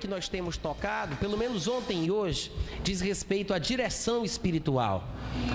que 0.00 0.08
nós 0.08 0.28
temos 0.28 0.56
tocado, 0.56 1.14
pelo 1.16 1.36
menos 1.36 1.68
ontem 1.68 2.06
e 2.06 2.10
hoje, 2.10 2.50
diz 2.82 3.00
respeito 3.00 3.52
à 3.52 3.58
direção 3.58 4.24
espiritual. 4.24 5.04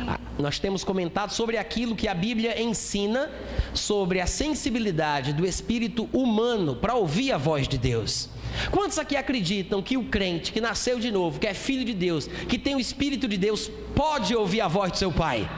Ah, 0.07 0.20
nós 0.38 0.60
temos 0.60 0.84
comentado 0.84 1.32
sobre 1.32 1.57
aquilo 1.57 1.96
que 1.96 2.07
a 2.07 2.14
Bíblia 2.14 2.61
ensina 2.61 3.32
sobre 3.73 4.21
a 4.21 4.28
sensibilidade 4.28 5.34
do 5.34 5.46
espírito 5.46 6.07
humano 6.14 6.75
para 6.75 6.93
ouvir 6.93 7.32
a 7.32 7.38
voz 7.38 7.68
de 7.68 7.78
Deus. 7.78 8.29
Quantos 8.71 9.00
aqui 9.00 9.18
acreditam 9.18 9.82
que 9.82 9.97
o 9.97 10.05
crente 10.05 10.52
que 10.54 10.62
nasceu 10.62 11.00
de 11.00 11.12
novo, 11.12 11.39
que 11.39 11.48
é 11.48 11.54
filho 11.54 11.84
de 11.84 11.93
Deus, 11.93 12.27
que 12.27 12.57
tem 12.57 12.75
o 12.75 12.80
Espírito 12.80 13.27
de 13.27 13.38
Deus, 13.38 13.69
pode 13.96 14.36
ouvir 14.36 14.61
a 14.61 14.68
voz 14.68 14.91
do 14.91 14.97
seu 14.97 15.11
Pai? 15.11 15.50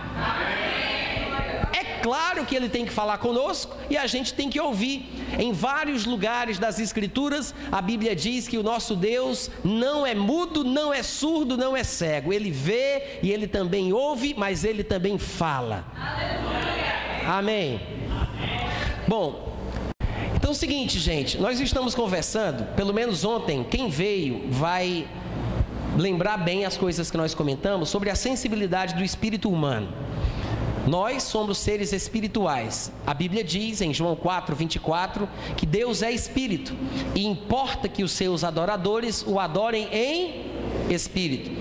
É 1.73 2.01
claro 2.01 2.45
que 2.45 2.55
ele 2.55 2.69
tem 2.69 2.85
que 2.85 2.91
falar 2.91 3.17
conosco 3.17 3.75
e 3.89 3.97
a 3.97 4.07
gente 4.07 4.33
tem 4.33 4.49
que 4.49 4.59
ouvir. 4.59 5.16
Em 5.37 5.51
vários 5.51 6.05
lugares 6.05 6.57
das 6.57 6.79
Escrituras, 6.79 7.53
a 7.71 7.81
Bíblia 7.81 8.15
diz 8.15 8.47
que 8.47 8.57
o 8.57 8.63
nosso 8.63 8.95
Deus 8.95 9.49
não 9.63 10.05
é 10.05 10.15
mudo, 10.15 10.63
não 10.63 10.93
é 10.93 11.03
surdo, 11.03 11.57
não 11.57 11.75
é 11.75 11.83
cego. 11.83 12.31
Ele 12.31 12.51
vê 12.51 13.19
e 13.21 13.31
ele 13.31 13.47
também 13.47 13.91
ouve, 13.91 14.33
mas 14.37 14.63
ele 14.63 14.83
também 14.83 15.17
fala. 15.17 15.85
Amém. 17.25 17.81
Bom, 19.07 19.57
então 20.35 20.51
é 20.51 20.53
o 20.53 20.55
seguinte, 20.55 20.99
gente, 20.99 21.37
nós 21.37 21.59
estamos 21.59 21.93
conversando, 21.93 22.63
pelo 22.75 22.93
menos 22.93 23.25
ontem, 23.25 23.63
quem 23.63 23.89
veio 23.89 24.49
vai 24.49 25.07
lembrar 25.97 26.37
bem 26.37 26.63
as 26.63 26.77
coisas 26.77 27.09
que 27.11 27.17
nós 27.17 27.33
comentamos 27.33 27.89
sobre 27.89 28.09
a 28.09 28.15
sensibilidade 28.15 28.93
do 28.95 29.03
espírito 29.03 29.49
humano. 29.49 30.06
Nós 30.87 31.23
somos 31.23 31.57
seres 31.57 31.91
espirituais. 31.91 32.93
A 33.05 33.13
Bíblia 33.13 33.43
diz 33.43 33.81
em 33.81 33.93
João 33.93 34.15
4, 34.15 34.55
24 34.55 35.27
que 35.57 35.65
Deus 35.65 36.01
é 36.01 36.11
espírito 36.11 36.73
e 37.13 37.25
importa 37.25 37.89
que 37.89 38.03
os 38.03 38.13
seus 38.13 38.41
adoradores 38.41 39.21
o 39.27 39.37
adorem 39.37 39.89
em 39.91 40.45
espírito. 40.89 41.51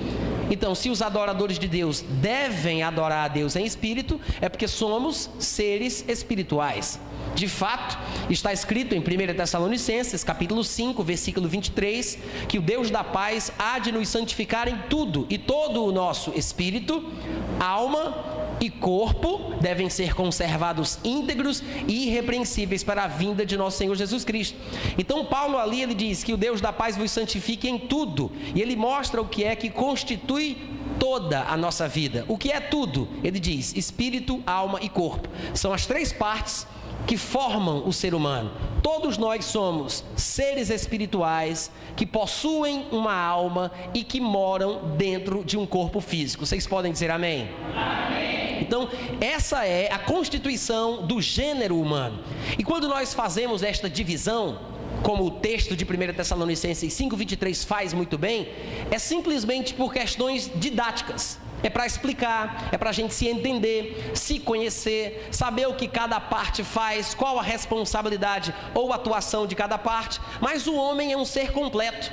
Então, 0.49 0.77
se 0.77 0.89
os 0.89 1.03
adoradores 1.03 1.59
de 1.59 1.67
Deus 1.67 2.05
devem 2.09 2.85
adorar 2.85 3.25
a 3.25 3.29
Deus 3.29 3.57
em 3.57 3.65
espírito, 3.65 4.21
é 4.41 4.49
porque 4.49 4.69
somos 4.69 5.29
seres 5.41 6.05
espirituais. 6.07 7.01
De 7.35 7.49
fato, 7.49 7.99
está 8.31 8.53
escrito 8.53 8.95
em 8.95 9.01
1 9.01 9.35
Tessalonicenses, 9.37 10.23
capítulo 10.23 10.63
5, 10.63 11.03
versículo 11.03 11.49
23, 11.49 12.17
que 12.49 12.59
o 12.61 12.63
Deus 12.63 12.91
da 12.91 13.03
paz 13.03 13.51
há 13.59 13.81
de 13.81 13.91
nos 13.91 14.09
santificar 14.09 14.69
em 14.69 14.79
tudo, 14.89 15.27
e 15.29 15.37
todo 15.37 15.85
o 15.85 15.91
nosso 15.91 16.33
espírito, 16.37 17.13
alma 17.59 18.36
e 18.61 18.71
corpo 18.71 19.55
devem 19.61 19.89
ser 19.89 20.15
conservados 20.15 20.99
íntegros 21.05 21.63
e 21.87 22.09
irrepreensíveis 22.09 22.83
para 22.83 23.05
a 23.05 23.09
vinda 23.09 23.45
de 23.45 23.57
nosso 23.57 23.79
Senhor 23.79 23.95
Jesus 23.95 24.25
Cristo. 24.25 24.57
Então 24.99 25.25
Paulo 25.25 25.59
ali 25.59 25.83
ele 25.83 25.95
diz 25.95 26.25
que 26.25 26.33
o 26.33 26.37
Deus 26.37 26.61
da 26.61 26.73
paz 26.73 26.97
vos 26.97 27.11
santifique 27.11 27.69
em 27.69 27.79
tudo, 27.79 28.31
e 28.55 28.63
ele 28.63 28.77
mostra 28.77 29.21
o 29.21 29.29
que 29.29 29.45
é 29.45 29.55
que 29.55 29.71
constitui 29.71 30.57
toda 30.99 31.43
a 31.43 31.57
nossa 31.57 31.89
vida. 31.89 32.25
O 32.29 32.39
que 32.39 32.51
é 32.51 32.61
tudo? 32.61 33.09
Ele 33.23 33.39
diz: 33.39 33.75
espírito, 33.77 34.43
alma 34.47 34.79
e 34.81 34.89
corpo. 34.89 35.29
São 35.55 35.73
as 35.73 35.87
três 35.87 36.13
partes 36.13 36.67
que 37.07 37.17
formam 37.17 37.87
o 37.87 37.93
ser 37.93 38.15
humano. 38.15 38.51
Todos 38.83 39.17
nós 39.17 39.45
somos 39.45 40.05
seres 40.17 40.71
espirituais 40.71 41.71
que 41.95 42.07
possuem 42.07 42.87
uma 42.91 43.15
alma 43.15 43.71
e 43.95 44.03
que 44.03 44.21
moram 44.21 44.97
dentro 44.97 45.45
de 45.45 45.57
um 45.57 45.67
corpo 45.67 46.01
físico. 46.01 46.45
Vocês 46.45 46.67
podem 46.67 46.93
dizer 46.93 47.11
amém? 47.11 47.49
Amém. 47.75 48.36
Então, 48.61 48.89
essa 49.21 49.65
é 49.67 49.93
a 49.93 49.99
constituição 49.99 51.07
do 51.07 51.21
gênero 51.21 51.81
humano. 51.81 52.23
E 52.59 52.65
quando 52.65 52.89
nós 52.89 53.15
fazemos 53.15 53.63
esta 53.63 53.89
divisão, 53.89 54.59
como 55.03 55.25
o 55.25 55.31
texto 55.31 55.77
de 55.77 55.85
1 55.85 56.15
Tessalonicenses 56.15 56.93
5,23 56.93 57.67
faz 57.67 57.93
muito 57.93 58.17
bem, 58.19 58.49
é 58.91 58.99
simplesmente 58.99 59.75
por 59.75 59.93
questões 59.93 60.51
didáticas. 60.55 61.39
É 61.63 61.71
para 61.71 61.87
explicar, 61.87 62.69
é 62.71 62.77
para 62.77 62.91
a 62.91 62.93
gente 62.93 63.15
se 63.15 63.27
entender, 63.27 64.13
se 64.15 64.39
conhecer, 64.39 65.29
saber 65.31 65.67
o 65.67 65.75
que 65.75 65.89
cada 65.89 66.21
parte 66.21 66.63
faz, 66.63 67.15
qual 67.15 67.39
a 67.39 67.43
responsabilidade 67.43 68.55
ou 68.75 68.93
atuação 68.93 69.47
de 69.47 69.55
cada 69.55 69.79
parte. 69.79 70.21
Mas 70.41 70.67
o 70.67 70.75
homem 70.75 71.13
é 71.13 71.17
um 71.17 71.25
ser 71.25 71.53
completo. 71.53 72.13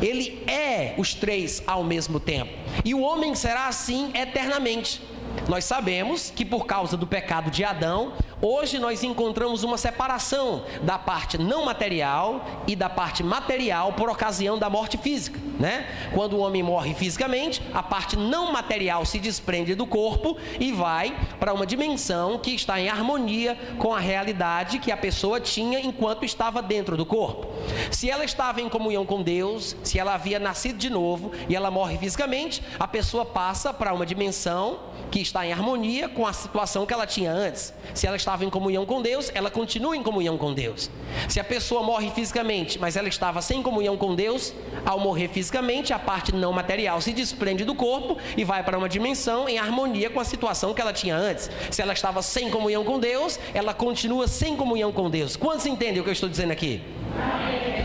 Ele 0.00 0.42
é 0.46 0.94
os 0.96 1.14
três 1.14 1.62
ao 1.66 1.84
mesmo 1.84 2.18
tempo. 2.18 2.52
E 2.84 2.94
o 2.94 3.00
homem 3.00 3.34
será 3.34 3.66
assim 3.66 4.10
eternamente. 4.14 5.00
Nós 5.48 5.64
sabemos 5.64 6.30
que 6.34 6.44
por 6.44 6.66
causa 6.66 6.96
do 6.96 7.06
pecado 7.06 7.50
de 7.50 7.64
Adão, 7.64 8.12
Hoje 8.44 8.76
nós 8.80 9.04
encontramos 9.04 9.62
uma 9.62 9.78
separação 9.78 10.64
da 10.82 10.98
parte 10.98 11.38
não 11.38 11.64
material 11.64 12.44
e 12.66 12.74
da 12.74 12.90
parte 12.90 13.22
material 13.22 13.92
por 13.92 14.10
ocasião 14.10 14.58
da 14.58 14.68
morte 14.68 14.98
física, 14.98 15.38
né? 15.60 15.86
Quando 16.12 16.32
o 16.32 16.40
homem 16.40 16.60
morre 16.60 16.92
fisicamente, 16.92 17.62
a 17.72 17.84
parte 17.84 18.16
não 18.16 18.50
material 18.50 19.04
se 19.06 19.20
desprende 19.20 19.76
do 19.76 19.86
corpo 19.86 20.36
e 20.58 20.72
vai 20.72 21.16
para 21.38 21.54
uma 21.54 21.64
dimensão 21.64 22.36
que 22.36 22.50
está 22.50 22.80
em 22.80 22.88
harmonia 22.88 23.56
com 23.78 23.94
a 23.94 24.00
realidade 24.00 24.80
que 24.80 24.90
a 24.90 24.96
pessoa 24.96 25.38
tinha 25.38 25.78
enquanto 25.78 26.24
estava 26.24 26.60
dentro 26.60 26.96
do 26.96 27.06
corpo. 27.06 27.46
Se 27.92 28.10
ela 28.10 28.24
estava 28.24 28.60
em 28.60 28.68
comunhão 28.68 29.06
com 29.06 29.22
Deus, 29.22 29.76
se 29.84 30.00
ela 30.00 30.14
havia 30.14 30.40
nascido 30.40 30.78
de 30.78 30.90
novo 30.90 31.30
e 31.48 31.54
ela 31.54 31.70
morre 31.70 31.96
fisicamente, 31.96 32.60
a 32.76 32.88
pessoa 32.88 33.24
passa 33.24 33.72
para 33.72 33.94
uma 33.94 34.04
dimensão 34.04 34.80
que 35.12 35.20
está 35.20 35.46
em 35.46 35.52
harmonia 35.52 36.08
com 36.08 36.26
a 36.26 36.32
situação 36.32 36.86
que 36.86 36.92
ela 36.92 37.06
tinha 37.06 37.30
antes. 37.30 37.72
Se 37.94 38.06
ela 38.06 38.16
estava 38.32 38.46
em 38.46 38.50
comunhão 38.50 38.86
com 38.86 39.02
Deus, 39.02 39.30
ela 39.34 39.50
continua 39.50 39.94
em 39.94 40.02
comunhão 40.02 40.38
com 40.38 40.54
Deus. 40.54 40.90
Se 41.28 41.38
a 41.38 41.44
pessoa 41.44 41.82
morre 41.82 42.10
fisicamente, 42.10 42.78
mas 42.78 42.96
ela 42.96 43.08
estava 43.08 43.42
sem 43.42 43.62
comunhão 43.62 43.94
com 43.94 44.14
Deus, 44.14 44.54
ao 44.86 44.98
morrer 44.98 45.28
fisicamente, 45.28 45.92
a 45.92 45.98
parte 45.98 46.34
não 46.34 46.50
material 46.50 46.98
se 47.02 47.12
desprende 47.12 47.62
do 47.62 47.74
corpo 47.74 48.16
e 48.34 48.42
vai 48.42 48.62
para 48.64 48.78
uma 48.78 48.88
dimensão 48.88 49.46
em 49.50 49.58
harmonia 49.58 50.08
com 50.08 50.18
a 50.18 50.24
situação 50.24 50.72
que 50.72 50.80
ela 50.80 50.94
tinha 50.94 51.14
antes. 51.14 51.50
Se 51.70 51.82
ela 51.82 51.92
estava 51.92 52.22
sem 52.22 52.48
comunhão 52.48 52.84
com 52.84 52.98
Deus, 52.98 53.38
ela 53.52 53.74
continua 53.74 54.26
sem 54.26 54.56
comunhão 54.56 54.92
com 54.92 55.10
Deus. 55.10 55.36
Quantos 55.36 55.66
entendem 55.66 56.00
o 56.00 56.02
que 56.02 56.08
eu 56.08 56.14
estou 56.14 56.30
dizendo 56.30 56.52
aqui? 56.52 56.80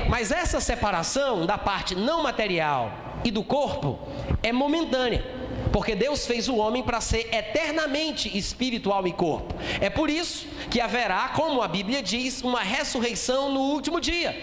Mas 0.10 0.32
essa 0.32 0.62
separação 0.62 1.46
da 1.46 1.58
parte 1.58 1.94
não 1.94 2.24
material 2.24 3.20
e 3.26 3.32
do 3.32 3.44
corpo 3.44 4.00
é 4.42 4.54
momentânea. 4.54 5.37
Porque 5.72 5.96
Deus 5.96 6.26
fez 6.26 6.48
o 6.48 6.58
homem 6.58 6.84
para 6.84 7.02
ser 7.02 7.34
eternamente 7.34 8.36
espiritual 8.38 9.06
e 9.08 9.14
corpo. 9.14 9.56
É 9.80 9.90
por 9.90 10.10
isso 10.10 10.48
que 10.70 10.82
haverá, 10.82 11.30
como 11.30 11.62
a 11.62 11.68
Bíblia 11.68 12.02
diz, 12.02 12.42
uma 12.42 12.62
ressurreição 12.62 13.52
no 13.52 13.62
último 13.62 14.00
dia. 14.00 14.36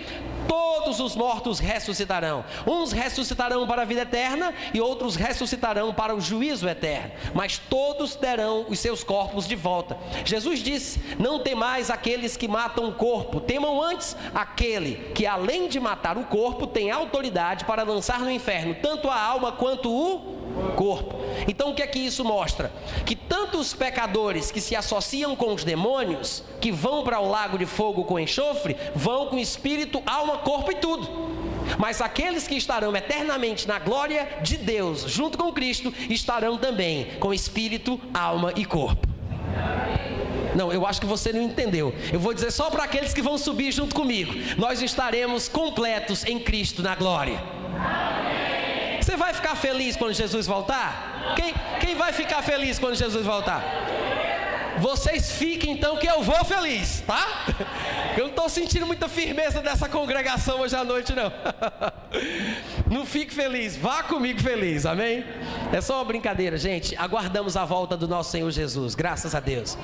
Todos 0.46 1.00
os 1.00 1.16
mortos 1.16 1.58
ressuscitarão. 1.58 2.44
Uns 2.66 2.92
ressuscitarão 2.92 3.66
para 3.66 3.82
a 3.82 3.84
vida 3.84 4.02
eterna 4.02 4.52
e 4.72 4.80
outros 4.80 5.16
ressuscitarão 5.16 5.94
para 5.94 6.14
o 6.14 6.20
juízo 6.20 6.68
eterno. 6.68 7.12
Mas 7.32 7.58
todos 7.58 8.14
terão 8.14 8.66
os 8.68 8.78
seus 8.78 9.02
corpos 9.02 9.48
de 9.48 9.56
volta. 9.56 9.96
Jesus 10.24 10.60
disse: 10.60 11.00
Não 11.18 11.38
temais 11.38 11.90
aqueles 11.90 12.36
que 12.36 12.46
matam 12.46 12.88
o 12.88 12.92
corpo, 12.92 13.40
temam 13.40 13.82
antes 13.82 14.14
aquele 14.34 15.12
que, 15.14 15.26
além 15.26 15.68
de 15.68 15.80
matar 15.80 16.18
o 16.18 16.24
corpo, 16.24 16.66
tem 16.66 16.90
autoridade 16.90 17.64
para 17.64 17.82
lançar 17.82 18.20
no 18.20 18.30
inferno 18.30 18.74
tanto 18.82 19.08
a 19.08 19.18
alma 19.18 19.52
quanto 19.52 19.90
o 19.90 20.43
corpo. 20.76 21.16
Então 21.48 21.70
o 21.70 21.74
que 21.74 21.82
é 21.82 21.86
que 21.86 21.98
isso 21.98 22.24
mostra? 22.24 22.72
Que 23.04 23.14
tanto 23.16 23.58
os 23.58 23.74
pecadores 23.74 24.50
que 24.50 24.60
se 24.60 24.76
associam 24.76 25.34
com 25.36 25.52
os 25.52 25.64
demônios, 25.64 26.42
que 26.60 26.70
vão 26.70 27.04
para 27.04 27.20
o 27.20 27.28
lago 27.28 27.58
de 27.58 27.66
fogo 27.66 28.04
com 28.04 28.18
enxofre, 28.18 28.76
vão 28.94 29.26
com 29.26 29.38
espírito, 29.38 30.02
alma, 30.06 30.38
corpo 30.38 30.70
e 30.70 30.76
tudo. 30.76 31.08
Mas 31.78 32.00
aqueles 32.00 32.46
que 32.46 32.54
estarão 32.54 32.94
eternamente 32.94 33.66
na 33.66 33.78
glória 33.78 34.38
de 34.42 34.56
Deus, 34.56 35.02
junto 35.02 35.38
com 35.38 35.52
Cristo, 35.52 35.92
estarão 36.10 36.58
também 36.58 37.12
com 37.18 37.32
espírito, 37.32 38.00
alma 38.12 38.52
e 38.56 38.64
corpo. 38.64 39.08
Não, 40.54 40.72
eu 40.72 40.86
acho 40.86 41.00
que 41.00 41.06
você 41.06 41.32
não 41.32 41.42
entendeu. 41.42 41.92
Eu 42.12 42.20
vou 42.20 42.32
dizer 42.32 42.52
só 42.52 42.70
para 42.70 42.84
aqueles 42.84 43.12
que 43.12 43.20
vão 43.20 43.36
subir 43.36 43.72
junto 43.72 43.94
comigo. 43.94 44.32
Nós 44.56 44.80
estaremos 44.82 45.48
completos 45.48 46.24
em 46.24 46.38
Cristo 46.38 46.82
na 46.82 46.94
glória. 46.94 47.42
Você 49.04 49.18
vai 49.18 49.34
ficar 49.34 49.54
feliz 49.54 49.96
quando 49.96 50.14
Jesus 50.14 50.46
voltar? 50.46 51.34
Quem, 51.36 51.52
quem 51.78 51.94
vai 51.94 52.10
ficar 52.10 52.40
feliz 52.40 52.78
quando 52.78 52.94
Jesus 52.94 53.26
voltar? 53.26 53.62
Vocês 54.78 55.32
fiquem 55.32 55.74
então 55.74 55.98
que 55.98 56.06
eu 56.06 56.22
vou 56.22 56.42
feliz, 56.42 57.02
tá? 57.06 57.22
Eu 58.16 58.24
não 58.24 58.30
estou 58.30 58.48
sentindo 58.48 58.86
muita 58.86 59.06
firmeza 59.06 59.60
dessa 59.60 59.90
congregação 59.90 60.60
hoje 60.60 60.74
à 60.74 60.82
noite, 60.82 61.12
não. 61.12 61.30
Não 62.88 63.04
fique 63.04 63.34
feliz, 63.34 63.76
vá 63.76 64.04
comigo 64.04 64.40
feliz, 64.40 64.86
amém? 64.86 65.24
É 65.72 65.80
só 65.80 65.96
uma 65.96 66.04
brincadeira, 66.04 66.56
gente. 66.56 66.96
Aguardamos 66.96 67.56
a 67.56 67.64
volta 67.64 67.96
do 67.96 68.06
nosso 68.06 68.30
Senhor 68.30 68.50
Jesus, 68.52 68.94
graças 68.94 69.34
a 69.34 69.40
Deus. 69.40 69.76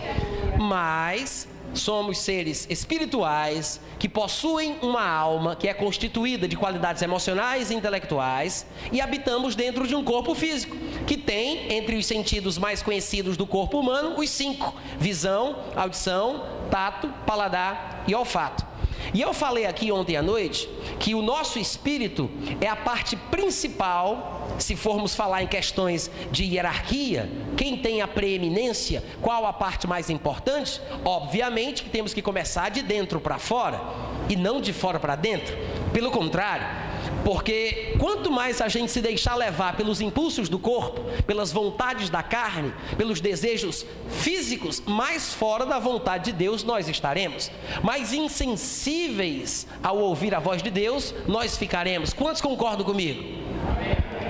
Mas 0.58 1.48
somos 1.74 2.18
seres 2.18 2.66
espirituais 2.68 3.80
que 3.98 4.08
possuem 4.08 4.76
uma 4.82 5.06
alma 5.06 5.54
que 5.54 5.68
é 5.68 5.74
constituída 5.74 6.48
de 6.48 6.56
qualidades 6.56 7.02
emocionais 7.02 7.70
e 7.70 7.74
intelectuais 7.74 8.66
e 8.90 9.00
habitamos 9.00 9.54
dentro 9.54 9.86
de 9.86 9.94
um 9.94 10.02
corpo 10.02 10.34
físico 10.34 10.76
que 11.06 11.16
tem 11.16 11.72
entre 11.72 11.96
os 11.96 12.06
sentidos 12.06 12.58
mais 12.58 12.82
conhecidos 12.82 13.36
do 13.36 13.46
corpo 13.46 13.78
humano 13.78 14.14
os 14.18 14.30
cinco: 14.30 14.74
visão, 14.98 15.56
audição, 15.76 16.44
tato, 16.70 17.08
paladar 17.26 18.04
e 18.06 18.14
olfato. 18.14 18.64
E 19.12 19.20
eu 19.20 19.32
falei 19.34 19.66
aqui 19.66 19.90
ontem 19.90 20.16
à 20.16 20.22
noite 20.22 20.68
que 20.98 21.14
o 21.14 21.22
nosso 21.22 21.58
espírito 21.58 22.30
é 22.60 22.68
a 22.68 22.76
parte 22.76 23.16
principal, 23.16 24.48
se 24.58 24.76
formos 24.76 25.14
falar 25.14 25.42
em 25.42 25.46
questões 25.46 26.10
de 26.30 26.44
hierarquia, 26.44 27.30
quem 27.56 27.76
tem 27.76 28.02
a 28.02 28.08
preeminência, 28.08 29.02
qual 29.20 29.46
a 29.46 29.52
parte 29.52 29.86
mais 29.86 30.10
importante? 30.10 30.80
Obviamente 31.04 31.82
que 31.82 31.90
temos 31.90 32.14
que 32.14 32.22
começar 32.22 32.68
de 32.70 32.82
dentro 32.82 33.20
para 33.20 33.38
fora 33.38 33.80
e 34.28 34.36
não 34.36 34.60
de 34.60 34.72
fora 34.72 35.00
para 35.00 35.16
dentro. 35.16 35.56
Pelo 35.92 36.10
contrário, 36.10 36.89
porque 37.24 37.96
quanto 37.98 38.30
mais 38.30 38.60
a 38.60 38.68
gente 38.68 38.90
se 38.90 39.00
deixar 39.00 39.34
levar 39.34 39.76
pelos 39.76 40.00
impulsos 40.00 40.48
do 40.48 40.58
corpo, 40.58 41.00
pelas 41.26 41.52
vontades 41.52 42.08
da 42.08 42.22
carne, 42.22 42.72
pelos 42.96 43.20
desejos 43.20 43.84
físicos, 44.08 44.82
mais 44.86 45.32
fora 45.32 45.66
da 45.66 45.78
vontade 45.78 46.26
de 46.26 46.32
Deus 46.32 46.64
nós 46.64 46.88
estaremos. 46.88 47.50
Mais 47.82 48.12
insensíveis 48.12 49.66
ao 49.82 49.98
ouvir 49.98 50.34
a 50.34 50.40
voz 50.40 50.62
de 50.62 50.70
Deus, 50.70 51.14
nós 51.26 51.56
ficaremos. 51.56 52.12
Quantos 52.12 52.40
concordam 52.40 52.84
comigo? 52.84 53.22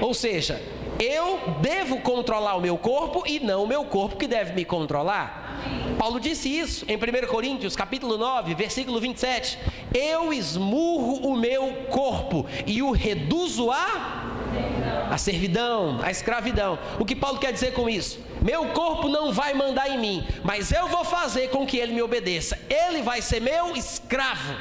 Ou 0.00 0.14
seja, 0.14 0.60
eu 0.98 1.40
devo 1.60 2.00
controlar 2.00 2.56
o 2.56 2.60
meu 2.60 2.76
corpo 2.76 3.22
e 3.26 3.40
não 3.40 3.64
o 3.64 3.66
meu 3.66 3.84
corpo 3.84 4.16
que 4.16 4.26
deve 4.26 4.52
me 4.52 4.64
controlar. 4.64 5.39
Paulo 5.98 6.18
disse 6.18 6.48
isso 6.48 6.84
em 6.88 6.96
1 6.96 7.26
Coríntios, 7.28 7.76
capítulo 7.76 8.16
9, 8.16 8.54
versículo 8.54 9.00
27. 9.00 9.58
Eu 9.92 10.32
esmurro 10.32 11.28
o 11.28 11.36
meu 11.36 11.72
corpo 11.90 12.46
e 12.66 12.82
o 12.82 12.90
reduzo 12.90 13.70
a 13.70 14.26
a 15.10 15.18
servidão, 15.18 16.00
a 16.02 16.10
escravidão. 16.10 16.78
O 16.98 17.04
que 17.04 17.16
Paulo 17.16 17.38
quer 17.38 17.52
dizer 17.52 17.72
com 17.72 17.88
isso? 17.88 18.20
Meu 18.40 18.66
corpo 18.68 19.08
não 19.08 19.32
vai 19.32 19.52
mandar 19.52 19.88
em 19.90 19.98
mim, 19.98 20.26
mas 20.44 20.72
eu 20.72 20.86
vou 20.88 21.04
fazer 21.04 21.48
com 21.48 21.66
que 21.66 21.76
ele 21.76 21.92
me 21.92 22.02
obedeça. 22.02 22.58
Ele 22.68 23.02
vai 23.02 23.20
ser 23.20 23.40
meu 23.40 23.76
escravo. 23.76 24.54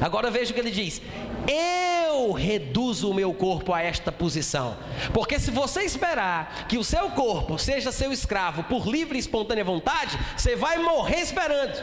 Agora 0.00 0.30
veja 0.30 0.50
o 0.50 0.54
que 0.54 0.60
ele 0.60 0.70
diz: 0.70 1.02
eu 1.48 2.32
reduzo 2.32 3.10
o 3.10 3.14
meu 3.14 3.32
corpo 3.32 3.72
a 3.72 3.82
esta 3.82 4.12
posição. 4.12 4.76
Porque 5.12 5.38
se 5.38 5.50
você 5.50 5.82
esperar 5.82 6.66
que 6.68 6.78
o 6.78 6.84
seu 6.84 7.10
corpo 7.10 7.58
seja 7.58 7.90
seu 7.90 8.12
escravo 8.12 8.64
por 8.64 8.86
livre 8.86 9.16
e 9.16 9.20
espontânea 9.20 9.64
vontade, 9.64 10.18
você 10.36 10.54
vai 10.54 10.78
morrer 10.78 11.20
esperando. 11.20 11.82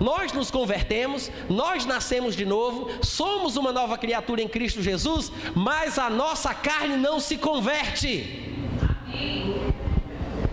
Nós 0.00 0.32
nos 0.32 0.50
convertemos, 0.50 1.30
nós 1.48 1.84
nascemos 1.84 2.34
de 2.34 2.46
novo, 2.46 2.90
somos 3.02 3.56
uma 3.56 3.72
nova 3.72 3.98
criatura 3.98 4.40
em 4.40 4.48
Cristo 4.48 4.82
Jesus, 4.82 5.30
mas 5.54 5.98
a 5.98 6.08
nossa 6.08 6.54
carne 6.54 6.96
não 6.96 7.20
se 7.20 7.36
converte. 7.36 8.56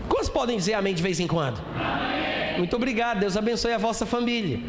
Quantos 0.09 0.29
podem 0.29 0.57
dizer 0.57 0.73
amém 0.73 0.93
de 0.93 1.03
vez 1.03 1.19
em 1.19 1.27
quando? 1.27 1.61
Amém. 1.75 2.57
Muito 2.57 2.75
obrigado, 2.75 3.19
Deus 3.19 3.37
abençoe 3.37 3.71
a 3.71 3.77
vossa 3.77 4.05
família. 4.05 4.59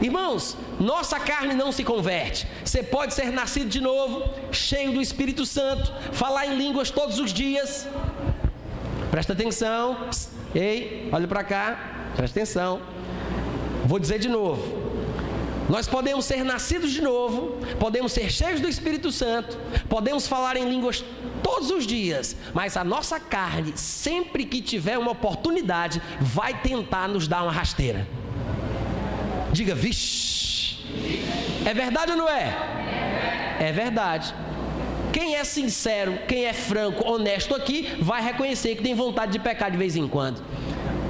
Irmãos, 0.00 0.56
nossa 0.78 1.20
carne 1.20 1.54
não 1.54 1.70
se 1.70 1.84
converte. 1.84 2.46
Você 2.64 2.82
pode 2.82 3.12
ser 3.12 3.30
nascido 3.30 3.68
de 3.68 3.80
novo, 3.80 4.24
cheio 4.50 4.92
do 4.92 5.00
Espírito 5.00 5.44
Santo, 5.44 5.92
falar 6.12 6.46
em 6.46 6.56
línguas 6.56 6.90
todos 6.90 7.18
os 7.18 7.32
dias. 7.32 7.86
Presta 9.10 9.32
atenção. 9.34 10.08
Ei, 10.54 11.08
olha 11.12 11.28
para 11.28 11.44
cá. 11.44 12.12
Presta 12.16 12.40
atenção. 12.40 12.80
Vou 13.84 13.98
dizer 13.98 14.18
de 14.18 14.28
novo. 14.28 14.80
Nós 15.68 15.86
podemos 15.86 16.24
ser 16.24 16.42
nascidos 16.44 16.90
de 16.90 17.00
novo, 17.00 17.64
podemos 17.78 18.10
ser 18.10 18.28
cheios 18.28 18.60
do 18.60 18.68
Espírito 18.68 19.12
Santo, 19.12 19.56
podemos 19.88 20.26
falar 20.26 20.56
em 20.56 20.68
línguas 20.68 21.04
todos 21.44 21.70
os 21.70 21.86
dias, 21.86 22.36
mas 22.52 22.76
a 22.76 22.82
nossa 22.82 23.20
carne, 23.20 23.72
sempre 23.76 24.44
que 24.44 24.60
tiver 24.60 24.98
uma 24.98 25.12
oportunidade, 25.12 26.02
vai 26.20 26.60
tentar 26.60 27.06
nos 27.06 27.28
dar 27.28 27.44
uma 27.44 27.52
rasteira. 27.52 28.04
Diga, 29.52 29.74
vixe. 29.74 30.76
É 31.66 31.74
verdade 31.74 32.12
ou 32.12 32.18
não 32.18 32.28
é? 32.28 32.56
É 33.60 33.72
verdade. 33.72 34.34
Quem 35.12 35.34
é 35.34 35.44
sincero, 35.44 36.20
quem 36.28 36.44
é 36.44 36.52
franco, 36.52 37.06
honesto 37.08 37.54
aqui, 37.54 37.96
vai 38.00 38.22
reconhecer 38.22 38.76
que 38.76 38.82
tem 38.82 38.94
vontade 38.94 39.32
de 39.32 39.38
pecar 39.40 39.70
de 39.70 39.76
vez 39.76 39.96
em 39.96 40.06
quando. 40.06 40.42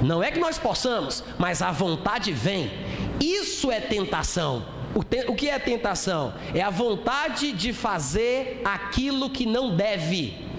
Não 0.01 0.23
é 0.23 0.31
que 0.31 0.39
nós 0.39 0.57
possamos, 0.57 1.23
mas 1.37 1.61
a 1.61 1.71
vontade 1.71 2.31
vem. 2.31 2.71
Isso 3.19 3.71
é 3.71 3.79
tentação. 3.79 4.65
O, 4.95 5.03
te, 5.03 5.25
o 5.27 5.35
que 5.35 5.47
é 5.47 5.59
tentação? 5.59 6.33
É 6.53 6.61
a 6.61 6.69
vontade 6.71 7.51
de 7.51 7.71
fazer 7.71 8.61
aquilo 8.65 9.29
que 9.29 9.45
não 9.45 9.75
deve. 9.75 10.50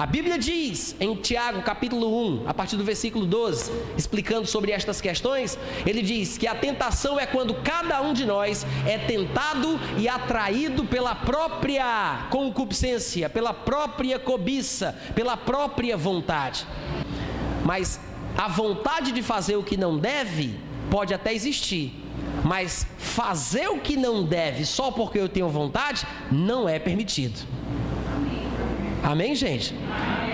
A 0.00 0.06
Bíblia 0.06 0.38
diz 0.38 0.96
em 0.98 1.14
Tiago, 1.14 1.60
capítulo 1.60 2.42
1, 2.44 2.48
a 2.48 2.54
partir 2.54 2.74
do 2.74 2.82
versículo 2.82 3.26
12, 3.26 3.70
explicando 3.98 4.46
sobre 4.46 4.72
estas 4.72 4.98
questões, 4.98 5.58
ele 5.84 6.00
diz 6.00 6.38
que 6.38 6.46
a 6.46 6.54
tentação 6.54 7.20
é 7.20 7.26
quando 7.26 7.52
cada 7.56 8.00
um 8.00 8.14
de 8.14 8.24
nós 8.24 8.64
é 8.86 8.96
tentado 8.96 9.78
e 9.98 10.08
atraído 10.08 10.86
pela 10.86 11.14
própria 11.14 12.28
concupiscência, 12.30 13.28
pela 13.28 13.52
própria 13.52 14.18
cobiça, 14.18 14.98
pela 15.14 15.36
própria 15.36 15.98
vontade. 15.98 16.66
Mas 17.62 18.00
a 18.38 18.48
vontade 18.48 19.12
de 19.12 19.20
fazer 19.20 19.56
o 19.56 19.62
que 19.62 19.76
não 19.76 19.98
deve 19.98 20.58
pode 20.90 21.12
até 21.12 21.34
existir, 21.34 21.92
mas 22.42 22.86
fazer 22.96 23.68
o 23.68 23.80
que 23.80 23.98
não 23.98 24.24
deve 24.24 24.64
só 24.64 24.90
porque 24.90 25.18
eu 25.18 25.28
tenho 25.28 25.50
vontade 25.50 26.06
não 26.32 26.66
é 26.66 26.78
permitido. 26.78 27.46
Amém, 29.02 29.34
gente? 29.34 29.74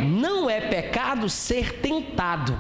Não 0.03 0.51
é 0.51 0.61
pecado 0.61 1.29
ser 1.29 1.81
tentado. 1.81 2.59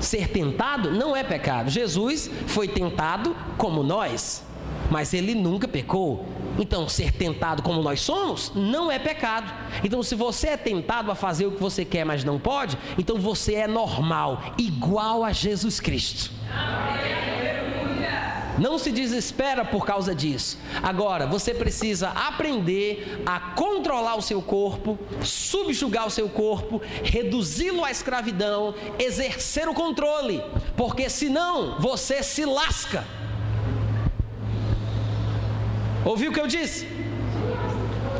Ser 0.00 0.28
tentado 0.28 0.90
não 0.90 1.16
é 1.16 1.22
pecado. 1.22 1.70
Jesus 1.70 2.30
foi 2.46 2.66
tentado 2.66 3.36
como 3.56 3.82
nós, 3.82 4.44
mas 4.90 5.14
ele 5.14 5.34
nunca 5.34 5.68
pecou. 5.68 6.26
Então, 6.58 6.88
ser 6.88 7.12
tentado 7.12 7.62
como 7.62 7.80
nós 7.80 8.00
somos 8.00 8.52
não 8.54 8.90
é 8.90 8.98
pecado. 8.98 9.52
Então, 9.82 10.02
se 10.02 10.14
você 10.14 10.48
é 10.48 10.56
tentado 10.56 11.10
a 11.10 11.14
fazer 11.14 11.46
o 11.46 11.52
que 11.52 11.60
você 11.60 11.84
quer, 11.84 12.04
mas 12.04 12.24
não 12.24 12.38
pode, 12.38 12.76
então 12.98 13.18
você 13.18 13.54
é 13.54 13.66
normal, 13.66 14.54
igual 14.58 15.24
a 15.24 15.32
Jesus 15.32 15.80
Cristo. 15.80 16.30
Amém. 16.52 16.91
Não 18.58 18.78
se 18.78 18.90
desespera 18.90 19.64
por 19.64 19.86
causa 19.86 20.14
disso. 20.14 20.58
Agora, 20.82 21.26
você 21.26 21.54
precisa 21.54 22.10
aprender 22.10 23.22
a 23.24 23.40
controlar 23.40 24.16
o 24.16 24.22
seu 24.22 24.42
corpo, 24.42 24.98
subjugar 25.22 26.06
o 26.06 26.10
seu 26.10 26.28
corpo, 26.28 26.80
reduzi-lo 27.02 27.84
à 27.84 27.90
escravidão, 27.90 28.74
exercer 28.98 29.68
o 29.68 29.74
controle, 29.74 30.42
porque 30.76 31.08
senão 31.08 31.80
você 31.80 32.22
se 32.22 32.44
lasca. 32.44 33.04
Ouviu 36.04 36.30
o 36.30 36.34
que 36.34 36.40
eu 36.40 36.46
disse? 36.46 36.88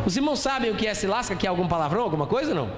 Os 0.06 0.16
irmãos 0.16 0.40
sabem 0.40 0.70
o 0.70 0.76
que 0.76 0.86
é 0.86 0.94
se 0.94 1.06
lasca? 1.06 1.34
Que 1.34 1.46
é 1.46 1.50
algum 1.50 1.68
palavrão, 1.68 2.02
alguma 2.02 2.26
coisa? 2.26 2.54
Não? 2.54 2.70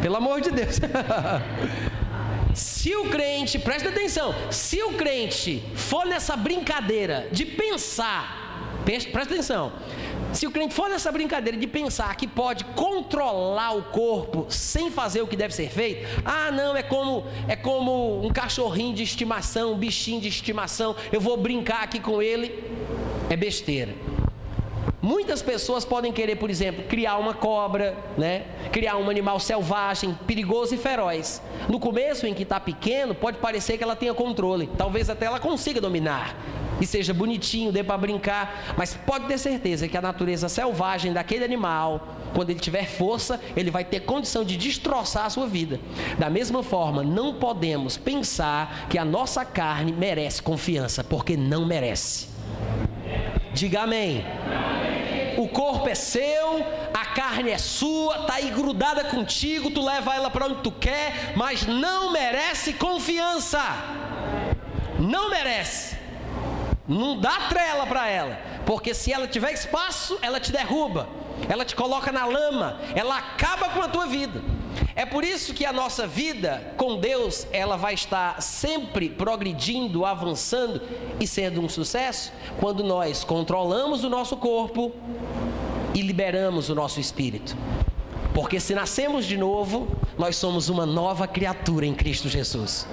Pelo 0.00 0.16
amor 0.16 0.40
de 0.40 0.50
Deus. 0.50 0.78
Se 2.86 2.94
o 2.94 3.10
crente, 3.10 3.58
presta 3.58 3.88
atenção, 3.88 4.32
se 4.48 4.80
o 4.80 4.92
crente 4.92 5.60
for 5.74 6.06
nessa 6.06 6.36
brincadeira 6.36 7.28
de 7.32 7.44
pensar, 7.44 8.80
presta 8.84 9.22
atenção, 9.22 9.72
se 10.32 10.46
o 10.46 10.52
crente 10.52 10.72
for 10.72 10.88
nessa 10.88 11.10
brincadeira 11.10 11.58
de 11.58 11.66
pensar 11.66 12.14
que 12.14 12.28
pode 12.28 12.62
controlar 12.76 13.72
o 13.72 13.82
corpo 13.82 14.46
sem 14.48 14.88
fazer 14.88 15.20
o 15.20 15.26
que 15.26 15.36
deve 15.36 15.52
ser 15.52 15.68
feito, 15.68 16.06
ah, 16.24 16.52
não, 16.52 16.76
é 16.76 16.82
como 16.84 17.24
é 17.48 17.56
como 17.56 18.24
um 18.24 18.32
cachorrinho 18.32 18.94
de 18.94 19.02
estimação, 19.02 19.72
um 19.72 19.76
bichinho 19.76 20.20
de 20.20 20.28
estimação, 20.28 20.94
eu 21.10 21.20
vou 21.20 21.36
brincar 21.36 21.82
aqui 21.82 21.98
com 21.98 22.22
ele, 22.22 22.54
é 23.28 23.36
besteira. 23.36 23.96
Muitas 25.06 25.40
pessoas 25.40 25.84
podem 25.84 26.10
querer, 26.12 26.34
por 26.34 26.50
exemplo, 26.50 26.82
criar 26.88 27.16
uma 27.18 27.32
cobra, 27.32 27.96
né? 28.18 28.42
criar 28.72 28.96
um 28.96 29.08
animal 29.08 29.38
selvagem, 29.38 30.18
perigoso 30.26 30.74
e 30.74 30.76
feroz. 30.76 31.40
No 31.68 31.78
começo, 31.78 32.26
em 32.26 32.34
que 32.34 32.42
está 32.42 32.58
pequeno, 32.58 33.14
pode 33.14 33.38
parecer 33.38 33.78
que 33.78 33.84
ela 33.84 33.94
tenha 33.94 34.12
controle, 34.12 34.68
talvez 34.76 35.08
até 35.08 35.26
ela 35.26 35.38
consiga 35.38 35.80
dominar 35.80 36.36
e 36.80 36.84
seja 36.84 37.14
bonitinho, 37.14 37.70
dê 37.70 37.84
para 37.84 37.96
brincar, 37.96 38.74
mas 38.76 38.94
pode 38.94 39.26
ter 39.26 39.38
certeza 39.38 39.86
que 39.86 39.96
a 39.96 40.02
natureza 40.02 40.48
selvagem 40.48 41.12
daquele 41.12 41.44
animal, 41.44 42.08
quando 42.34 42.50
ele 42.50 42.58
tiver 42.58 42.84
força, 42.84 43.40
ele 43.56 43.70
vai 43.70 43.84
ter 43.84 44.00
condição 44.00 44.42
de 44.42 44.56
destroçar 44.56 45.26
a 45.26 45.30
sua 45.30 45.46
vida. 45.46 45.78
Da 46.18 46.28
mesma 46.28 46.64
forma, 46.64 47.04
não 47.04 47.34
podemos 47.34 47.96
pensar 47.96 48.88
que 48.90 48.98
a 48.98 49.04
nossa 49.04 49.44
carne 49.44 49.92
merece 49.92 50.42
confiança, 50.42 51.04
porque 51.04 51.36
não 51.36 51.64
merece. 51.64 52.26
Diga 53.54 53.82
amém. 53.82 54.24
O 55.36 55.48
corpo 55.48 55.88
é 55.88 55.94
seu, 55.94 56.64
a 56.94 57.04
carne 57.06 57.50
é 57.50 57.58
sua, 57.58 58.20
está 58.20 58.34
aí 58.34 58.50
grudada 58.50 59.04
contigo, 59.04 59.70
tu 59.70 59.84
leva 59.84 60.14
ela 60.14 60.30
para 60.30 60.46
onde 60.46 60.62
tu 60.62 60.72
quer, 60.72 61.34
mas 61.36 61.66
não 61.66 62.10
merece 62.10 62.72
confiança. 62.72 63.60
Não 64.98 65.28
merece. 65.28 65.96
Não 66.88 67.20
dá 67.20 67.48
trela 67.48 67.86
para 67.86 68.08
ela, 68.08 68.38
porque 68.64 68.94
se 68.94 69.12
ela 69.12 69.26
tiver 69.26 69.52
espaço, 69.52 70.18
ela 70.22 70.38
te 70.38 70.52
derruba, 70.52 71.08
ela 71.48 71.64
te 71.64 71.74
coloca 71.74 72.12
na 72.12 72.24
lama, 72.24 72.80
ela 72.94 73.18
acaba 73.18 73.68
com 73.70 73.82
a 73.82 73.88
tua 73.88 74.06
vida. 74.06 74.40
É 74.94 75.04
por 75.04 75.24
isso 75.24 75.54
que 75.54 75.64
a 75.64 75.72
nossa 75.72 76.06
vida 76.06 76.74
com 76.76 76.98
Deus, 76.98 77.46
ela 77.52 77.76
vai 77.76 77.94
estar 77.94 78.40
sempre 78.42 79.08
progredindo, 79.08 80.04
avançando 80.04 80.80
e 81.20 81.26
sendo 81.26 81.60
um 81.60 81.68
sucesso 81.68 82.32
quando 82.58 82.82
nós 82.82 83.24
controlamos 83.24 84.04
o 84.04 84.10
nosso 84.10 84.36
corpo 84.36 84.92
e 85.94 86.02
liberamos 86.02 86.68
o 86.68 86.74
nosso 86.74 87.00
espírito. 87.00 87.56
Porque 88.34 88.60
se 88.60 88.74
nascemos 88.74 89.24
de 89.24 89.36
novo, 89.36 89.88
nós 90.18 90.36
somos 90.36 90.68
uma 90.68 90.84
nova 90.84 91.26
criatura 91.26 91.86
em 91.86 91.94
Cristo 91.94 92.28
Jesus. 92.28 92.86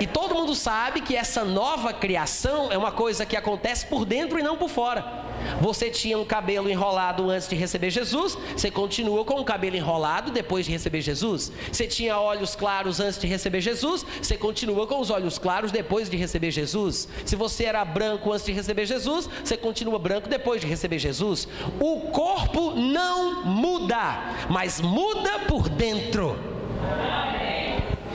E 0.00 0.06
todo 0.06 0.34
mundo 0.34 0.54
sabe 0.54 1.00
que 1.00 1.16
essa 1.16 1.44
nova 1.44 1.92
criação 1.92 2.70
é 2.70 2.78
uma 2.78 2.90
coisa 2.90 3.24
que 3.24 3.36
acontece 3.36 3.86
por 3.86 4.04
dentro 4.04 4.38
e 4.38 4.42
não 4.42 4.56
por 4.56 4.68
fora. 4.68 5.21
Você 5.60 5.90
tinha 5.90 6.18
um 6.18 6.24
cabelo 6.24 6.68
enrolado 6.68 7.30
antes 7.30 7.48
de 7.48 7.54
receber 7.54 7.90
Jesus, 7.90 8.36
você 8.56 8.70
continua 8.70 9.24
com 9.24 9.40
o 9.40 9.44
cabelo 9.44 9.76
enrolado 9.76 10.30
depois 10.30 10.66
de 10.66 10.72
receber 10.72 11.00
Jesus. 11.00 11.52
Você 11.70 11.86
tinha 11.86 12.18
olhos 12.18 12.54
claros 12.54 13.00
antes 13.00 13.18
de 13.18 13.26
receber 13.26 13.60
Jesus, 13.60 14.04
você 14.20 14.36
continua 14.36 14.86
com 14.86 15.00
os 15.00 15.10
olhos 15.10 15.38
claros 15.38 15.70
depois 15.70 16.08
de 16.08 16.16
receber 16.16 16.50
Jesus. 16.50 17.08
Se 17.24 17.36
você 17.36 17.64
era 17.64 17.84
branco 17.84 18.32
antes 18.32 18.44
de 18.44 18.52
receber 18.52 18.86
Jesus, 18.86 19.28
você 19.42 19.56
continua 19.56 19.98
branco 19.98 20.28
depois 20.28 20.60
de 20.60 20.66
receber 20.66 20.98
Jesus. 20.98 21.48
O 21.80 22.10
corpo 22.10 22.74
não 22.74 23.44
muda, 23.44 24.46
mas 24.48 24.80
muda 24.80 25.40
por 25.40 25.68
dentro. 25.68 26.36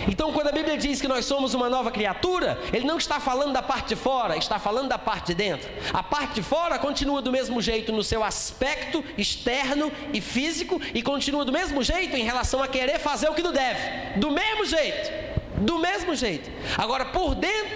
Então, 0.08 0.32
quando 0.32 0.48
a 0.48 0.52
Bíblia 0.52 0.78
diz 0.78 1.02
que 1.02 1.08
nós 1.08 1.26
somos 1.26 1.54
uma 1.54 1.70
nova 1.70 1.92
criatura, 1.92 2.60
ele 2.72 2.86
não 2.86 2.98
está 2.98 3.20
falando 3.20 3.54
da 3.54 3.62
parte 3.62 3.90
de 3.90 3.96
fora, 3.96 4.38
está 4.38 4.58
falando 4.58 4.88
da 4.88 4.98
parte 4.98 5.28
de 5.28 5.36
dentro. 5.36 5.70
A 5.94 6.02
parte 6.02 6.36
de 6.36 6.44
fora 6.44 6.80
continua 6.80 7.22
do 7.22 7.32
mesmo 7.32 7.62
jeito 7.62 7.92
no 7.92 8.04
seu 8.04 8.24
aspecto 8.24 9.04
externo 9.18 9.92
e 10.14 10.22
físico 10.22 10.82
e 10.94 11.02
continua 11.02 11.44
do 11.44 11.52
mesmo 11.52 11.84
jeito 11.84 12.16
em 12.16 12.24
relação 12.24 12.64
a 12.64 12.68
querer 12.68 13.00
fazer 13.00 13.30
o 13.30 13.34
que 13.34 13.44
não 13.44 13.52
deve. 13.52 14.20
Do 14.20 14.32
mesmo 14.32 14.66
jeito. 14.66 15.12
Do 15.58 15.80
mesmo 15.80 16.16
jeito. 16.16 16.50
Agora, 16.78 17.06
por 17.06 17.36
dentro, 17.36 17.76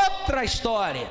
outra 0.00 0.44
história. 0.44 1.08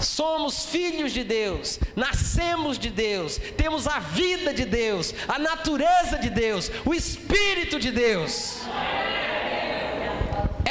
Somos 0.00 0.66
filhos 0.66 1.12
de 1.12 1.24
Deus, 1.24 1.80
nascemos 1.96 2.78
de 2.78 2.88
Deus, 2.88 3.36
temos 3.56 3.88
a 3.88 3.98
vida 3.98 4.54
de 4.54 4.64
Deus, 4.64 5.12
a 5.26 5.40
natureza 5.40 6.18
de 6.18 6.30
Deus, 6.30 6.70
o 6.84 6.94
Espírito 6.94 7.80
de 7.80 7.90
Deus. 7.90 8.60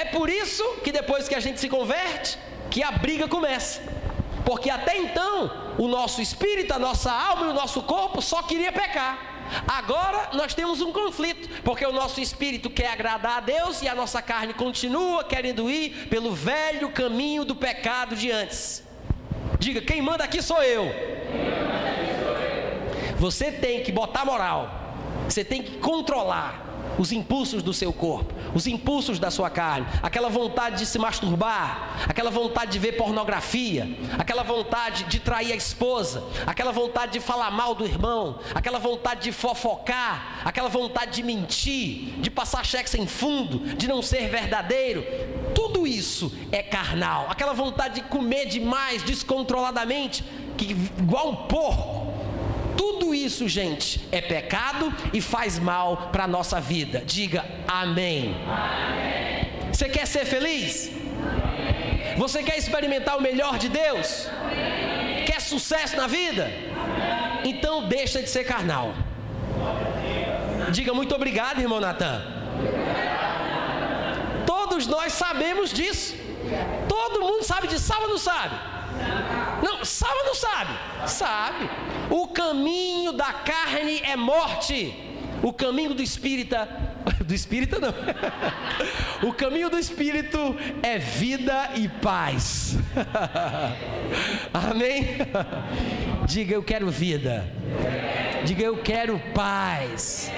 É 0.02 0.06
por 0.06 0.30
isso 0.30 0.64
que 0.84 0.92
depois 0.92 1.28
que 1.28 1.34
a 1.34 1.40
gente 1.40 1.60
se 1.60 1.68
converte, 1.68 2.38
que 2.70 2.84
a 2.84 2.92
briga 2.92 3.28
começa. 3.28 3.82
Porque 4.46 4.70
até 4.70 4.96
então, 4.98 5.36
o 5.78 5.88
nosso 5.88 6.22
espírito, 6.22 6.72
a 6.72 6.80
nossa 6.80 7.12
alma 7.12 7.48
e 7.48 7.50
o 7.50 7.54
nosso 7.54 7.82
corpo 7.82 8.22
só 8.22 8.44
queria 8.44 8.72
pecar. 8.72 9.14
Agora 9.68 10.30
nós 10.34 10.54
temos 10.54 10.82
um 10.82 10.92
conflito, 10.92 11.50
porque 11.64 11.86
o 11.86 11.92
nosso 11.92 12.22
espírito 12.22 12.70
quer 12.70 12.92
agradar 12.92 13.38
a 13.38 13.40
Deus 13.40 13.82
e 13.82 13.88
a 13.88 13.96
nossa 13.96 14.22
carne 14.22 14.54
continua 14.54 15.24
querendo 15.24 15.68
ir 15.70 16.08
pelo 16.10 16.32
velho 16.32 16.90
caminho 16.90 17.44
do 17.44 17.56
pecado 17.56 18.16
de 18.16 18.30
antes. 18.30 18.84
Diga, 19.58 19.82
quem 19.82 20.00
manda 20.00 20.24
aqui 20.24 20.44
sou 20.44 20.62
eu. 20.62 20.86
Você 23.18 23.52
tem 23.52 23.82
que 23.82 23.92
botar 23.92 24.24
moral, 24.26 24.70
você 25.28 25.44
tem 25.44 25.64
que 25.64 25.78
controlar, 25.78 26.67
os 26.98 27.12
impulsos 27.12 27.62
do 27.62 27.74
seu 27.74 27.94
corpo, 27.94 28.34
os 28.54 28.68
impulsos 28.68 29.20
da 29.20 29.30
sua 29.30 29.50
carne, 29.50 29.88
aquela 30.02 30.30
vontade 30.30 30.78
de 30.78 30.86
se 30.86 30.98
masturbar, 30.98 31.96
aquela 32.08 32.30
vontade 32.30 32.72
de 32.72 32.80
ver 32.80 32.94
pornografia, 32.94 33.98
aquela 34.18 34.44
vontade 34.44 35.06
de 35.06 35.20
trair 35.20 35.52
a 35.52 35.56
esposa, 35.56 36.24
aquela 36.46 36.72
vontade 36.72 37.14
de 37.14 37.20
falar 37.20 37.52
mal 37.52 37.76
do 37.76 37.86
irmão, 37.86 38.40
aquela 38.54 38.80
vontade 38.80 39.22
de 39.22 39.32
fofocar, 39.32 40.42
aquela 40.44 40.70
vontade 40.70 41.12
de 41.12 41.24
mentir, 41.24 42.20
de 42.20 42.30
passar 42.30 42.66
cheque 42.66 42.90
sem 42.90 43.06
fundo, 43.08 43.60
de 43.76 43.88
não 43.88 44.02
ser 44.02 44.30
verdadeiro. 44.30 45.06
Tudo 45.54 45.88
isso 45.88 46.32
é 46.52 46.62
carnal. 46.62 47.28
Aquela 47.30 47.54
vontade 47.54 47.96
de 47.96 48.02
comer 48.02 48.46
demais, 48.48 49.04
descontroladamente, 49.04 50.24
que 50.58 50.72
igual 50.72 51.30
um 51.30 51.36
porco 51.48 52.07
tudo 52.78 53.14
isso, 53.14 53.48
gente, 53.48 54.08
é 54.12 54.22
pecado 54.22 54.94
e 55.14 55.20
faz 55.20 55.58
mal 55.60 56.10
para 56.12 56.26
a 56.26 56.28
nossa 56.28 56.60
vida. 56.62 57.04
Diga 57.06 57.46
amém. 57.68 58.36
Você 59.72 59.90
quer 59.90 60.06
ser 60.06 60.26
feliz? 60.26 60.90
Amém. 60.90 62.16
Você 62.18 62.44
quer 62.44 62.58
experimentar 62.58 63.18
o 63.18 63.22
melhor 63.22 63.58
de 63.58 63.70
Deus? 63.70 64.28
Amém. 64.28 65.26
Quer 65.26 65.42
sucesso 65.42 65.96
na 65.98 66.08
vida? 66.08 66.50
Então 67.44 67.88
deixa 67.88 68.22
de 68.22 68.30
ser 68.30 68.44
carnal. 68.44 68.94
Diga 70.72 70.94
muito 70.94 71.16
obrigado, 71.16 71.60
irmão 71.60 71.80
Natan. 71.80 72.22
Todos 74.46 74.88
nós 74.88 75.14
sabemos 75.14 75.72
disso. 75.72 76.16
Todo 76.88 77.22
mundo 77.22 77.44
sabe 77.44 77.68
disso, 77.68 77.86
sabe 77.86 78.04
ou 78.04 78.10
não 78.10 78.18
sabe? 78.18 78.56
Não, 79.62 79.84
sabe 79.84 80.14
ou 80.20 80.26
não 80.26 80.36
sabe? 80.36 80.74
Sabe. 81.08 81.70
O 82.10 82.28
caminho 82.28 83.14
da 83.14 83.34
carne 83.34 84.02
é 84.04 84.16
morte. 84.16 85.04
O 85.42 85.54
caminho 85.54 85.94
do 85.94 86.02
espírita, 86.02 86.68
do 87.26 87.34
espírita 87.34 87.80
não. 87.80 87.94
O 89.28 89.34
caminho 89.34 89.68
do 89.68 89.80
espírito 89.80 90.56
é 90.84 91.00
vida 91.00 91.72
e 91.76 91.88
paz. 91.88 92.78
Amém? 94.54 95.18
Diga 96.26 96.54
eu 96.54 96.62
quero 96.62 96.90
vida. 96.92 97.52
Diga 98.46 98.64
eu 98.64 98.78
quero 98.78 99.20
paz. 99.34 100.32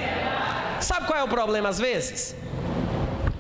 Sabe 0.80 1.08
qual 1.08 1.20
é 1.20 1.24
o 1.24 1.28
problema 1.28 1.68
às 1.68 1.78
vezes? 1.78 2.36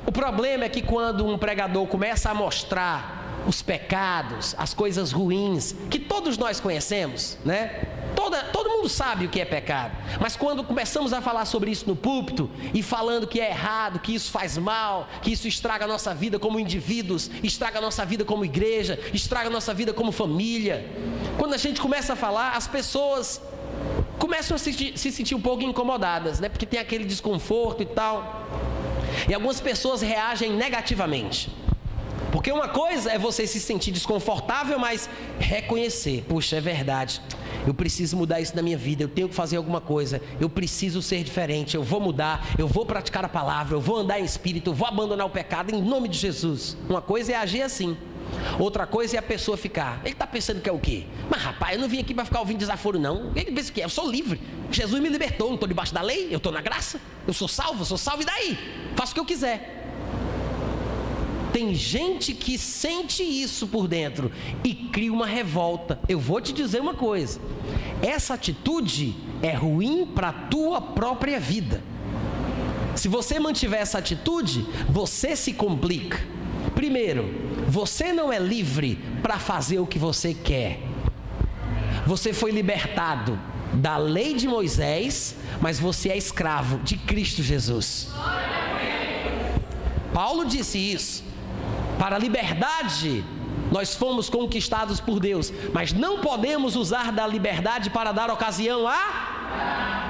O 0.06 0.12
problema 0.12 0.66
é 0.66 0.70
que 0.70 0.82
quando 0.82 1.26
um 1.26 1.38
pregador 1.38 1.88
começa 1.88 2.30
a 2.30 2.34
mostrar 2.34 3.19
os 3.48 3.62
pecados, 3.62 4.56
as 4.58 4.74
coisas 4.74 5.12
ruins, 5.12 5.76
que 5.90 6.00
todos 6.00 6.38
nós 6.38 6.60
conhecemos, 6.60 7.38
né? 7.44 7.88
Toda, 8.16 8.44
todo 8.46 8.70
mundo 8.70 8.90
sabe 8.90 9.26
o 9.26 9.30
que 9.30 9.40
é 9.40 9.46
pecado, 9.46 9.96
mas 10.20 10.36
quando 10.36 10.64
começamos 10.64 11.14
a 11.14 11.22
falar 11.22 11.46
sobre 11.46 11.72
isso 11.72 11.86
no 11.88 11.96
púlpito 11.96 12.50
e 12.74 12.82
falando 12.82 13.28
que 13.28 13.40
é 13.40 13.50
errado, 13.50 14.00
que 14.00 14.14
isso 14.14 14.32
faz 14.32 14.58
mal, 14.58 15.08
que 15.22 15.32
isso 15.32 15.48
estraga 15.48 15.86
a 15.86 15.88
nossa 15.88 16.14
vida 16.14 16.40
como 16.40 16.60
indivíduos, 16.60 17.30
estraga 17.44 17.78
a 17.78 17.82
nossa 17.82 18.04
vida 18.06 18.26
como 18.26 18.44
igreja, 18.44 19.00
estraga 19.14 19.48
a 19.48 19.52
nossa 19.52 19.74
vida 19.74 19.94
como 19.94 20.12
família, 20.12 20.90
quando 21.38 21.54
a 21.54 21.58
gente 21.58 21.80
começa 21.80 22.14
a 22.14 22.16
falar, 22.16 22.58
as 22.58 22.68
pessoas 22.68 23.42
começam 24.18 24.56
a 24.56 24.58
se, 24.58 24.94
se 24.96 25.12
sentir 25.12 25.36
um 25.36 25.42
pouco 25.42 25.64
incomodadas, 25.64 26.40
né? 26.40 26.50
Porque 26.50 26.66
tem 26.66 26.80
aquele 26.80 27.06
desconforto 27.06 27.82
e 27.82 27.86
tal. 27.86 28.46
E 29.28 29.34
algumas 29.34 29.60
pessoas 29.60 30.02
reagem 30.02 30.52
negativamente. 30.52 31.50
Porque 32.32 32.52
uma 32.52 32.68
coisa 32.68 33.12
é 33.12 33.18
você 33.18 33.48
se 33.48 33.60
sentir 33.60 33.92
desconfortável, 33.92 34.78
mas 34.78 35.10
reconhecer, 35.40 36.24
puxa, 36.28 36.58
é 36.58 36.62
verdade. 36.62 37.22
Eu 37.66 37.74
preciso 37.74 38.16
mudar 38.16 38.40
isso 38.40 38.56
na 38.56 38.62
minha 38.62 38.78
vida, 38.78 39.04
eu 39.04 39.08
tenho 39.08 39.28
que 39.28 39.36
fazer 39.36 39.58
alguma 39.58 39.82
coisa, 39.82 40.22
eu 40.40 40.50
preciso 40.50 41.02
ser 41.02 41.24
diferente, 41.24 41.76
eu 41.76 41.84
vou 41.84 42.00
mudar, 42.00 42.46
eu 42.58 42.68
vou 42.68 42.86
praticar 42.86 43.26
a 43.26 43.30
palavra, 43.30 43.76
eu 43.76 43.82
vou 43.82 43.98
andar 43.98 44.20
em 44.20 44.24
espírito, 44.24 44.70
eu 44.70 44.74
vou 44.74 44.88
abandonar 44.88 45.26
o 45.26 45.30
pecado 45.30 45.74
em 45.74 45.82
nome 45.82 46.08
de 46.08 46.18
Jesus. 46.18 46.78
Uma 46.88 47.02
coisa 47.02 47.34
é 47.34 47.36
agir 47.36 47.62
assim. 47.62 47.98
Outra 48.60 48.86
coisa 48.86 49.16
é 49.16 49.20
a 49.20 49.24
pessoa 49.24 49.58
ficar. 49.58 50.02
Ele 50.04 50.14
está 50.14 50.28
pensando 50.28 50.62
que 50.62 50.70
é 50.70 50.72
o 50.72 50.80
quê? 50.80 51.06
Mas 51.30 51.42
rapaz, 51.42 51.74
eu 51.74 51.82
não 51.82 51.90
vim 51.90 52.00
aqui 52.00 52.14
para 52.14 52.26
ficar 52.26 52.40
ouvindo 52.40 52.60
desaforo, 52.60 53.00
não. 53.00 53.32
Ele 53.36 53.52
pensa 53.52 53.72
que 53.72 53.82
é, 53.82 53.86
eu 53.86 53.90
sou 53.90 54.10
livre. 54.10 54.40
Jesus 54.72 55.02
me 55.02 55.10
libertou, 55.10 55.48
não 55.48 55.56
estou 55.56 55.68
debaixo 55.68 55.94
da 55.94 56.02
lei, 56.02 56.28
eu 56.32 56.38
estou 56.38 56.52
na 56.52 56.62
graça. 56.62 57.02
Eu 57.28 57.34
sou 57.34 57.48
salvo, 57.48 57.82
eu 57.82 57.86
sou 57.86 57.98
salvo, 57.98 58.22
e 58.22 58.26
daí? 58.26 58.58
Faço 58.96 59.12
o 59.12 59.16
que 59.16 59.20
eu 59.20 59.26
quiser. 59.26 59.79
Tem 61.60 61.76
gente 61.76 62.34
que 62.34 62.58
sente 62.58 63.22
isso 63.22 63.68
por 63.68 63.86
dentro 63.86 64.32
e 64.64 64.74
cria 64.74 65.12
uma 65.12 65.26
revolta. 65.26 66.00
Eu 66.08 66.18
vou 66.18 66.40
te 66.40 66.54
dizer 66.54 66.80
uma 66.80 66.94
coisa: 66.94 67.38
essa 68.02 68.34
atitude 68.34 69.14
é 69.42 69.52
ruim 69.52 70.06
para 70.06 70.30
a 70.30 70.32
tua 70.32 70.80
própria 70.80 71.38
vida. 71.38 71.84
Se 72.96 73.10
você 73.10 73.42
mantiver 73.42 73.82
essa 73.82 73.98
atitude, 73.98 74.66
você 74.88 75.36
se 75.36 75.52
complica. 75.52 76.26
Primeiro, 76.74 77.26
você 77.68 78.14
não 78.14 78.32
é 78.32 78.40
livre 78.40 78.98
para 79.22 79.38
fazer 79.38 79.80
o 79.80 79.86
que 79.86 80.00
você 80.00 80.34
quer. 80.34 80.80
Você 82.08 82.32
foi 82.32 82.52
libertado 82.52 83.38
da 83.74 83.98
lei 83.98 84.34
de 84.34 84.48
Moisés, 84.48 85.36
mas 85.60 85.78
você 85.78 86.08
é 86.08 86.18
escravo 86.18 86.78
de 86.86 86.96
Cristo 86.96 87.44
Jesus. 87.44 88.08
Paulo 90.14 90.46
disse 90.46 90.78
isso. 90.78 91.28
Para 92.00 92.16
a 92.16 92.20
liberdade, 92.20 93.26
nós 93.70 93.94
fomos 93.94 94.30
conquistados 94.30 95.02
por 95.02 95.20
Deus, 95.20 95.52
mas 95.74 95.92
não 95.92 96.20
podemos 96.20 96.78
usar 96.78 97.12
da 97.12 97.28
liberdade 97.28 97.90
para 97.90 98.14
dar 98.14 98.32
ocasião 98.32 98.88
a. 98.88 100.10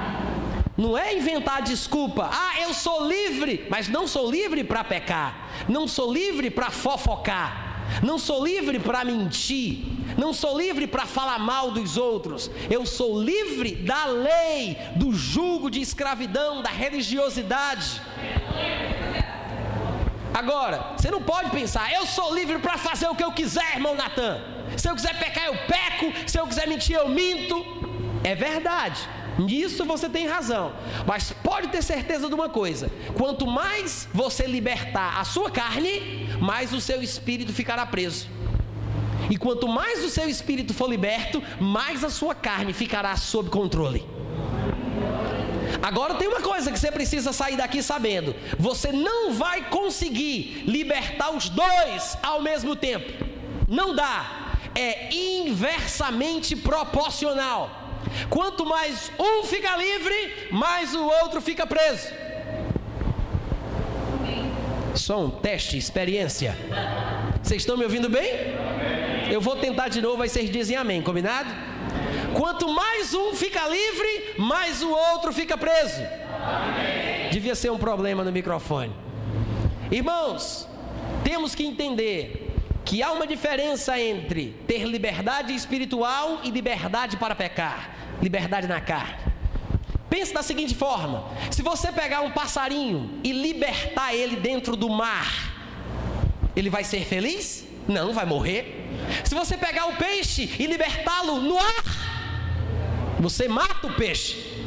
Não 0.78 0.96
é 0.96 1.14
inventar 1.14 1.60
desculpa. 1.60 2.30
Ah, 2.32 2.60
eu 2.60 2.72
sou 2.72 3.06
livre, 3.06 3.66
mas 3.68 3.88
não 3.88 4.06
sou 4.06 4.30
livre 4.30 4.62
para 4.62 4.84
pecar. 4.84 5.50
Não 5.68 5.88
sou 5.88 6.12
livre 6.12 6.48
para 6.48 6.70
fofocar. 6.70 7.70
não 8.02 8.18
sou 8.18 8.44
livre 8.44 8.78
para 8.78 9.04
mentir, 9.04 9.84
não 10.16 10.32
sou 10.32 10.56
livre 10.56 10.86
para 10.86 11.06
falar 11.06 11.38
mal 11.38 11.72
dos 11.72 11.96
outros, 11.96 12.50
eu 12.70 12.86
sou 12.86 13.20
livre 13.20 13.74
da 13.74 14.06
lei, 14.06 14.76
do 14.94 15.12
jugo 15.12 15.68
de 15.70 15.80
escravidão, 15.80 16.62
da 16.62 16.70
religiosidade. 16.70 18.00
Agora, 20.40 20.94
você 20.96 21.10
não 21.10 21.20
pode 21.20 21.50
pensar, 21.50 21.92
eu 21.92 22.06
sou 22.06 22.34
livre 22.34 22.58
para 22.60 22.78
fazer 22.78 23.06
o 23.08 23.14
que 23.14 23.22
eu 23.22 23.30
quiser, 23.30 23.74
irmão 23.74 23.94
Natan. 23.94 24.40
Se 24.74 24.88
eu 24.88 24.94
quiser 24.94 25.18
pecar, 25.18 25.44
eu 25.44 25.56
peco, 25.66 26.06
se 26.26 26.38
eu 26.40 26.46
quiser 26.46 26.66
mentir, 26.66 26.96
eu 26.96 27.10
minto. 27.10 27.62
É 28.24 28.34
verdade. 28.34 29.06
Nisso 29.38 29.84
você 29.84 30.08
tem 30.08 30.26
razão. 30.26 30.72
Mas 31.06 31.30
pode 31.30 31.68
ter 31.68 31.82
certeza 31.82 32.26
de 32.26 32.34
uma 32.34 32.48
coisa: 32.48 32.90
quanto 33.18 33.46
mais 33.46 34.08
você 34.14 34.46
libertar 34.46 35.20
a 35.20 35.24
sua 35.24 35.50
carne, 35.50 36.26
mais 36.40 36.72
o 36.72 36.80
seu 36.80 37.02
espírito 37.02 37.52
ficará 37.52 37.84
preso. 37.84 38.26
E 39.28 39.36
quanto 39.36 39.68
mais 39.68 40.02
o 40.02 40.08
seu 40.08 40.26
espírito 40.26 40.72
for 40.72 40.88
liberto, 40.88 41.42
mais 41.60 42.02
a 42.02 42.08
sua 42.08 42.34
carne 42.34 42.72
ficará 42.72 43.14
sob 43.14 43.50
controle. 43.50 44.19
Agora 45.82 46.14
tem 46.14 46.28
uma 46.28 46.40
coisa 46.40 46.70
que 46.70 46.78
você 46.78 46.92
precisa 46.92 47.32
sair 47.32 47.56
daqui 47.56 47.82
sabendo: 47.82 48.34
você 48.58 48.92
não 48.92 49.32
vai 49.32 49.68
conseguir 49.68 50.64
libertar 50.66 51.30
os 51.30 51.48
dois 51.48 52.16
ao 52.22 52.42
mesmo 52.42 52.76
tempo. 52.76 53.24
Não 53.68 53.94
dá. 53.94 54.56
É 54.74 55.12
inversamente 55.12 56.54
proporcional. 56.54 57.78
Quanto 58.28 58.64
mais 58.66 59.10
um 59.18 59.44
fica 59.44 59.76
livre, 59.76 60.48
mais 60.50 60.94
o 60.94 61.04
outro 61.04 61.40
fica 61.40 61.66
preso. 61.66 62.08
Só 64.94 65.20
um 65.20 65.30
teste, 65.30 65.78
experiência. 65.78 66.56
Vocês 67.42 67.62
estão 67.62 67.76
me 67.76 67.84
ouvindo 67.84 68.08
bem? 68.08 68.30
Eu 69.30 69.40
vou 69.40 69.56
tentar 69.56 69.88
de 69.88 70.00
novo, 70.00 70.22
aí 70.22 70.28
vocês 70.28 70.50
dizem 70.50 70.76
amém, 70.76 71.00
combinado? 71.00 71.48
Quanto 72.36 72.68
mais 72.68 73.12
um 73.14 73.34
fica 73.34 73.66
livre, 73.66 74.34
mais 74.38 74.82
o 74.82 74.90
outro 74.90 75.32
fica 75.32 75.56
preso. 75.56 76.00
Amém. 76.42 77.30
Devia 77.30 77.54
ser 77.54 77.70
um 77.70 77.78
problema 77.78 78.24
no 78.24 78.32
microfone. 78.32 78.92
Irmãos, 79.90 80.68
temos 81.24 81.54
que 81.54 81.64
entender 81.64 82.54
que 82.84 83.02
há 83.02 83.12
uma 83.12 83.26
diferença 83.26 83.98
entre 83.98 84.56
ter 84.66 84.84
liberdade 84.84 85.54
espiritual 85.54 86.40
e 86.42 86.50
liberdade 86.50 87.16
para 87.16 87.34
pecar, 87.34 87.90
liberdade 88.20 88.66
na 88.66 88.80
carne. 88.80 89.30
Pense 90.08 90.34
da 90.34 90.42
seguinte 90.42 90.74
forma: 90.74 91.24
se 91.50 91.62
você 91.62 91.92
pegar 91.92 92.20
um 92.22 92.30
passarinho 92.30 93.20
e 93.22 93.32
libertar 93.32 94.14
ele 94.14 94.36
dentro 94.36 94.76
do 94.76 94.88
mar, 94.88 95.52
ele 96.56 96.68
vai 96.68 96.84
ser 96.84 97.04
feliz? 97.04 97.64
Não, 97.86 98.12
vai 98.12 98.26
morrer. 98.26 98.88
Se 99.24 99.34
você 99.34 99.56
pegar 99.56 99.86
o 99.86 99.96
peixe 99.96 100.50
e 100.58 100.66
libertá-lo 100.66 101.40
no 101.40 101.58
ar, 101.58 102.09
você 103.20 103.46
mata 103.46 103.86
o 103.86 103.94
peixe. 103.94 104.60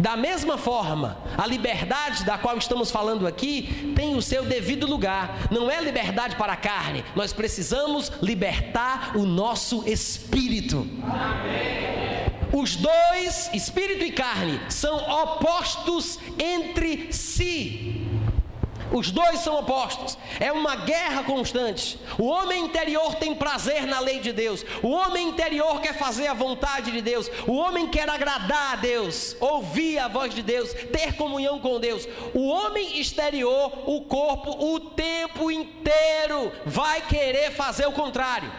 Da 0.00 0.16
mesma 0.16 0.58
forma, 0.58 1.18
a 1.38 1.46
liberdade 1.46 2.24
da 2.24 2.36
qual 2.36 2.58
estamos 2.58 2.90
falando 2.90 3.26
aqui 3.26 3.92
tem 3.94 4.16
o 4.16 4.22
seu 4.22 4.44
devido 4.44 4.86
lugar. 4.86 5.48
Não 5.50 5.70
é 5.70 5.80
liberdade 5.80 6.36
para 6.36 6.54
a 6.54 6.56
carne. 6.56 7.04
Nós 7.14 7.32
precisamos 7.32 8.10
libertar 8.20 9.16
o 9.16 9.24
nosso 9.24 9.88
espírito. 9.88 10.86
Os 12.52 12.76
dois, 12.76 13.50
espírito 13.52 14.04
e 14.04 14.12
carne, 14.12 14.60
são 14.68 14.96
opostos 14.96 16.18
entre 16.38 17.12
si. 17.12 18.03
Os 18.94 19.10
dois 19.10 19.40
são 19.40 19.58
opostos. 19.58 20.16
É 20.38 20.52
uma 20.52 20.76
guerra 20.76 21.24
constante. 21.24 21.98
O 22.16 22.26
homem 22.26 22.64
interior 22.64 23.16
tem 23.16 23.34
prazer 23.34 23.86
na 23.86 23.98
lei 23.98 24.20
de 24.20 24.32
Deus. 24.32 24.64
O 24.84 24.90
homem 24.90 25.30
interior 25.30 25.80
quer 25.80 25.94
fazer 25.94 26.28
a 26.28 26.32
vontade 26.32 26.92
de 26.92 27.02
Deus. 27.02 27.28
O 27.44 27.54
homem 27.54 27.88
quer 27.88 28.08
agradar 28.08 28.74
a 28.74 28.76
Deus, 28.76 29.36
ouvir 29.40 29.98
a 29.98 30.06
voz 30.06 30.32
de 30.32 30.42
Deus, 30.42 30.72
ter 30.92 31.14
comunhão 31.14 31.58
com 31.58 31.80
Deus. 31.80 32.06
O 32.32 32.46
homem 32.46 33.00
exterior, 33.00 33.72
o 33.84 34.02
corpo, 34.02 34.50
o 34.64 34.78
tempo 34.78 35.50
inteiro 35.50 36.52
vai 36.64 37.00
querer 37.00 37.50
fazer 37.50 37.86
o 37.86 37.92
contrário. 37.92 38.50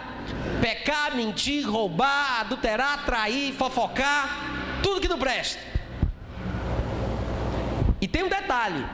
Pecar, 0.59 1.15
mentir, 1.15 1.65
roubar, 1.65 2.41
adulterar, 2.41 3.05
trair, 3.05 3.53
fofocar, 3.53 4.81
tudo 4.83 4.99
que 4.99 5.07
não 5.07 5.17
presta. 5.17 5.61
E 8.01 8.07
tem 8.07 8.23
um 8.23 8.29
detalhe: 8.29 8.85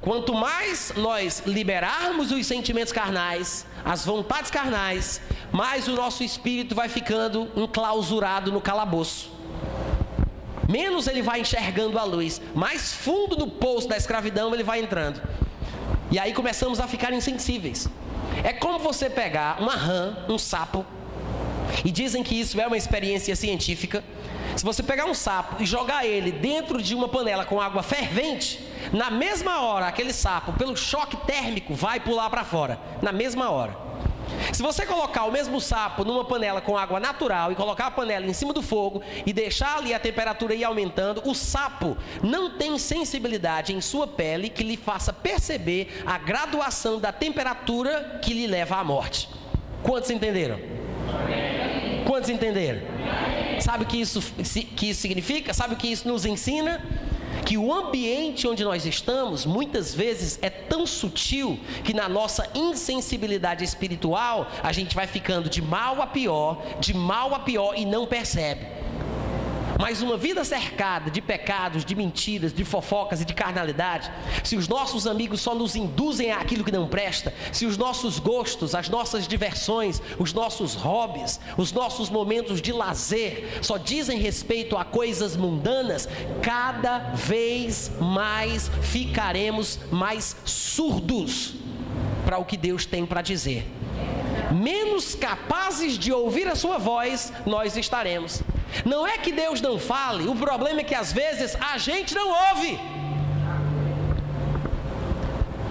Quanto 0.00 0.32
mais 0.32 0.92
nós 0.96 1.42
liberarmos 1.44 2.30
os 2.30 2.46
sentimentos 2.46 2.92
carnais, 2.92 3.66
as 3.84 4.04
vontades 4.04 4.50
carnais, 4.50 5.20
mais 5.50 5.88
o 5.88 5.92
nosso 5.92 6.22
espírito 6.22 6.74
vai 6.74 6.88
ficando 6.88 7.50
enclausurado 7.56 8.52
no 8.52 8.60
calabouço. 8.60 9.30
Menos 10.68 11.06
ele 11.06 11.22
vai 11.22 11.40
enxergando 11.40 11.98
a 11.98 12.04
luz, 12.04 12.40
mais 12.54 12.92
fundo 12.92 13.36
no 13.36 13.50
poço 13.50 13.88
da 13.88 13.96
escravidão 13.96 14.54
ele 14.54 14.62
vai 14.62 14.80
entrando. 14.80 15.20
E 16.10 16.18
aí 16.18 16.32
começamos 16.32 16.78
a 16.78 16.86
ficar 16.86 17.12
insensíveis. 17.12 17.88
É 18.44 18.52
como 18.52 18.78
você 18.78 19.10
pegar 19.10 19.60
uma 19.60 19.74
rã, 19.74 20.16
um 20.28 20.38
sapo, 20.38 20.86
e 21.84 21.90
dizem 21.90 22.22
que 22.22 22.38
isso 22.38 22.60
é 22.60 22.66
uma 22.66 22.76
experiência 22.76 23.34
científica. 23.34 24.04
Se 24.56 24.64
você 24.64 24.82
pegar 24.82 25.06
um 25.06 25.14
sapo 25.14 25.62
e 25.62 25.66
jogar 25.66 26.06
ele 26.06 26.32
dentro 26.32 26.82
de 26.82 26.94
uma 26.94 27.08
panela 27.08 27.44
com 27.44 27.60
água 27.60 27.82
fervente, 27.82 28.67
na 28.92 29.10
mesma 29.10 29.60
hora, 29.62 29.86
aquele 29.86 30.12
sapo, 30.12 30.52
pelo 30.52 30.76
choque 30.76 31.16
térmico, 31.18 31.74
vai 31.74 32.00
pular 32.00 32.30
para 32.30 32.44
fora. 32.44 32.78
Na 33.02 33.12
mesma 33.12 33.50
hora. 33.50 33.88
Se 34.52 34.62
você 34.62 34.84
colocar 34.84 35.24
o 35.24 35.32
mesmo 35.32 35.60
sapo 35.60 36.04
numa 36.04 36.24
panela 36.24 36.60
com 36.60 36.76
água 36.76 37.00
natural 37.00 37.50
e 37.52 37.54
colocar 37.54 37.86
a 37.86 37.90
panela 37.90 38.26
em 38.26 38.32
cima 38.32 38.52
do 38.52 38.62
fogo 38.62 39.02
e 39.24 39.32
deixar 39.32 39.78
ali 39.78 39.94
a 39.94 39.98
temperatura 39.98 40.54
ir 40.54 40.64
aumentando, 40.64 41.22
o 41.24 41.34
sapo 41.34 41.96
não 42.22 42.50
tem 42.50 42.78
sensibilidade 42.78 43.74
em 43.74 43.80
sua 43.80 44.06
pele 44.06 44.48
que 44.48 44.62
lhe 44.62 44.76
faça 44.76 45.12
perceber 45.12 46.02
a 46.06 46.18
graduação 46.18 46.98
da 46.98 47.12
temperatura 47.12 48.20
que 48.22 48.34
lhe 48.34 48.46
leva 48.46 48.76
à 48.76 48.84
morte. 48.84 49.28
Quantos 49.82 50.10
entenderam? 50.10 50.58
Quantos 52.06 52.30
entenderam? 52.30 52.80
Sabe 53.60 53.84
o 53.84 53.86
que 53.86 54.00
isso, 54.00 54.20
que 54.76 54.90
isso 54.90 55.00
significa? 55.00 55.52
Sabe 55.52 55.74
o 55.74 55.76
que 55.76 55.88
isso 55.88 56.06
nos 56.06 56.24
ensina? 56.24 56.82
Que 57.48 57.56
o 57.56 57.72
ambiente 57.72 58.46
onde 58.46 58.62
nós 58.62 58.84
estamos 58.84 59.46
muitas 59.46 59.94
vezes 59.94 60.38
é 60.42 60.50
tão 60.50 60.86
sutil 60.86 61.58
que 61.82 61.94
na 61.94 62.06
nossa 62.06 62.46
insensibilidade 62.54 63.64
espiritual 63.64 64.50
a 64.62 64.70
gente 64.70 64.94
vai 64.94 65.06
ficando 65.06 65.48
de 65.48 65.62
mal 65.62 66.02
a 66.02 66.06
pior, 66.06 66.62
de 66.78 66.92
mal 66.92 67.34
a 67.34 67.38
pior 67.38 67.72
e 67.74 67.86
não 67.86 68.06
percebe. 68.06 68.77
Mas 69.78 70.02
uma 70.02 70.16
vida 70.16 70.44
cercada 70.44 71.08
de 71.08 71.22
pecados, 71.22 71.84
de 71.84 71.94
mentiras, 71.94 72.52
de 72.52 72.64
fofocas 72.64 73.20
e 73.20 73.24
de 73.24 73.32
carnalidade, 73.32 74.10
se 74.42 74.56
os 74.56 74.66
nossos 74.66 75.06
amigos 75.06 75.40
só 75.40 75.54
nos 75.54 75.76
induzem 75.76 76.32
àquilo 76.32 76.64
que 76.64 76.72
não 76.72 76.88
presta, 76.88 77.32
se 77.52 77.64
os 77.64 77.78
nossos 77.78 78.18
gostos, 78.18 78.74
as 78.74 78.88
nossas 78.88 79.28
diversões, 79.28 80.02
os 80.18 80.32
nossos 80.32 80.74
hobbies, 80.74 81.38
os 81.56 81.70
nossos 81.70 82.10
momentos 82.10 82.60
de 82.60 82.72
lazer 82.72 83.60
só 83.62 83.78
dizem 83.78 84.18
respeito 84.18 84.76
a 84.76 84.84
coisas 84.84 85.36
mundanas, 85.36 86.08
cada 86.42 86.98
vez 87.14 87.92
mais 88.00 88.68
ficaremos 88.82 89.78
mais 89.92 90.36
surdos 90.44 91.54
para 92.24 92.38
o 92.38 92.44
que 92.44 92.56
Deus 92.56 92.84
tem 92.84 93.06
para 93.06 93.22
dizer. 93.22 93.77
Menos 94.52 95.14
capazes 95.14 95.98
de 95.98 96.12
ouvir 96.12 96.48
a 96.48 96.56
sua 96.56 96.78
voz 96.78 97.32
nós 97.44 97.76
estaremos. 97.76 98.42
Não 98.84 99.06
é 99.06 99.18
que 99.18 99.32
Deus 99.32 99.60
não 99.60 99.78
fale, 99.78 100.28
o 100.28 100.34
problema 100.34 100.80
é 100.80 100.84
que 100.84 100.94
às 100.94 101.12
vezes 101.12 101.56
a 101.60 101.78
gente 101.78 102.14
não 102.14 102.28
ouve. 102.48 102.78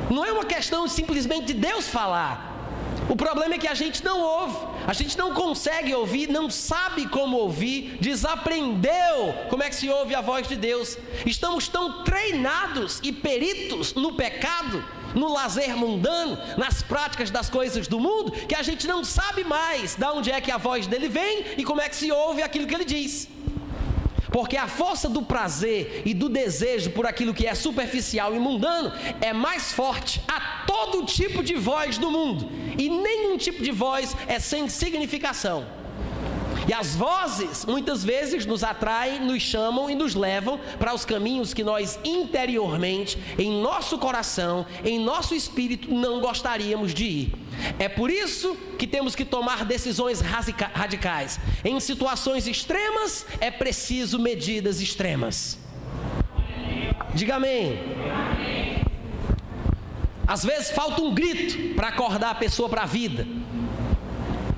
Não 0.10 0.24
é 0.24 0.32
uma 0.32 0.46
questão 0.46 0.88
simplesmente 0.88 1.48
de 1.48 1.54
Deus 1.54 1.88
falar. 1.88 2.48
O 3.10 3.16
problema 3.16 3.56
é 3.56 3.58
que 3.58 3.68
a 3.68 3.74
gente 3.74 4.04
não 4.04 4.20
ouve, 4.22 4.58
a 4.86 4.92
gente 4.92 5.18
não 5.18 5.34
consegue 5.34 5.94
ouvir, 5.96 6.28
não 6.28 6.50
sabe 6.50 7.08
como 7.08 7.38
ouvir, 7.38 7.98
desaprendeu 8.02 9.34
como 9.50 9.64
é 9.64 9.70
que 9.70 9.76
se 9.76 9.90
ouve 9.90 10.14
a 10.14 10.22
voz 10.22 10.48
de 10.48 10.56
Deus. 10.56 10.98
Estamos 11.26 11.68
tão 11.70 12.04
treinados 12.04 13.00
e 13.02 13.14
peritos 13.14 13.94
no 13.94 14.14
pecado 14.14 14.84
no 15.18 15.34
lazer 15.34 15.76
mundano, 15.76 16.38
nas 16.58 16.82
práticas 16.82 17.30
das 17.30 17.50
coisas 17.50 17.88
do 17.88 18.00
mundo, 18.00 18.32
que 18.32 18.56
a 18.56 18.62
gente 18.62 18.88
não 18.88 19.04
sabe 19.04 19.44
mais 19.44 19.96
de 19.96 20.06
onde 20.06 20.32
é 20.32 20.40
que 20.40 20.52
a 20.52 20.58
voz 20.58 20.88
dele 20.88 21.10
vem 21.10 21.46
e 21.58 21.64
como 21.64 21.82
é 21.82 21.90
que 21.90 21.96
se 21.96 22.12
ouve 22.12 22.42
aquilo 22.42 22.68
que 22.68 22.76
ele 22.76 22.86
diz. 22.86 23.28
Porque 24.32 24.58
a 24.58 24.68
força 24.68 25.10
do 25.10 25.22
prazer 25.22 26.04
e 26.06 26.14
do 26.14 26.30
desejo 26.30 26.92
por 26.92 27.06
aquilo 27.06 27.34
que 27.34 27.48
é 27.48 27.56
superficial 27.56 28.36
e 28.36 28.40
mundano 28.40 28.92
é 29.22 29.34
mais 29.34 29.72
forte 29.72 30.22
a 30.28 30.66
todo 30.68 31.06
tipo 31.06 31.42
de 31.42 31.56
voz 31.56 31.98
do 31.98 32.12
mundo. 32.12 32.50
E 32.78 32.90
nenhum 32.90 33.38
tipo 33.38 33.64
de 33.64 33.72
voz 33.72 34.16
é 34.28 34.40
sem 34.40 34.68
significação. 34.70 35.66
E 36.68 36.74
as 36.74 36.96
vozes 36.96 37.66
muitas 37.66 38.04
vezes 38.04 38.46
nos 38.46 38.64
atraem, 38.64 39.20
nos 39.20 39.42
chamam 39.42 39.90
e 39.90 39.96
nos 39.96 40.16
levam 40.16 40.60
para 40.80 40.94
os 40.94 41.06
caminhos 41.06 41.54
que 41.54 41.64
nós 41.64 42.00
interiormente, 42.04 43.18
em 43.38 43.62
nosso 43.62 43.98
coração, 43.98 44.66
em 44.84 45.00
nosso 45.00 45.36
espírito, 45.36 45.94
não 45.94 46.20
gostaríamos 46.22 46.94
de 46.94 47.06
ir. 47.06 47.34
É 47.80 47.90
por 47.90 48.10
isso 48.10 48.56
que 48.78 48.88
temos 48.88 49.16
que 49.16 49.26
tomar 49.26 49.66
decisões 49.66 50.22
radicais. 50.22 51.40
Em 51.64 51.80
situações 51.80 52.48
extremas, 52.48 53.26
é 53.40 53.50
preciso 53.50 54.20
medidas 54.20 54.80
extremas. 54.82 55.58
Diga 57.14 57.36
amém. 57.36 57.80
Às 60.28 60.44
vezes 60.44 60.72
falta 60.72 61.02
um 61.02 61.14
grito 61.14 61.74
para 61.74 61.88
acordar 61.88 62.32
a 62.32 62.36
pessoa 62.36 62.68
para 62.68 62.84
a 62.84 62.86
vida. 62.86 63.26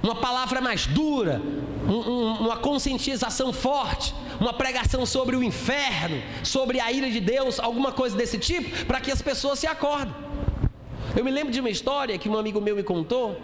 Uma 0.01 0.15
palavra 0.15 0.59
mais 0.59 0.87
dura, 0.87 1.41
um, 1.87 1.93
um, 1.93 2.33
uma 2.41 2.57
conscientização 2.57 3.53
forte, 3.53 4.13
uma 4.39 4.53
pregação 4.53 5.05
sobre 5.05 5.35
o 5.35 5.43
inferno, 5.43 6.21
sobre 6.43 6.79
a 6.79 6.91
ira 6.91 7.09
de 7.09 7.19
Deus, 7.19 7.59
alguma 7.59 7.91
coisa 7.91 8.17
desse 8.17 8.37
tipo, 8.37 8.85
para 8.85 8.99
que 8.99 9.11
as 9.11 9.21
pessoas 9.21 9.59
se 9.59 9.67
acordem. 9.67 10.13
Eu 11.15 11.23
me 11.23 11.31
lembro 11.31 11.51
de 11.51 11.59
uma 11.59 11.69
história 11.69 12.17
que 12.17 12.29
um 12.29 12.37
amigo 12.37 12.61
meu 12.61 12.75
me 12.75 12.83
contou. 12.83 13.39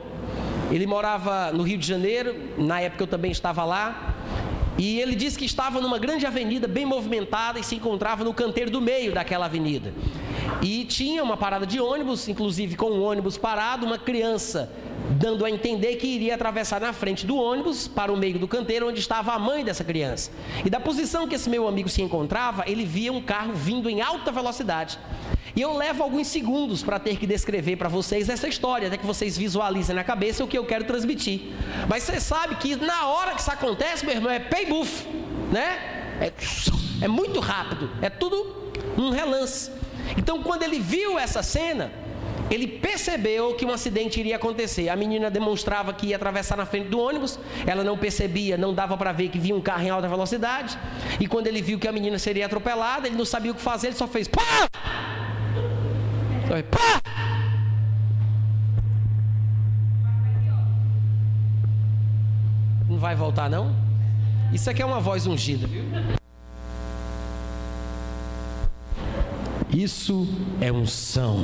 Ele 0.71 0.85
morava 0.85 1.51
no 1.51 1.63
Rio 1.63 1.77
de 1.77 1.85
Janeiro, 1.85 2.35
na 2.57 2.81
época 2.81 3.03
eu 3.03 3.07
também 3.07 3.31
estava 3.31 3.63
lá. 3.63 4.15
E 4.77 4.99
ele 4.99 5.15
disse 5.15 5.37
que 5.37 5.45
estava 5.45 5.79
numa 5.79 5.97
grande 5.97 6.25
avenida 6.25 6.67
bem 6.67 6.85
movimentada 6.85 7.59
e 7.59 7.63
se 7.63 7.75
encontrava 7.75 8.23
no 8.23 8.33
canteiro 8.33 8.69
do 8.69 8.81
meio 8.81 9.13
daquela 9.13 9.45
avenida. 9.45 9.93
E 10.61 10.83
tinha 10.83 11.23
uma 11.23 11.37
parada 11.37 11.65
de 11.65 11.79
ônibus, 11.79 12.27
inclusive 12.27 12.75
com 12.75 12.87
o 12.87 13.03
ônibus 13.03 13.37
parado, 13.37 13.85
uma 13.85 13.97
criança 13.97 14.69
dando 15.11 15.45
a 15.45 15.49
entender 15.49 15.95
que 15.95 16.07
iria 16.07 16.35
atravessar 16.35 16.81
na 16.81 16.93
frente 16.93 17.25
do 17.25 17.37
ônibus 17.37 17.87
para 17.87 18.11
o 18.11 18.17
meio 18.17 18.39
do 18.39 18.47
canteiro 18.47 18.87
onde 18.87 18.99
estava 18.99 19.33
a 19.33 19.39
mãe 19.39 19.63
dessa 19.63 19.83
criança. 19.83 20.31
E 20.63 20.69
da 20.69 20.79
posição 20.79 21.27
que 21.27 21.35
esse 21.35 21.49
meu 21.49 21.67
amigo 21.67 21.89
se 21.89 22.01
encontrava, 22.01 22.63
ele 22.67 22.85
via 22.85 23.11
um 23.11 23.21
carro 23.21 23.53
vindo 23.53 23.89
em 23.89 24.01
alta 24.01 24.31
velocidade. 24.31 24.97
E 25.55 25.61
eu 25.61 25.77
levo 25.77 26.03
alguns 26.03 26.27
segundos 26.27 26.83
para 26.83 26.99
ter 26.99 27.17
que 27.17 27.25
descrever 27.25 27.77
para 27.77 27.87
vocês 27.87 28.27
essa 28.27 28.47
história, 28.47 28.87
até 28.87 28.97
que 28.97 29.05
vocês 29.05 29.37
visualizem 29.37 29.95
na 29.95 30.03
cabeça 30.03 30.43
o 30.43 30.47
que 30.47 30.57
eu 30.57 30.65
quero 30.65 30.83
transmitir. 30.83 31.53
Mas 31.87 32.03
você 32.03 32.19
sabe 32.19 32.55
que 32.55 32.75
na 32.75 33.07
hora 33.07 33.33
que 33.33 33.41
isso 33.41 33.51
acontece, 33.51 34.05
meu 34.05 34.15
irmão, 34.15 34.31
é 34.31 34.39
pay 34.39 34.65
buff, 34.65 35.07
né? 35.51 36.17
É, 36.19 36.33
é 37.01 37.07
muito 37.07 37.39
rápido, 37.39 37.89
é 38.01 38.09
tudo 38.09 38.73
um 38.97 39.11
relance. 39.11 39.71
Então, 40.17 40.43
quando 40.43 40.63
ele 40.63 40.79
viu 40.79 41.17
essa 41.17 41.41
cena, 41.41 41.91
ele 42.49 42.67
percebeu 42.67 43.55
que 43.55 43.65
um 43.65 43.71
acidente 43.71 44.19
iria 44.19 44.35
acontecer. 44.35 44.89
A 44.89 44.95
menina 44.95 45.31
demonstrava 45.31 45.93
que 45.93 46.07
ia 46.07 46.15
atravessar 46.15 46.55
na 46.55 46.65
frente 46.65 46.89
do 46.89 46.99
ônibus, 46.99 47.39
ela 47.65 47.83
não 47.83 47.97
percebia, 47.97 48.57
não 48.57 48.73
dava 48.73 48.95
para 48.97 49.11
ver 49.11 49.29
que 49.29 49.39
vinha 49.39 49.55
um 49.55 49.61
carro 49.61 49.83
em 49.83 49.89
alta 49.89 50.07
velocidade. 50.07 50.77
E 51.19 51.27
quando 51.27 51.47
ele 51.47 51.61
viu 51.61 51.79
que 51.79 51.87
a 51.87 51.91
menina 51.91 52.19
seria 52.19 52.45
atropelada, 52.45 53.07
ele 53.07 53.17
não 53.17 53.25
sabia 53.25 53.51
o 53.51 53.55
que 53.55 53.61
fazer, 53.61 53.87
ele 53.87 53.95
só 53.95 54.07
fez 54.07 54.27
pá! 54.27 54.41
Só 56.47 56.61
pá! 56.63 57.01
Não 62.87 62.99
vai 62.99 63.15
voltar 63.15 63.49
não? 63.49 63.75
Isso 64.53 64.69
aqui 64.69 64.81
é 64.81 64.85
uma 64.85 64.99
voz 64.99 65.25
ungida, 65.25 65.67
viu? 65.67 65.83
Isso 69.75 70.25
é 70.61 70.71
unção. 70.71 71.43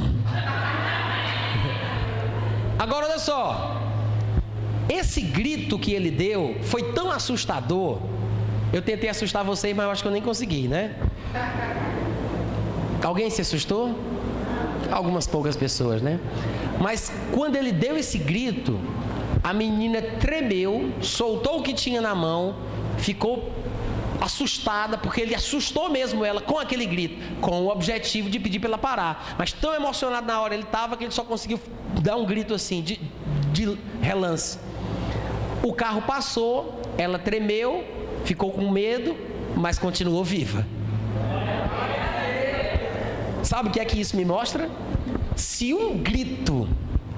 Agora 2.82 3.06
olha 3.06 3.20
só. 3.20 3.80
Esse 4.90 5.22
grito 5.22 5.78
que 5.78 5.94
ele 5.94 6.10
deu 6.10 6.56
foi 6.64 6.94
tão 6.94 7.12
assustador. 7.12 8.00
Eu 8.74 8.82
tentei 8.82 9.08
assustar 9.08 9.44
vocês, 9.46 9.76
mas 9.76 9.86
eu 9.86 9.92
acho 9.92 10.02
que 10.02 10.08
eu 10.08 10.12
nem 10.12 10.22
consegui, 10.22 10.68
né? 10.68 10.96
Alguém 13.04 13.30
se 13.30 13.40
assustou? 13.40 13.96
Algumas 14.92 15.28
poucas 15.28 15.56
pessoas, 15.56 16.02
né? 16.02 16.20
Mas 16.80 17.12
quando 17.32 17.56
ele 17.56 17.72
deu 17.72 17.96
esse 17.96 18.18
grito, 18.18 18.80
a 19.44 19.54
menina 19.54 20.02
tremeu, 20.02 20.92
soltou 21.02 21.60
o 21.60 21.62
que 21.62 21.76
tinha 21.76 22.02
na 22.02 22.16
mão, 22.16 22.56
ficou 22.98 23.52
assustada, 24.22 25.00
porque 25.00 25.20
ele 25.20 25.34
assustou 25.34 25.90
mesmo 25.90 26.24
ela 26.24 26.40
com 26.40 26.60
aquele 26.60 26.86
grito, 26.86 27.42
com 27.42 27.64
o 27.64 27.70
objetivo 27.70 28.30
de 28.30 28.40
pedir 28.40 28.60
para 28.60 28.70
ela 28.70 28.78
parar. 28.78 29.36
Mas 29.38 29.52
tão 29.52 29.74
emocionado 29.74 30.28
na 30.28 30.40
hora 30.40 30.54
ele 30.54 30.64
estava 30.64 30.96
que 30.96 31.04
ele 31.04 31.12
só 31.12 31.24
conseguiu 31.24 31.60
dar 32.00 32.16
um 32.16 32.26
grito 32.26 32.54
assim, 32.54 32.84
de, 32.84 33.02
de 33.52 33.78
relance. 34.00 34.60
O 35.64 35.74
carro 35.74 36.04
passou, 36.04 36.80
ela 36.98 37.18
tremeu, 37.18 37.84
ficou 38.24 38.52
com 38.52 38.70
medo, 38.70 39.18
mas 39.56 39.80
continuou 39.80 40.24
viva. 40.24 40.66
Sabe 43.44 43.70
o 43.70 43.72
que 43.72 43.80
é 43.80 43.86
que 43.86 44.00
isso 44.00 44.16
me 44.16 44.24
mostra? 44.24 44.70
Se 45.36 45.74
um 45.74 45.98
grito 45.98 46.70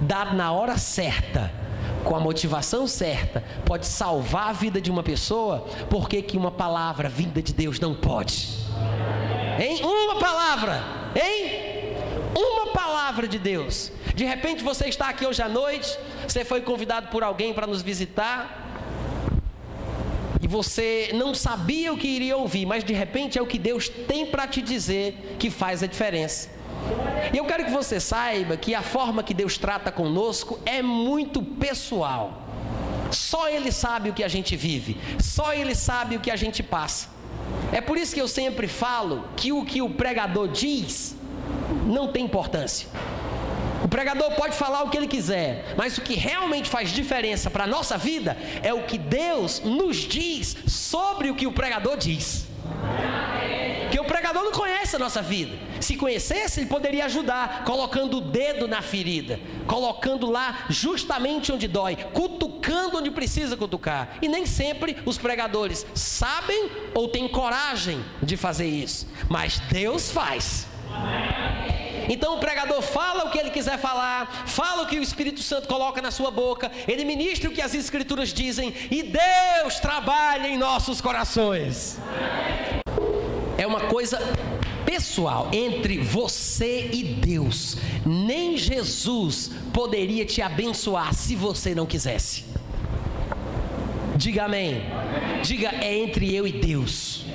dado 0.02 0.36
na 0.36 0.52
hora 0.54 0.78
certa 0.78 1.63
com 2.04 2.16
a 2.16 2.20
motivação 2.20 2.86
certa, 2.86 3.44
pode 3.66 3.86
salvar 3.86 4.50
a 4.50 4.54
vida 4.54 4.82
de 4.82 4.92
uma 4.92 5.04
pessoa, 5.04 5.62
por 5.90 6.08
que, 6.10 6.22
que 6.22 6.38
uma 6.38 6.52
palavra 6.52 7.10
vinda 7.10 7.42
de 7.42 7.54
Deus 7.54 7.80
não 7.80 7.96
pode? 7.96 8.50
Em 9.60 9.82
uma 9.84 10.20
palavra, 10.20 10.84
em 11.16 11.94
uma 12.36 12.68
palavra 12.68 13.28
de 13.28 13.40
Deus. 13.40 13.92
De 14.16 14.26
repente 14.26 14.64
você 14.64 14.88
está 14.88 15.10
aqui 15.10 15.26
hoje 15.26 15.42
à 15.42 15.50
noite, 15.50 15.98
você 16.28 16.44
foi 16.44 16.62
convidado 16.62 17.08
por 17.08 17.24
alguém 17.24 17.54
para 17.54 17.66
nos 17.66 17.82
visitar, 17.82 18.64
e 20.42 20.48
você 20.48 21.12
não 21.14 21.34
sabia 21.34 21.94
o 21.94 21.98
que 21.98 22.06
iria 22.06 22.36
ouvir, 22.36 22.66
mas 22.66 22.84
de 22.84 22.92
repente 22.92 23.40
é 23.40 23.42
o 23.42 23.48
que 23.48 23.58
Deus 23.58 23.88
tem 23.88 24.26
para 24.26 24.46
te 24.46 24.62
dizer 24.62 25.38
que 25.40 25.50
faz 25.50 25.82
a 25.82 25.88
diferença. 25.88 26.50
E 27.34 27.38
eu 27.38 27.46
quero 27.46 27.66
que 27.66 27.72
você 27.72 28.00
saiba 28.00 28.58
que 28.58 28.76
a 28.76 28.82
forma 28.82 29.24
que 29.24 29.34
Deus 29.34 29.58
trata 29.58 29.92
conosco 29.92 30.60
é 30.66 30.82
muito 30.82 31.42
pessoal. 31.42 32.42
Só 33.12 33.50
Ele 33.50 33.72
sabe 33.72 34.10
o 34.10 34.14
que 34.14 34.24
a 34.24 34.28
gente 34.28 34.56
vive, 34.56 34.98
só 35.20 35.54
Ele 35.54 35.76
sabe 35.76 36.16
o 36.16 36.20
que 36.20 36.32
a 36.32 36.36
gente 36.36 36.62
passa. 36.64 37.10
É 37.72 37.82
por 37.82 37.98
isso 37.98 38.14
que 38.14 38.22
eu 38.22 38.28
sempre 38.28 38.68
falo 38.68 39.28
que 39.36 39.52
o 39.52 39.66
que 39.66 39.82
o 39.82 39.90
pregador 39.90 40.48
diz 40.48 41.16
não 41.86 42.12
tem 42.12 42.26
importância. 42.26 42.88
O 43.84 43.88
pregador 43.88 44.32
pode 44.32 44.56
falar 44.56 44.84
o 44.84 44.90
que 44.90 44.98
ele 44.98 45.08
quiser, 45.08 45.74
mas 45.76 45.98
o 45.98 46.02
que 46.02 46.16
realmente 46.16 46.70
faz 46.70 46.90
diferença 46.90 47.50
para 47.50 47.66
a 47.66 47.68
nossa 47.68 47.98
vida 47.98 48.38
é 48.62 48.74
o 48.74 48.84
que 48.84 48.98
Deus 48.98 49.60
nos 49.60 49.98
diz 49.98 50.56
sobre 50.66 51.30
o 51.30 51.36
que 51.36 51.46
o 51.46 51.52
pregador 51.52 51.98
diz. 51.98 52.48
Porque 53.82 54.00
o 54.00 54.06
pregador 54.06 54.44
não 54.44 54.52
conhece 54.52 54.96
a 54.96 55.00
nossa 55.00 55.22
vida. 55.22 55.58
Se 55.84 55.98
conhecesse, 55.98 56.62
ele 56.62 56.70
poderia 56.70 57.04
ajudar, 57.04 57.66
colocando 57.66 58.20
o 58.20 58.22
dedo 58.22 58.70
na 58.70 58.82
ferida, 58.82 59.38
colocando 59.68 60.32
lá 60.32 60.66
justamente 60.70 61.52
onde 61.52 61.68
dói, 61.68 61.98
cutucando 62.14 63.00
onde 63.00 63.12
precisa 63.12 63.58
cutucar. 63.58 64.18
E 64.22 64.30
nem 64.30 64.46
sempre 64.46 64.96
os 65.06 65.18
pregadores 65.18 65.86
sabem 65.94 66.72
ou 66.96 67.10
têm 67.10 67.28
coragem 67.28 68.02
de 68.22 68.38
fazer 68.38 68.66
isso, 68.66 69.10
mas 69.28 69.60
Deus 69.70 70.10
faz. 70.10 70.66
Então 72.08 72.38
o 72.38 72.40
pregador 72.40 72.82
fala 72.82 73.26
o 73.26 73.30
que 73.30 73.38
ele 73.38 73.50
quiser 73.50 73.78
falar, 73.78 74.48
fala 74.48 74.84
o 74.84 74.88
que 74.88 74.98
o 74.98 75.04
Espírito 75.04 75.44
Santo 75.44 75.68
coloca 75.68 76.02
na 76.02 76.12
sua 76.12 76.32
boca, 76.32 76.72
ele 76.88 77.04
ministra 77.04 77.50
o 77.50 77.54
que 77.54 77.62
as 77.62 77.76
Escrituras 77.76 78.30
dizem 78.30 78.74
e 78.90 79.04
Deus 79.04 79.82
trabalha 79.82 80.48
em 80.48 80.58
nossos 80.58 81.02
corações 81.02 82.00
é 83.58 83.68
uma 83.68 83.82
coisa 83.82 84.20
pessoal 84.86 85.50
entre 85.52 85.98
você 86.00 86.90
e 86.92 87.04
Deus. 87.04 87.78
Nem 88.06 88.58
Jesus 88.58 89.52
poderia 89.74 90.26
te 90.26 90.42
abençoar 90.42 91.14
se 91.14 91.36
você 91.36 91.74
não 91.74 91.86
quisesse. 91.86 92.46
Diga 94.16 94.46
amém. 94.46 94.82
Diga 95.44 95.70
é 95.70 95.98
entre 95.98 96.34
eu 96.34 96.48
e 96.48 96.52
Deus. 96.52 97.26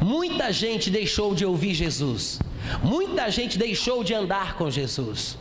Muita 0.00 0.52
gente 0.52 0.90
deixou 0.90 1.34
de 1.34 1.46
ouvir 1.46 1.74
Jesus. 1.74 2.40
Muita 2.82 3.30
gente 3.30 3.56
deixou 3.56 4.02
de 4.02 4.12
andar 4.12 4.56
com 4.56 4.70
Jesus. 4.70 5.38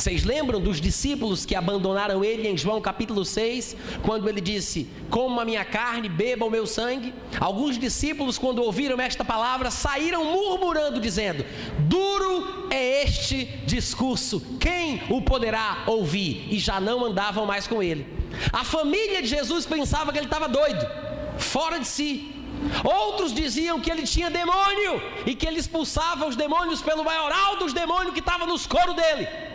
Vocês 0.00 0.24
lembram 0.24 0.58
dos 0.58 0.80
discípulos 0.80 1.44
que 1.44 1.54
abandonaram 1.54 2.24
ele 2.24 2.48
em 2.48 2.56
João 2.56 2.80
capítulo 2.80 3.22
6, 3.22 3.76
quando 4.02 4.30
ele 4.30 4.40
disse: 4.40 4.88
Coma 5.10 5.42
a 5.42 5.44
minha 5.44 5.62
carne, 5.62 6.08
beba 6.08 6.46
o 6.46 6.50
meu 6.50 6.66
sangue? 6.66 7.12
Alguns 7.38 7.78
discípulos, 7.78 8.38
quando 8.38 8.62
ouviram 8.62 8.98
esta 8.98 9.22
palavra, 9.22 9.70
saíram 9.70 10.24
murmurando, 10.24 10.98
dizendo: 10.98 11.44
Duro 11.80 12.68
é 12.70 13.02
este 13.02 13.44
discurso, 13.66 14.40
quem 14.58 15.02
o 15.10 15.20
poderá 15.20 15.82
ouvir? 15.86 16.48
E 16.50 16.58
já 16.58 16.80
não 16.80 17.04
andavam 17.04 17.44
mais 17.44 17.66
com 17.66 17.82
ele. 17.82 18.06
A 18.54 18.64
família 18.64 19.20
de 19.20 19.28
Jesus 19.28 19.66
pensava 19.66 20.12
que 20.12 20.18
ele 20.18 20.28
estava 20.28 20.48
doido, 20.48 20.88
fora 21.36 21.78
de 21.78 21.86
si. 21.86 22.34
Outros 22.82 23.34
diziam 23.34 23.78
que 23.78 23.90
ele 23.90 24.04
tinha 24.04 24.30
demônio 24.30 25.02
e 25.26 25.34
que 25.34 25.46
ele 25.46 25.60
expulsava 25.60 26.26
os 26.26 26.36
demônios 26.36 26.80
pelo 26.80 27.04
maioral 27.04 27.56
dos 27.56 27.74
demônios 27.74 28.14
que 28.14 28.20
estava 28.20 28.46
nos 28.46 28.66
coros 28.66 28.96
dele. 28.96 29.49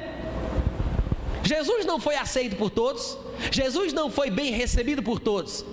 Jesus 1.45 1.85
não 1.85 1.99
foi 1.99 2.15
aceito 2.15 2.55
por 2.55 2.71
todos, 2.71 3.17
Jesus 3.51 3.93
não 3.93 4.09
foi 4.09 4.31
bem 4.31 4.51
recebido 4.51 5.03
por 5.03 5.19
todos. 5.19 5.63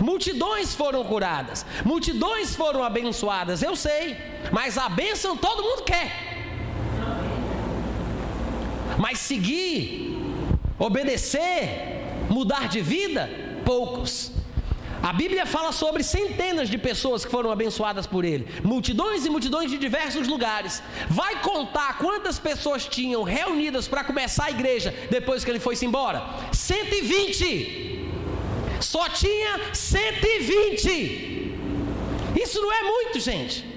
Multidões 0.00 0.74
foram 0.74 1.04
curadas, 1.04 1.66
multidões 1.84 2.56
foram 2.56 2.82
abençoadas, 2.82 3.62
eu 3.62 3.76
sei, 3.76 4.16
mas 4.50 4.78
a 4.78 4.88
bênção 4.88 5.36
todo 5.36 5.62
mundo 5.62 5.82
quer. 5.84 6.10
Mas 8.98 9.18
seguir, 9.18 10.16
obedecer, 10.78 12.00
mudar 12.30 12.66
de 12.66 12.80
vida, 12.80 13.28
poucos. 13.64 14.32
A 15.02 15.12
Bíblia 15.14 15.46
fala 15.46 15.72
sobre 15.72 16.02
centenas 16.02 16.68
de 16.68 16.76
pessoas 16.76 17.24
que 17.24 17.30
foram 17.30 17.50
abençoadas 17.50 18.06
por 18.06 18.24
ele, 18.24 18.46
multidões 18.62 19.24
e 19.24 19.30
multidões 19.30 19.70
de 19.70 19.78
diversos 19.78 20.28
lugares. 20.28 20.82
Vai 21.08 21.40
contar 21.40 21.96
quantas 21.96 22.38
pessoas 22.38 22.84
tinham 22.86 23.22
reunidas 23.22 23.88
para 23.88 24.04
começar 24.04 24.44
a 24.46 24.50
igreja 24.50 24.94
depois 25.10 25.42
que 25.42 25.50
ele 25.50 25.60
foi-se 25.60 25.86
embora? 25.86 26.22
120. 26.52 28.10
Só 28.80 29.08
tinha 29.08 29.74
120. 29.74 31.56
Isso 32.42 32.60
não 32.60 32.72
é 32.72 32.82
muito, 32.82 33.20
gente. 33.20 33.69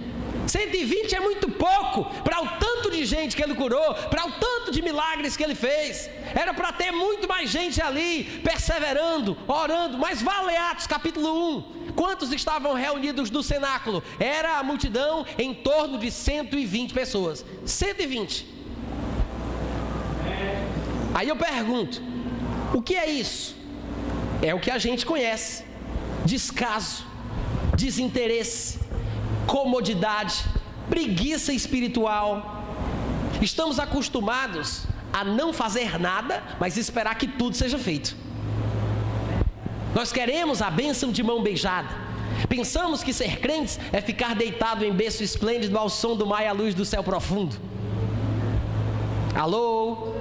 120 0.48 1.16
é 1.16 1.20
muito 1.20 1.50
pouco 1.50 2.06
para 2.24 2.42
o 2.42 2.48
tanto 2.60 2.92
de 2.92 3.06
gente 3.06 3.36
que 3.36 3.44
ele 3.44 3.56
curou, 3.56 3.94
para 4.10 4.26
o 4.28 4.32
tanto 4.32 4.72
de 4.72 4.82
milagres 4.82 5.38
que 5.38 5.44
ele 5.44 5.56
fez. 5.56 6.10
Era 6.34 6.54
para 6.54 6.72
ter 6.74 6.92
muito 6.92 7.28
mais 7.28 7.50
gente 7.50 7.82
ali, 7.82 8.42
perseverando, 8.44 9.38
orando. 9.48 9.98
Mas 9.98 10.22
vá 10.22 10.42
ler 10.42 10.58
Atos 10.58 10.88
capítulo 10.88 11.58
1. 11.58 11.94
Quantos 11.96 12.32
estavam 12.32 12.74
reunidos 12.74 13.30
no 13.30 13.44
cenáculo? 13.44 14.04
Era 14.20 14.60
a 14.60 14.64
multidão 14.64 15.26
em 15.38 15.54
torno 15.54 15.98
de 15.98 16.12
120 16.12 16.94
pessoas. 16.94 17.46
120. 17.66 18.54
Aí 21.14 21.30
eu 21.30 21.36
pergunto: 21.36 22.02
o 22.74 22.82
que 22.82 22.96
é 22.96 23.10
isso? 23.10 23.56
É 24.42 24.54
o 24.54 24.60
que 24.60 24.72
a 24.72 24.78
gente 24.78 25.06
conhece: 25.06 25.64
descaso, 26.26 27.06
desinteresse, 27.76 28.80
comodidade, 29.54 30.44
preguiça 30.90 31.54
espiritual. 31.54 32.64
Estamos 33.40 33.78
acostumados 33.78 34.86
a 35.20 35.24
não 35.24 35.54
fazer 35.54 36.00
nada, 36.00 36.42
mas 36.60 36.76
esperar 36.76 37.14
que 37.20 37.28
tudo 37.28 37.56
seja 37.56 37.78
feito. 37.78 38.18
Nós 39.94 40.12
queremos 40.12 40.60
a 40.60 40.72
bênção 40.72 41.12
de 41.12 41.22
mão 41.22 41.44
beijada. 41.44 41.90
Pensamos 42.50 43.04
que 43.04 43.14
ser 43.14 43.40
crentes 43.40 43.80
é 43.92 44.02
ficar 44.02 44.34
deitado 44.34 44.84
em 44.84 44.92
berço 44.92 45.22
esplêndido 45.22 45.78
ao 45.78 45.88
som 45.88 46.16
do 46.16 46.26
mar 46.26 46.42
e 46.42 46.48
à 46.48 46.52
luz 46.52 46.74
do 46.74 46.84
céu 46.84 47.04
profundo. 47.04 47.56
Alô? 49.36 50.14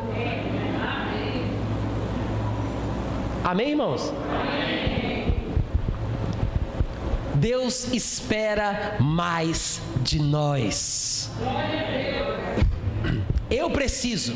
Amém, 3.43 3.71
irmãos? 3.71 4.13
Deus 7.43 7.93
espera 7.93 8.99
mais 9.01 9.81
de 10.01 10.23
nós. 10.23 11.29
Eu 13.51 13.69
preciso 13.71 14.33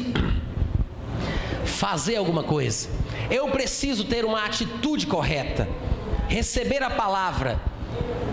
fazer 1.64 2.16
alguma 2.16 2.42
coisa. 2.42 2.88
Eu 3.30 3.48
preciso 3.50 4.06
ter 4.06 4.24
uma 4.24 4.44
atitude 4.44 5.06
correta. 5.06 5.68
Receber 6.26 6.82
a 6.82 6.90
palavra, 6.90 7.60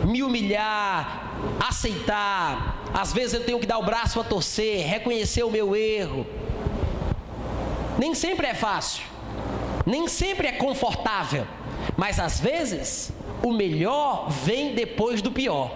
me 0.06 0.24
humilhar, 0.24 1.36
aceitar. 1.60 2.82
Às 2.92 3.14
vezes 3.14 3.36
eu 3.36 3.44
tenho 3.44 3.60
que 3.60 3.68
dar 3.68 3.78
o 3.78 3.86
braço 3.86 4.20
a 4.20 4.24
torcer, 4.24 4.88
reconhecer 4.88 5.44
o 5.44 5.52
meu 5.52 5.76
erro. 5.76 6.26
Nem 8.00 8.16
sempre 8.16 8.48
é 8.48 8.56
fácil, 8.56 9.04
nem 9.86 10.08
sempre 10.08 10.48
é 10.48 10.54
confortável, 10.54 11.46
mas 11.96 12.20
às 12.20 12.40
vezes 12.40 13.14
o 13.44 13.52
melhor 13.52 14.30
vem 14.30 14.74
depois 14.74 15.22
do 15.22 15.32
pior. 15.32 15.76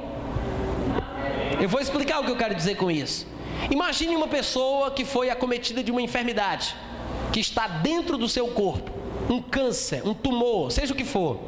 Eu 1.59 1.67
vou 1.67 1.81
explicar 1.81 2.21
o 2.21 2.23
que 2.23 2.31
eu 2.31 2.37
quero 2.37 2.55
dizer 2.55 2.77
com 2.77 2.89
isso. 2.89 3.27
Imagine 3.69 4.15
uma 4.15 4.27
pessoa 4.27 4.91
que 4.91 5.03
foi 5.03 5.29
acometida 5.29 5.83
de 5.83 5.91
uma 5.91 6.01
enfermidade 6.01 6.75
que 7.33 7.39
está 7.39 7.67
dentro 7.67 8.17
do 8.17 8.29
seu 8.29 8.47
corpo, 8.47 8.91
um 9.29 9.41
câncer, 9.41 10.01
um 10.07 10.13
tumor, 10.13 10.71
seja 10.71 10.93
o 10.93 10.95
que 10.95 11.03
for. 11.03 11.39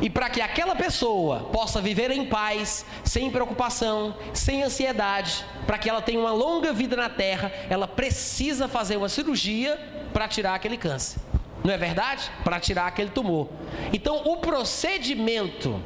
E 0.00 0.08
para 0.08 0.30
que 0.30 0.40
aquela 0.40 0.74
pessoa 0.74 1.40
possa 1.52 1.80
viver 1.80 2.10
em 2.10 2.24
paz, 2.24 2.86
sem 3.04 3.30
preocupação, 3.30 4.16
sem 4.32 4.62
ansiedade, 4.62 5.44
para 5.66 5.76
que 5.76 5.90
ela 5.90 6.00
tenha 6.00 6.18
uma 6.18 6.32
longa 6.32 6.72
vida 6.72 6.96
na 6.96 7.10
terra, 7.10 7.52
ela 7.68 7.86
precisa 7.86 8.66
fazer 8.66 8.96
uma 8.96 9.08
cirurgia 9.08 9.78
para 10.12 10.26
tirar 10.26 10.54
aquele 10.54 10.78
câncer. 10.78 11.20
Não 11.64 11.72
é 11.72 11.76
verdade? 11.76 12.30
Para 12.44 12.60
tirar 12.60 12.86
aquele 12.86 13.10
tumor. 13.10 13.48
Então, 13.92 14.22
o 14.24 14.36
procedimento 14.36 15.82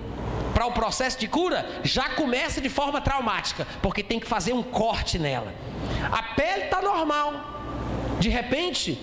para 0.52 0.66
o 0.66 0.72
processo 0.72 1.18
de 1.18 1.26
cura 1.26 1.66
já 1.83 2.11
começa 2.11 2.61
de 2.61 2.68
forma 2.68 3.00
traumática, 3.00 3.66
porque 3.80 4.02
tem 4.02 4.20
que 4.20 4.26
fazer 4.26 4.52
um 4.52 4.62
corte 4.62 5.18
nela. 5.18 5.54
A 6.12 6.22
pele 6.35 6.64
está 6.64 6.83
normal. 6.83 7.59
De 8.18 8.28
repente, 8.28 9.00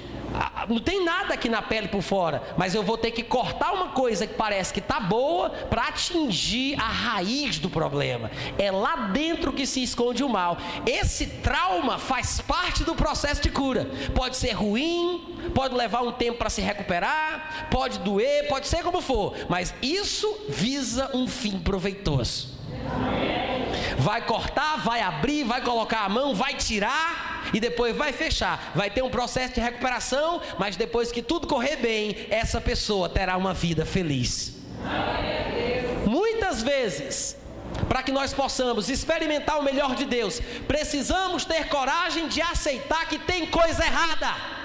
não 0.68 0.80
tem 0.80 1.04
nada 1.04 1.34
aqui 1.34 1.50
na 1.50 1.62
pele 1.62 1.88
por 1.88 2.02
fora, 2.02 2.42
mas 2.58 2.76
eu 2.76 2.84
vou 2.84 2.98
ter 2.98 3.12
que 3.12 3.24
cortar 3.24 3.74
uma 3.74 3.90
coisa 3.90 4.28
que 4.28 4.34
parece 4.34 4.74
que 4.74 4.80
está 4.80 5.00
boa 5.00 5.50
para 5.50 5.84
atingir 5.84 6.80
a 6.80 6.88
raiz 6.88 7.60
do 7.60 7.70
problema. 7.70 8.30
É 8.58 8.72
lá 8.72 9.08
dentro 9.08 9.54
que 9.54 9.66
se 9.66 9.82
esconde 9.82 10.24
o 10.24 10.30
mal. 10.30 10.58
Esse 10.86 11.28
trauma 11.28 11.98
faz 11.98 12.42
parte 12.42 12.84
do 12.84 12.96
processo 12.96 13.42
de 13.42 13.50
cura. 13.50 13.90
Pode 14.14 14.38
ser 14.38 14.52
ruim, 14.52 15.38
pode 15.54 15.76
levar 15.76 16.02
um 16.02 16.12
tempo 16.12 16.38
para 16.38 16.50
se 16.50 16.62
recuperar, 16.62 17.68
pode 17.72 18.00
doer, 18.00 18.48
pode 18.48 18.68
ser 18.68 18.84
como 18.84 19.02
for, 19.02 19.36
mas 19.50 19.74
isso 19.82 20.46
visa 20.50 21.10
um 21.14 21.28
fim 21.28 21.60
proveitoso. 21.60 22.58
Vai 23.98 24.26
cortar, 24.26 24.78
vai 24.78 25.02
abrir, 25.02 25.44
vai 25.44 25.62
colocar 25.62 26.02
a 26.02 26.10
mão, 26.10 26.36
vai 26.36 26.54
tirar 26.54 27.50
e 27.54 27.60
depois 27.60 27.96
vai 27.96 28.14
fechar. 28.14 28.72
Vai 28.76 28.90
ter 28.90 29.02
um 29.02 29.10
processo 29.10 29.54
de 29.54 29.60
recuperação, 29.60 30.42
mas 30.58 30.76
depois 30.76 31.12
que 31.12 31.22
tudo 31.22 31.48
correr 31.48 31.78
bem, 31.78 32.28
essa 32.30 32.62
pessoa 32.62 33.10
terá 33.10 33.38
uma 33.38 33.54
vida 33.54 33.86
feliz. 33.86 34.54
Muitas 36.06 36.62
vezes, 36.62 37.36
para 37.90 38.04
que 38.04 38.12
nós 38.12 38.34
possamos 38.34 38.90
experimentar 38.90 39.60
o 39.60 39.64
melhor 39.64 39.96
de 39.96 40.06
Deus, 40.06 40.40
precisamos 40.68 41.46
ter 41.46 41.68
coragem 41.68 42.28
de 42.28 42.42
aceitar 42.42 43.08
que 43.08 43.20
tem 43.20 43.46
coisa 43.46 43.86
errada. 43.86 44.57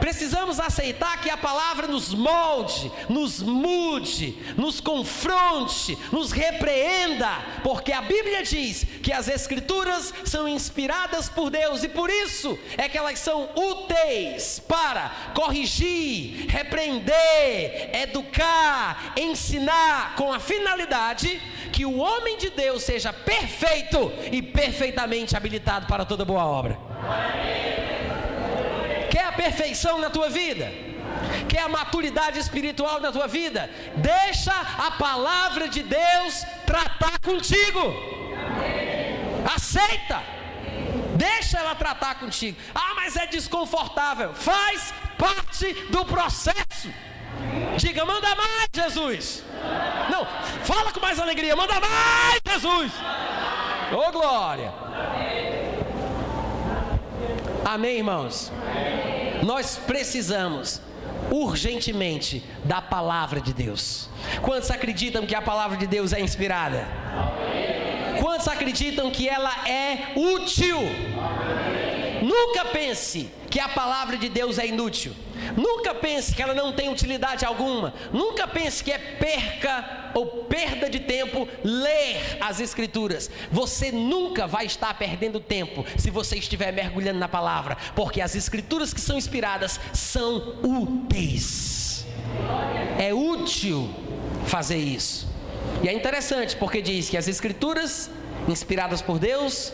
Precisamos 0.00 0.60
aceitar 0.60 1.20
que 1.20 1.30
a 1.30 1.36
palavra 1.36 1.86
nos 1.86 2.14
molde, 2.14 2.90
nos 3.08 3.40
mude, 3.40 4.36
nos 4.56 4.80
confronte, 4.80 5.96
nos 6.12 6.32
repreenda, 6.32 7.30
porque 7.62 7.92
a 7.92 8.02
Bíblia 8.02 8.42
diz 8.42 8.84
que 9.02 9.12
as 9.12 9.28
Escrituras 9.28 10.12
são 10.24 10.48
inspiradas 10.48 11.28
por 11.28 11.50
Deus 11.50 11.82
e 11.82 11.88
por 11.88 12.10
isso 12.10 12.58
é 12.76 12.88
que 12.88 12.98
elas 12.98 13.18
são 13.18 13.48
úteis 13.54 14.60
para 14.60 15.10
corrigir, 15.34 16.46
repreender, 16.48 17.90
educar, 17.94 19.14
ensinar, 19.16 20.14
com 20.16 20.32
a 20.32 20.40
finalidade 20.40 21.40
que 21.72 21.84
o 21.84 21.98
homem 21.98 22.36
de 22.38 22.50
Deus 22.50 22.82
seja 22.82 23.12
perfeito 23.12 24.12
e 24.32 24.42
perfeitamente 24.42 25.36
habilitado 25.36 25.86
para 25.86 26.04
toda 26.04 26.24
boa 26.24 26.44
obra. 26.44 26.78
Amém 27.02 27.98
perfeição 29.38 29.98
na 29.98 30.10
tua 30.10 30.28
vida, 30.28 30.72
quer 31.48 31.60
a 31.60 31.68
maturidade 31.68 32.38
espiritual 32.38 33.00
na 33.00 33.12
tua 33.12 33.26
vida, 33.26 33.70
deixa 33.96 34.52
a 34.52 34.90
palavra 34.92 35.68
de 35.68 35.82
Deus 35.82 36.44
tratar 36.66 37.18
contigo. 37.20 37.80
Aceita. 39.54 40.22
Deixa 41.16 41.58
ela 41.58 41.74
tratar 41.74 42.16
contigo. 42.16 42.56
Ah, 42.74 42.92
mas 42.94 43.16
é 43.16 43.26
desconfortável. 43.26 44.34
Faz 44.34 44.92
parte 45.16 45.72
do 45.90 46.04
processo. 46.04 46.88
Diga, 47.76 48.04
manda 48.04 48.34
mais, 48.34 48.68
Jesus. 48.72 49.44
Não, 50.10 50.26
fala 50.64 50.92
com 50.92 51.00
mais 51.00 51.18
alegria. 51.18 51.56
Manda 51.56 51.74
mais, 51.80 52.40
Jesus. 52.46 52.92
Ô 53.92 54.08
oh, 54.08 54.12
glória. 54.12 54.72
Amém, 57.68 57.98
irmãos? 57.98 58.50
Amém 58.50 59.18
nós 59.42 59.76
precisamos 59.86 60.80
urgentemente 61.30 62.42
da 62.64 62.80
palavra 62.80 63.40
de 63.40 63.52
Deus. 63.52 64.08
Quantos 64.42 64.70
acreditam 64.70 65.26
que 65.26 65.34
a 65.34 65.42
palavra 65.42 65.76
de 65.76 65.86
Deus 65.86 66.12
é 66.12 66.20
inspirada? 66.20 66.86
Quantos 68.20 68.48
acreditam 68.48 69.10
que 69.10 69.28
ela 69.28 69.68
é 69.68 70.12
útil? 70.16 70.78
Nunca 72.22 72.64
pense 72.66 73.30
que 73.50 73.60
a 73.60 73.68
palavra 73.68 74.16
de 74.16 74.28
Deus 74.28 74.58
é 74.58 74.66
inútil. 74.66 75.14
Nunca 75.56 75.94
pense 75.94 76.34
que 76.34 76.42
ela 76.42 76.54
não 76.54 76.72
tem 76.72 76.88
utilidade 76.88 77.44
alguma. 77.44 77.94
Nunca 78.12 78.48
pense 78.48 78.82
que 78.82 78.90
é 78.90 78.98
perca 78.98 79.97
ou 80.14 80.44
perda 80.44 80.88
de 80.88 81.00
tempo 81.00 81.48
ler 81.62 82.38
as 82.40 82.60
Escrituras. 82.60 83.30
Você 83.50 83.90
nunca 83.92 84.46
vai 84.46 84.66
estar 84.66 84.96
perdendo 84.98 85.40
tempo 85.40 85.84
se 85.96 86.10
você 86.10 86.36
estiver 86.36 86.72
mergulhando 86.72 87.18
na 87.18 87.28
palavra, 87.28 87.76
porque 87.94 88.20
as 88.20 88.34
Escrituras 88.34 88.92
que 88.92 89.00
são 89.00 89.16
inspiradas 89.16 89.80
são 89.92 90.56
úteis. 90.62 92.06
É 92.98 93.12
útil 93.12 93.90
fazer 94.46 94.78
isso. 94.78 95.28
E 95.82 95.88
é 95.88 95.92
interessante 95.92 96.56
porque 96.56 96.82
diz 96.82 97.08
que 97.08 97.16
as 97.16 97.28
Escrituras 97.28 98.10
inspiradas 98.48 99.02
por 99.02 99.18
Deus 99.18 99.72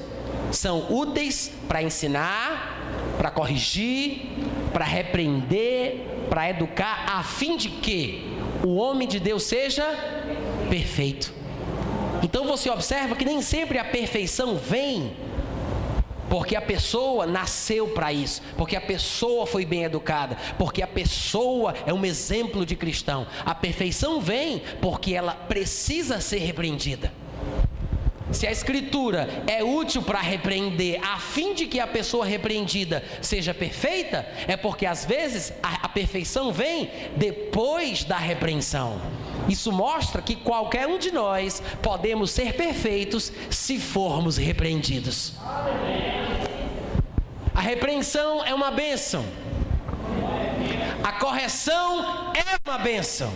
são 0.50 0.92
úteis 0.92 1.50
para 1.68 1.82
ensinar, 1.82 2.80
para 3.18 3.30
corrigir, 3.30 4.32
para 4.72 4.84
repreender, 4.84 6.06
para 6.28 6.50
educar, 6.50 7.06
a 7.08 7.22
fim 7.22 7.56
de 7.56 7.68
que 7.68 8.32
o 8.64 8.76
homem 8.76 9.06
de 9.06 9.20
Deus 9.20 9.44
seja 9.44 9.84
perfeito. 10.74 11.32
Então 12.20 12.44
você 12.44 12.68
observa 12.68 13.14
que 13.14 13.24
nem 13.24 13.40
sempre 13.40 13.78
a 13.78 13.84
perfeição 13.84 14.56
vem 14.56 15.12
porque 16.28 16.56
a 16.56 16.60
pessoa 16.60 17.26
nasceu 17.26 17.86
para 17.88 18.12
isso, 18.12 18.42
porque 18.56 18.74
a 18.74 18.80
pessoa 18.80 19.46
foi 19.46 19.64
bem 19.64 19.84
educada, 19.84 20.36
porque 20.58 20.82
a 20.82 20.86
pessoa 20.86 21.74
é 21.86 21.94
um 21.94 22.04
exemplo 22.04 22.66
de 22.66 22.74
cristão. 22.74 23.24
A 23.44 23.54
perfeição 23.54 24.20
vem 24.20 24.62
porque 24.80 25.14
ela 25.14 25.32
precisa 25.32 26.20
ser 26.20 26.38
repreendida. 26.38 27.12
Se 28.32 28.48
a 28.48 28.50
escritura 28.50 29.28
é 29.46 29.62
útil 29.62 30.02
para 30.02 30.20
repreender, 30.20 30.98
a 31.06 31.20
fim 31.20 31.54
de 31.54 31.66
que 31.66 31.78
a 31.78 31.86
pessoa 31.86 32.26
repreendida 32.26 33.04
seja 33.22 33.54
perfeita, 33.54 34.26
é 34.48 34.56
porque 34.56 34.86
às 34.86 35.04
vezes 35.04 35.52
a, 35.62 35.86
a 35.86 35.88
perfeição 35.88 36.52
vem 36.52 36.90
depois 37.16 38.02
da 38.02 38.16
repreensão. 38.16 39.00
Isso 39.48 39.70
mostra 39.72 40.22
que 40.22 40.36
qualquer 40.36 40.86
um 40.86 40.98
de 40.98 41.10
nós 41.10 41.62
podemos 41.82 42.30
ser 42.30 42.54
perfeitos 42.54 43.32
se 43.50 43.78
formos 43.78 44.36
repreendidos. 44.36 45.34
A 47.54 47.60
repreensão 47.60 48.44
é 48.44 48.54
uma 48.54 48.70
bênção. 48.70 49.24
A 51.02 51.12
correção 51.12 52.32
é 52.34 52.68
uma 52.68 52.78
bênção. 52.78 53.32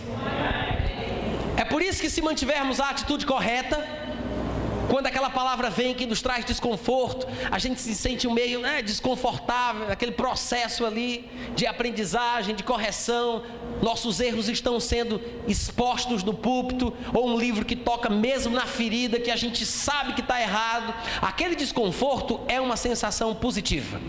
É 1.55 1.63
por 1.63 1.81
isso 1.81 2.01
que 2.01 2.09
se 2.09 2.21
mantivermos 2.21 2.79
a 2.79 2.89
atitude 2.89 3.25
correta, 3.25 3.98
quando 4.89 5.05
aquela 5.05 5.29
palavra 5.29 5.69
vem 5.69 5.93
que 5.93 6.05
nos 6.05 6.21
traz 6.21 6.43
desconforto, 6.43 7.27
a 7.51 7.59
gente 7.59 7.79
se 7.79 7.93
sente 7.93 8.27
meio 8.27 8.59
né, 8.59 8.81
desconfortável, 8.81 9.91
aquele 9.91 10.11
processo 10.11 10.83
ali 10.85 11.29
de 11.55 11.67
aprendizagem, 11.67 12.55
de 12.55 12.63
correção. 12.63 13.43
Nossos 13.83 14.19
erros 14.19 14.49
estão 14.49 14.79
sendo 14.79 15.21
expostos 15.47 16.23
no 16.23 16.33
púlpito, 16.33 16.91
ou 17.13 17.29
um 17.29 17.37
livro 17.37 17.63
que 17.63 17.75
toca 17.75 18.09
mesmo 18.09 18.53
na 18.55 18.65
ferida, 18.65 19.19
que 19.19 19.29
a 19.29 19.35
gente 19.35 19.65
sabe 19.65 20.13
que 20.13 20.21
está 20.21 20.41
errado. 20.41 20.93
Aquele 21.21 21.55
desconforto 21.55 22.39
é 22.47 22.59
uma 22.59 22.75
sensação 22.75 23.33
positiva 23.35 23.99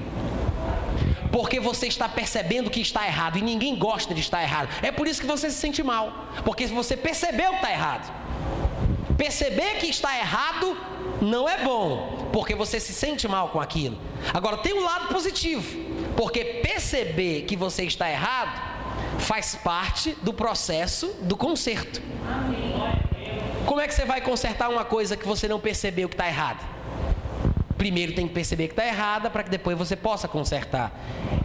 porque 1.33 1.61
você 1.61 1.87
está 1.87 2.09
percebendo 2.09 2.69
que 2.71 2.81
está 2.81 3.07
errado 3.07 3.39
e 3.39 3.43
ninguém 3.43 3.77
gosta 3.77 4.13
de 4.13 4.21
estar 4.21 4.43
errado. 4.43 4.69
É 4.83 4.91
por 4.91 5.07
isso 5.07 5.21
que 5.21 5.27
você 5.29 5.49
se 5.49 5.57
sente 5.57 5.81
mal, 5.81 6.29
porque 6.45 6.67
você 6.67 6.97
percebeu 6.97 7.51
que 7.51 7.57
está 7.57 7.71
errado. 7.71 8.20
Perceber 9.21 9.75
que 9.75 9.87
está 9.87 10.17
errado 10.17 10.79
não 11.21 11.47
é 11.47 11.63
bom, 11.63 12.31
porque 12.33 12.55
você 12.55 12.81
se 12.81 12.95
sente 12.95 13.29
mal 13.29 13.51
com 13.51 13.61
aquilo. 13.61 13.99
Agora 14.33 14.57
tem 14.57 14.73
um 14.73 14.83
lado 14.83 15.09
positivo, 15.09 15.79
porque 16.17 16.43
perceber 16.43 17.43
que 17.43 17.55
você 17.55 17.85
está 17.85 18.11
errado 18.11 18.59
faz 19.19 19.55
parte 19.57 20.17
do 20.23 20.33
processo 20.33 21.09
do 21.21 21.37
conserto. 21.37 22.01
Como 23.67 23.79
é 23.79 23.87
que 23.87 23.93
você 23.93 24.07
vai 24.07 24.23
consertar 24.23 24.71
uma 24.71 24.87
coisa 24.87 25.19
que 25.19 25.29
você 25.29 25.47
não 25.47 25.61
percebeu 25.61 26.09
que 26.09 26.15
está 26.15 26.27
errada? 26.27 26.61
Primeiro 27.77 28.15
tem 28.15 28.27
que 28.27 28.33
perceber 28.33 28.69
que 28.69 28.73
está 28.73 28.87
errada 28.87 29.29
para 29.29 29.43
que 29.43 29.51
depois 29.51 29.77
você 29.77 29.97
possa 29.97 30.29
consertar. 30.29 30.99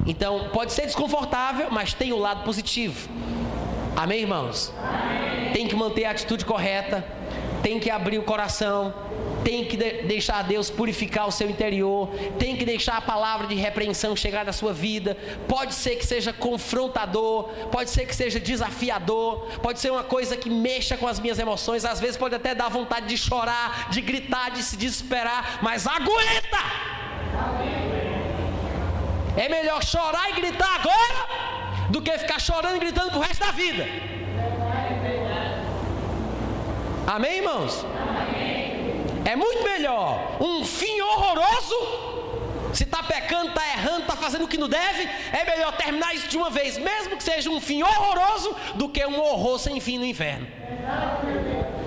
Então 0.05 0.49
pode 0.53 0.71
ser 0.71 0.83
desconfortável, 0.83 1.67
mas 1.69 1.93
tem 1.93 2.13
o 2.13 2.15
um 2.15 2.19
lado 2.19 2.45
positivo. 2.45 3.09
Amém, 3.97 4.21
irmãos? 4.21 4.73
Amém. 4.77 5.51
Tem 5.51 5.67
que 5.67 5.75
manter 5.75 6.05
a 6.05 6.11
atitude 6.11 6.45
correta 6.45 7.03
tem 7.65 7.79
que 7.79 7.89
abrir 7.89 8.19
o 8.19 8.21
coração, 8.21 8.93
tem 9.43 9.65
que 9.65 9.75
de 9.75 10.03
deixar 10.03 10.43
Deus 10.43 10.69
purificar 10.69 11.27
o 11.27 11.31
seu 11.31 11.49
interior, 11.49 12.11
tem 12.37 12.55
que 12.55 12.63
deixar 12.63 12.97
a 12.97 13.01
palavra 13.01 13.47
de 13.47 13.55
repreensão 13.55 14.15
chegar 14.15 14.45
na 14.45 14.53
sua 14.53 14.71
vida. 14.71 15.17
Pode 15.47 15.73
ser 15.73 15.95
que 15.95 16.05
seja 16.05 16.31
confrontador, 16.31 17.45
pode 17.71 17.89
ser 17.89 18.05
que 18.05 18.15
seja 18.15 18.39
desafiador, 18.39 19.47
pode 19.63 19.79
ser 19.79 19.91
uma 19.91 20.03
coisa 20.03 20.37
que 20.37 20.47
mexa 20.47 20.95
com 20.95 21.07
as 21.07 21.19
minhas 21.19 21.39
emoções, 21.39 21.85
às 21.85 21.99
vezes 21.99 22.17
pode 22.17 22.35
até 22.35 22.53
dar 22.53 22.69
vontade 22.69 23.07
de 23.07 23.17
chorar, 23.17 23.89
de 23.89 23.99
gritar, 23.99 24.51
de 24.51 24.61
se 24.61 24.77
desesperar, 24.77 25.57
mas 25.63 25.87
aguenta! 25.87 26.61
É 29.35 29.49
melhor 29.49 29.83
chorar 29.83 30.29
e 30.29 30.33
gritar 30.33 30.75
agora 30.75 31.89
do 31.89 31.99
que 31.99 32.15
ficar 32.19 32.39
chorando 32.39 32.75
e 32.75 32.79
gritando 32.79 33.09
pro 33.09 33.21
resto 33.21 33.39
da 33.39 33.51
vida. 33.51 34.14
Amém, 37.07 37.37
irmãos? 37.37 37.85
Amém. 37.85 38.75
É 39.25 39.35
muito 39.35 39.63
melhor 39.63 40.37
um 40.39 40.63
fim 40.65 41.01
horroroso. 41.01 42.15
Se 42.73 42.83
está 42.83 43.01
pecando, 43.01 43.49
está 43.49 43.65
errando, 43.65 44.01
está 44.01 44.15
fazendo 44.17 44.43
o 44.43 44.47
que 44.47 44.57
não 44.57 44.67
deve, 44.67 45.07
é 45.31 45.45
melhor 45.45 45.71
terminar 45.77 46.13
isso 46.13 46.27
de 46.27 46.35
uma 46.35 46.49
vez, 46.49 46.77
mesmo 46.77 47.15
que 47.15 47.23
seja 47.23 47.49
um 47.49 47.61
fim 47.61 47.81
horroroso, 47.81 48.53
do 48.75 48.89
que 48.89 49.05
um 49.05 49.17
horror 49.17 49.57
sem 49.57 49.79
fim 49.79 49.97
no 49.97 50.05
inferno. 50.05 50.45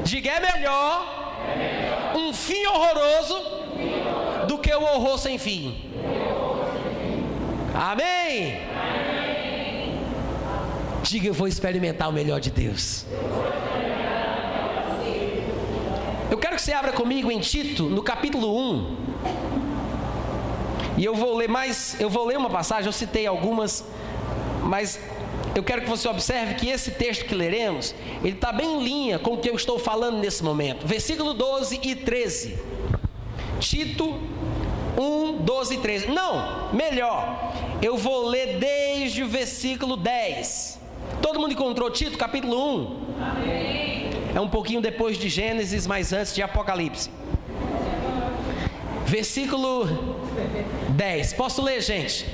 Diga, 0.02 0.30
é 0.30 0.40
melhor 0.40 2.14
um 2.16 2.32
fim 2.32 2.64
horroroso 2.66 3.38
do 4.46 4.58
que 4.58 4.72
o 4.72 4.82
horror 4.82 5.18
sem 5.18 5.36
fim. 5.36 5.90
Amém? 7.74 8.58
Diga, 11.02 11.28
eu 11.28 11.34
vou 11.34 11.46
experimentar 11.46 12.08
o 12.08 12.12
melhor 12.12 12.40
de 12.40 12.50
Deus. 12.50 13.04
Eu 16.30 16.36
quero 16.36 16.56
que 16.56 16.62
você 16.62 16.72
abra 16.72 16.92
comigo 16.92 17.30
em 17.30 17.40
Tito, 17.40 17.84
no 17.84 18.02
capítulo 18.02 18.54
1. 18.54 18.96
E 20.98 21.04
eu 21.04 21.14
vou 21.14 21.34
ler 21.34 21.48
mais, 21.48 21.98
eu 21.98 22.10
vou 22.10 22.26
ler 22.26 22.36
uma 22.36 22.50
passagem, 22.50 22.86
eu 22.86 22.92
citei 22.92 23.26
algumas, 23.26 23.84
mas 24.62 25.00
eu 25.54 25.62
quero 25.62 25.82
que 25.82 25.88
você 25.88 26.06
observe 26.06 26.54
que 26.54 26.68
esse 26.68 26.90
texto 26.90 27.24
que 27.24 27.34
leremos, 27.34 27.94
ele 28.22 28.34
está 28.34 28.52
bem 28.52 28.76
em 28.76 28.84
linha 28.84 29.18
com 29.18 29.34
o 29.34 29.38
que 29.38 29.48
eu 29.48 29.54
estou 29.54 29.78
falando 29.78 30.18
nesse 30.18 30.44
momento. 30.44 30.86
Versículo 30.86 31.32
12 31.32 31.80
e 31.82 31.94
13. 31.94 32.58
Tito 33.58 34.20
1, 34.98 35.38
12 35.38 35.74
e 35.74 35.78
13. 35.78 36.08
Não, 36.08 36.68
melhor, 36.74 37.54
eu 37.80 37.96
vou 37.96 38.26
ler 38.26 38.58
desde 38.58 39.22
o 39.22 39.28
versículo 39.28 39.96
10. 39.96 40.78
Todo 41.22 41.40
mundo 41.40 41.52
encontrou 41.52 41.90
Tito, 41.90 42.18
capítulo 42.18 42.76
1? 42.76 42.96
Amém. 43.22 43.97
É 44.38 44.40
um 44.40 44.48
pouquinho 44.48 44.80
depois 44.80 45.18
de 45.18 45.28
Gênesis, 45.28 45.84
mas 45.84 46.12
antes 46.12 46.32
de 46.32 46.40
Apocalipse. 46.40 47.10
Versículo 49.04 49.84
10. 50.90 51.32
Posso 51.32 51.60
ler, 51.60 51.80
gente? 51.80 52.24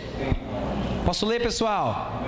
Posso 1.07 1.25
ler, 1.25 1.40
pessoal? 1.40 2.23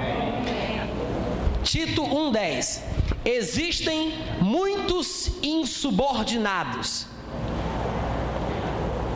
Tito 1.63 2.03
1:10. 2.03 2.81
Existem 3.23 4.15
muitos 4.41 5.31
insubordinados, 5.43 7.07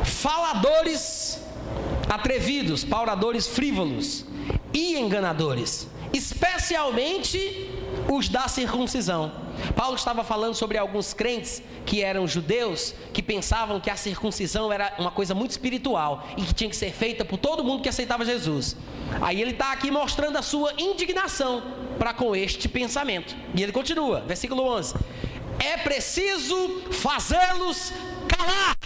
faladores 0.04 1.40
atrevidos, 2.06 2.84
pauradores 2.84 3.46
frívolos 3.46 4.26
e 4.74 4.98
enganadores, 4.98 5.88
especialmente 6.12 7.38
os 8.08 8.28
da 8.28 8.48
circuncisão 8.48 9.32
Paulo 9.74 9.94
estava 9.94 10.24
falando 10.24 10.54
sobre 10.54 10.78
alguns 10.78 11.12
crentes 11.12 11.62
que 11.84 12.02
eram 12.02 12.26
judeus 12.26 12.94
que 13.12 13.22
pensavam 13.22 13.80
que 13.80 13.90
a 13.90 13.96
circuncisão 13.96 14.72
era 14.72 14.94
uma 14.98 15.10
coisa 15.10 15.34
muito 15.34 15.50
espiritual 15.50 16.26
e 16.36 16.42
que 16.42 16.54
tinha 16.54 16.70
que 16.70 16.76
ser 16.76 16.92
feita 16.92 17.24
por 17.24 17.38
todo 17.38 17.64
mundo 17.64 17.82
que 17.82 17.88
aceitava 17.88 18.24
Jesus. 18.24 18.76
Aí 19.20 19.40
ele 19.40 19.52
está 19.52 19.72
aqui 19.72 19.90
mostrando 19.90 20.36
a 20.36 20.42
sua 20.42 20.72
indignação 20.78 21.62
para 21.98 22.14
com 22.14 22.34
este 22.34 22.68
pensamento. 22.68 23.36
E 23.54 23.62
ele 23.62 23.72
continua, 23.72 24.20
versículo 24.20 24.62
11: 24.62 24.94
É 25.58 25.76
preciso 25.78 26.82
fazê-los 26.92 27.92
calar 28.28 28.76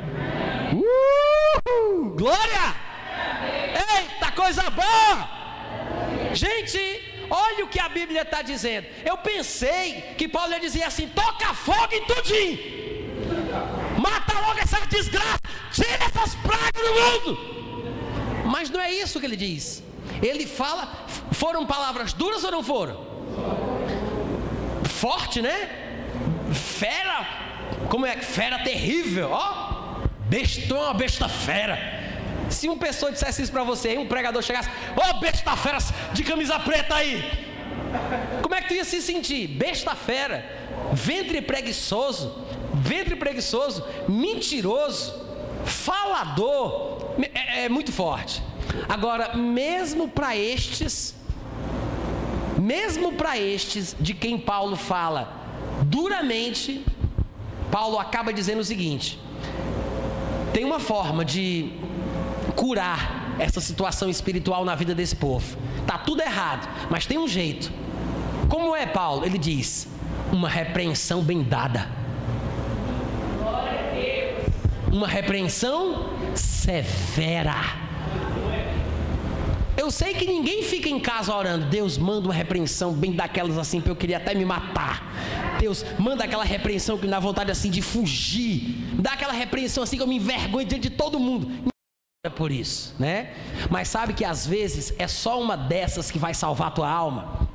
Uh, 0.73 2.09
glória! 2.15 2.75
Eita, 3.73 4.31
coisa 4.31 4.69
boa! 4.69 5.29
Gente, 6.33 6.79
olha 7.29 7.65
o 7.65 7.67
que 7.67 7.79
a 7.79 7.89
Bíblia 7.89 8.21
está 8.23 8.41
dizendo. 8.41 8.87
Eu 9.05 9.17
pensei 9.17 10.15
que 10.17 10.27
Paulo 10.27 10.51
ia 10.51 10.59
dizer 10.59 10.81
assim: 10.83 11.07
toca 11.07 11.53
fogo 11.53 11.93
em 11.93 12.03
tudinho. 12.05 12.59
Mata 13.99 14.33
logo 14.39 14.59
essa 14.59 14.85
desgraça. 14.87 15.39
Tira 15.71 16.05
essas 16.05 16.35
pragas 16.35 16.83
do 16.87 16.93
mundo. 17.01 17.37
Mas 18.45 18.69
não 18.69 18.81
é 18.81 18.91
isso 18.91 19.19
que 19.19 19.25
ele 19.25 19.35
diz. 19.35 19.83
Ele 20.21 20.45
fala, 20.45 20.87
foram 21.31 21.65
palavras 21.65 22.13
duras 22.13 22.43
ou 22.43 22.51
não 22.51 22.63
foram? 22.63 23.05
Forte, 24.83 25.41
né? 25.41 25.69
Fera, 26.51 27.27
como 27.89 28.05
é 28.05 28.15
que 28.15 28.25
fera 28.25 28.59
terrível, 28.59 29.29
ó. 29.31 29.73
Besta, 30.29 30.73
uma 30.73 30.93
besta 30.93 31.27
fera. 31.27 31.77
Se 32.49 32.67
uma 32.67 32.77
pessoa 32.77 33.11
dissesse 33.11 33.41
isso 33.41 33.51
para 33.51 33.63
você, 33.63 33.97
um 33.97 34.07
pregador 34.07 34.41
chegasse, 34.41 34.69
oh, 34.95 35.19
besta 35.19 35.55
fera 35.55 35.79
de 36.13 36.23
camisa 36.23 36.59
preta 36.59 36.95
aí. 36.95 37.21
Como 38.41 38.53
é 38.55 38.61
que 38.61 38.67
tu 38.69 38.73
ia 38.73 38.85
se 38.85 39.01
sentir? 39.01 39.47
Besta 39.47 39.95
fera, 39.95 40.45
ventre 40.93 41.41
preguiçoso, 41.41 42.45
ventre 42.73 43.15
preguiçoso, 43.15 43.85
mentiroso, 44.07 45.13
falador, 45.65 47.15
é, 47.33 47.65
é 47.65 47.69
muito 47.69 47.91
forte. 47.91 48.41
Agora, 48.88 49.36
mesmo 49.36 50.07
para 50.07 50.36
estes, 50.36 51.16
mesmo 52.57 53.14
para 53.14 53.38
estes 53.38 53.95
de 53.99 54.14
quem 54.14 54.38
Paulo 54.38 54.76
fala 54.76 55.41
duramente, 55.84 56.86
Paulo 57.72 57.99
acaba 57.99 58.32
dizendo 58.34 58.59
o 58.59 58.64
seguinte: 58.64 59.20
tem 60.53 60.64
uma 60.64 60.80
forma 60.80 61.24
de 61.24 61.72
curar 62.55 63.36
essa 63.39 63.59
situação 63.59 64.09
espiritual 64.09 64.64
na 64.64 64.76
vida 64.76 64.93
desse 64.93 65.16
povo. 65.16 65.57
Tá 65.88 65.97
tudo 65.97 66.22
errado, 66.22 66.68
mas 66.89 67.05
tem 67.05 67.18
um 67.18 67.28
jeito. 67.28 67.72
Como 68.49 68.76
é, 68.76 68.86
Paulo? 68.86 69.26
Ele 69.26 69.38
diz: 69.38 69.88
uma 70.32 70.49
repreensão 70.49 71.22
bem 71.22 71.43
dada 71.43 72.03
uma 74.93 75.07
repreensão 75.07 76.11
severa. 76.36 77.82
Eu 79.84 79.91
sei 79.91 80.13
que 80.13 80.25
ninguém 80.25 80.63
fica 80.63 80.88
em 80.88 80.97
casa 80.97 81.36
orando, 81.36 81.65
Deus 81.65 81.97
manda 81.97 82.29
uma 82.29 82.34
repreensão 82.34 82.93
bem 82.93 83.11
daquelas 83.11 83.57
assim, 83.57 83.81
porque 83.81 83.91
eu 83.91 83.95
queria 83.97 84.15
até 84.15 84.34
me 84.34 84.45
matar. 84.45 85.57
Deus 85.59 85.84
manda 85.99 86.23
aquela 86.23 86.45
repreensão 86.45 86.97
que 86.97 87.03
me 87.03 87.11
dá 87.11 87.19
vontade 87.19 87.51
assim 87.51 87.69
de 87.69 87.81
fugir, 87.81 88.77
dá 88.93 89.11
aquela 89.11 89.34
repreensão 89.34 89.84
assim 89.84 89.97
que 89.97 90.01
eu 90.01 90.07
me 90.07 90.15
envergonho 90.15 90.65
diante 90.65 90.88
de 90.88 90.95
todo 90.95 91.19
mundo. 91.19 91.51
É 92.25 92.29
por 92.29 92.49
isso, 92.49 92.95
né? 92.97 93.34
Mas 93.69 93.89
sabe 93.89 94.13
que 94.13 94.23
às 94.23 94.47
vezes 94.47 94.93
é 94.97 95.05
só 95.05 95.41
uma 95.41 95.57
dessas 95.57 96.09
que 96.09 96.17
vai 96.17 96.34
salvar 96.34 96.69
a 96.69 96.71
tua 96.71 96.89
alma. 96.89 97.49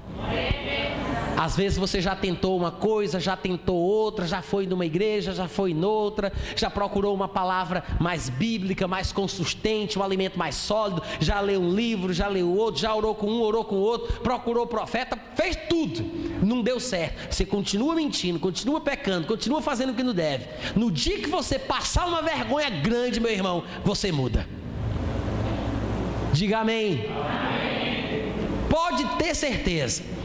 Às 1.38 1.54
vezes 1.54 1.78
você 1.78 2.00
já 2.00 2.16
tentou 2.16 2.56
uma 2.56 2.72
coisa, 2.72 3.20
já 3.20 3.36
tentou 3.36 3.76
outra, 3.76 4.26
já 4.26 4.42
foi 4.42 4.66
numa 4.66 4.84
igreja, 4.84 5.32
já 5.32 5.46
foi 5.46 5.72
noutra, 5.72 6.32
já 6.56 6.68
procurou 6.68 7.14
uma 7.14 7.28
palavra 7.28 7.84
mais 8.00 8.28
bíblica, 8.28 8.88
mais 8.88 9.12
consistente, 9.12 10.00
um 10.00 10.02
alimento 10.02 10.36
mais 10.36 10.56
sólido, 10.56 11.00
já 11.20 11.40
leu 11.40 11.60
um 11.60 11.72
livro, 11.72 12.12
já 12.12 12.26
leu 12.26 12.52
outro, 12.52 12.80
já 12.80 12.92
orou 12.92 13.14
com 13.14 13.28
um, 13.28 13.40
orou 13.40 13.64
com 13.64 13.76
outro, 13.76 14.20
procurou 14.20 14.66
profeta, 14.66 15.16
fez 15.36 15.56
tudo. 15.68 16.02
Não 16.44 16.60
deu 16.60 16.80
certo. 16.80 17.32
Você 17.32 17.46
continua 17.46 17.94
mentindo, 17.94 18.40
continua 18.40 18.80
pecando, 18.80 19.28
continua 19.28 19.62
fazendo 19.62 19.90
o 19.90 19.94
que 19.94 20.02
não 20.02 20.12
deve. 20.12 20.48
No 20.74 20.90
dia 20.90 21.20
que 21.20 21.28
você 21.28 21.56
passar 21.56 22.08
uma 22.08 22.20
vergonha 22.20 22.68
grande, 22.68 23.20
meu 23.20 23.30
irmão, 23.30 23.62
você 23.84 24.10
muda. 24.10 24.44
Diga 26.32 26.58
amém. 26.58 27.04
amém. 27.06 28.32
Pode 28.68 29.04
ter 29.18 29.36
certeza 29.36 30.17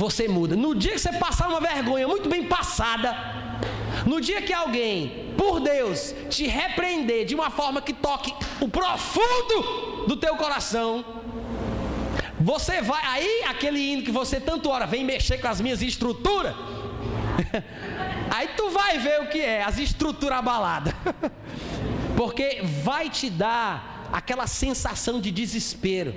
você 0.00 0.26
muda. 0.26 0.56
No 0.56 0.74
dia 0.74 0.92
que 0.92 0.98
você 0.98 1.12
passar 1.12 1.46
uma 1.48 1.60
vergonha 1.60 2.08
muito 2.08 2.26
bem 2.26 2.44
passada, 2.44 3.14
no 4.06 4.18
dia 4.18 4.40
que 4.40 4.52
alguém, 4.52 5.34
por 5.36 5.60
Deus, 5.60 6.14
te 6.30 6.46
repreender 6.46 7.26
de 7.26 7.34
uma 7.34 7.50
forma 7.50 7.82
que 7.82 7.92
toque 7.92 8.32
o 8.62 8.68
profundo 8.68 10.06
do 10.08 10.16
teu 10.16 10.36
coração, 10.36 11.04
você 12.40 12.80
vai, 12.80 13.02
aí 13.04 13.44
aquele 13.46 13.78
hino 13.78 14.02
que 14.02 14.10
você 14.10 14.40
tanto 14.40 14.70
ora, 14.70 14.86
vem 14.86 15.04
mexer 15.04 15.36
com 15.38 15.48
as 15.48 15.60
minhas 15.60 15.82
estruturas. 15.82 16.54
aí 18.34 18.48
tu 18.56 18.70
vai 18.70 18.98
ver 18.98 19.20
o 19.20 19.28
que 19.28 19.38
é, 19.38 19.62
as 19.62 19.76
estruturas 19.78 20.38
abaladas. 20.38 20.94
Porque 22.16 22.62
vai 22.82 23.10
te 23.10 23.28
dar 23.28 23.99
aquela 24.12 24.46
sensação 24.46 25.20
de 25.20 25.30
desespero, 25.30 26.14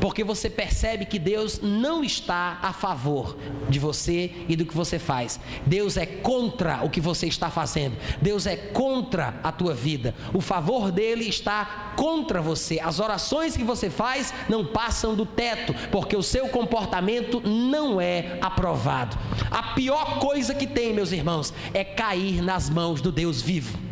porque 0.00 0.24
você 0.24 0.48
percebe 0.48 1.04
que 1.04 1.18
Deus 1.18 1.60
não 1.62 2.02
está 2.02 2.58
a 2.62 2.72
favor 2.72 3.36
de 3.68 3.78
você 3.78 4.32
e 4.48 4.56
do 4.56 4.64
que 4.64 4.74
você 4.74 4.98
faz. 4.98 5.38
Deus 5.66 5.96
é 5.96 6.06
contra 6.06 6.84
o 6.84 6.90
que 6.90 7.00
você 7.00 7.26
está 7.26 7.50
fazendo. 7.50 7.96
Deus 8.20 8.46
é 8.46 8.56
contra 8.56 9.40
a 9.42 9.52
tua 9.52 9.74
vida. 9.74 10.14
O 10.32 10.40
favor 10.40 10.90
dele 10.90 11.28
está 11.28 11.92
contra 11.96 12.40
você. 12.40 12.80
As 12.80 13.00
orações 13.00 13.56
que 13.56 13.64
você 13.64 13.90
faz 13.90 14.32
não 14.48 14.64
passam 14.64 15.14
do 15.14 15.26
teto, 15.26 15.74
porque 15.90 16.16
o 16.16 16.22
seu 16.22 16.48
comportamento 16.48 17.40
não 17.40 18.00
é 18.00 18.38
aprovado. 18.40 19.16
A 19.50 19.74
pior 19.74 20.18
coisa 20.18 20.54
que 20.54 20.66
tem, 20.66 20.92
meus 20.92 21.12
irmãos, 21.12 21.52
é 21.72 21.84
cair 21.84 22.42
nas 22.42 22.68
mãos 22.68 23.00
do 23.00 23.12
Deus 23.12 23.40
vivo. 23.40 23.83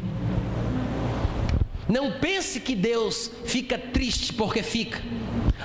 Não 1.93 2.11
pense 2.11 2.59
que 2.59 2.74
Deus 2.74 3.30
fica 3.45 3.76
triste 3.76 4.32
porque 4.32 4.62
fica. 4.62 4.99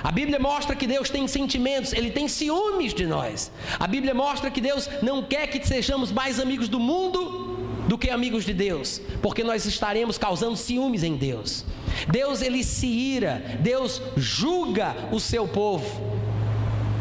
A 0.04 0.12
Bíblia 0.12 0.38
mostra 0.38 0.76
que 0.76 0.86
Deus 0.86 1.08
tem 1.08 1.26
sentimentos, 1.26 1.94
Ele 1.94 2.10
tem 2.10 2.28
ciúmes 2.28 2.92
de 2.92 3.06
nós. 3.06 3.50
A 3.80 3.86
Bíblia 3.86 4.12
mostra 4.12 4.50
que 4.50 4.60
Deus 4.60 4.90
não 5.00 5.22
quer 5.22 5.46
que 5.46 5.66
sejamos 5.66 6.12
mais 6.12 6.38
amigos 6.38 6.68
do 6.68 6.78
mundo 6.78 7.56
do 7.88 7.96
que 7.96 8.10
amigos 8.10 8.44
de 8.44 8.52
Deus, 8.52 9.00
porque 9.22 9.42
nós 9.42 9.64
estaremos 9.64 10.18
causando 10.18 10.54
ciúmes 10.54 11.02
em 11.02 11.16
Deus. 11.16 11.64
Deus 12.10 12.42
ele 12.42 12.62
se 12.62 12.86
ira, 12.86 13.58
Deus 13.60 14.02
julga 14.14 15.08
o 15.10 15.18
seu 15.18 15.48
povo. 15.48 15.88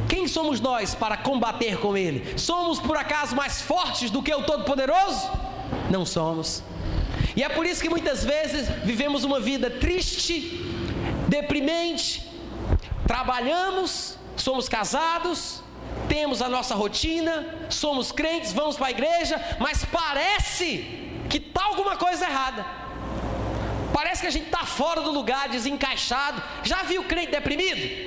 Quem 0.08 0.26
somos 0.26 0.62
nós 0.62 0.96
para 0.96 1.18
combater 1.18 1.78
com 1.80 1.98
Ele? 1.98 2.40
Somos 2.40 2.80
por 2.80 2.96
acaso 2.96 3.36
mais 3.36 3.62
fortes 3.62 4.10
do 4.10 4.24
que 4.24 4.34
o 4.34 4.44
Todo-Poderoso? 4.44 5.30
Não 5.92 6.06
somos. 6.06 6.64
E 7.38 7.44
é 7.44 7.50
por 7.50 7.68
isso 7.68 7.84
que 7.84 7.90
muitas 7.90 8.26
vezes 8.26 8.68
vivemos 8.84 9.24
uma 9.24 9.40
vida 9.40 9.70
triste, 9.70 10.60
deprimente, 11.28 12.28
trabalhamos, 13.06 14.18
somos 14.36 14.68
casados, 14.68 15.62
temos 16.10 16.42
a 16.42 16.50
nossa 16.50 16.74
rotina, 16.74 17.68
somos 17.70 18.12
crentes, 18.12 18.54
vamos 18.54 18.76
para 18.76 18.88
a 18.88 18.92
igreja, 18.92 19.40
mas 19.60 19.86
parece 19.86 20.68
que 21.30 21.38
está 21.38 21.66
alguma 21.66 21.96
coisa 21.96 22.26
errada. 22.26 22.66
Parece 23.94 24.22
que 24.22 24.28
a 24.28 24.32
gente 24.32 24.46
está 24.46 24.66
fora 24.66 25.02
do 25.02 25.12
lugar, 25.12 25.48
desencaixado. 25.48 26.42
Já 26.64 26.82
viu 26.82 27.04
crente 27.04 27.32
deprimido? 27.32 28.07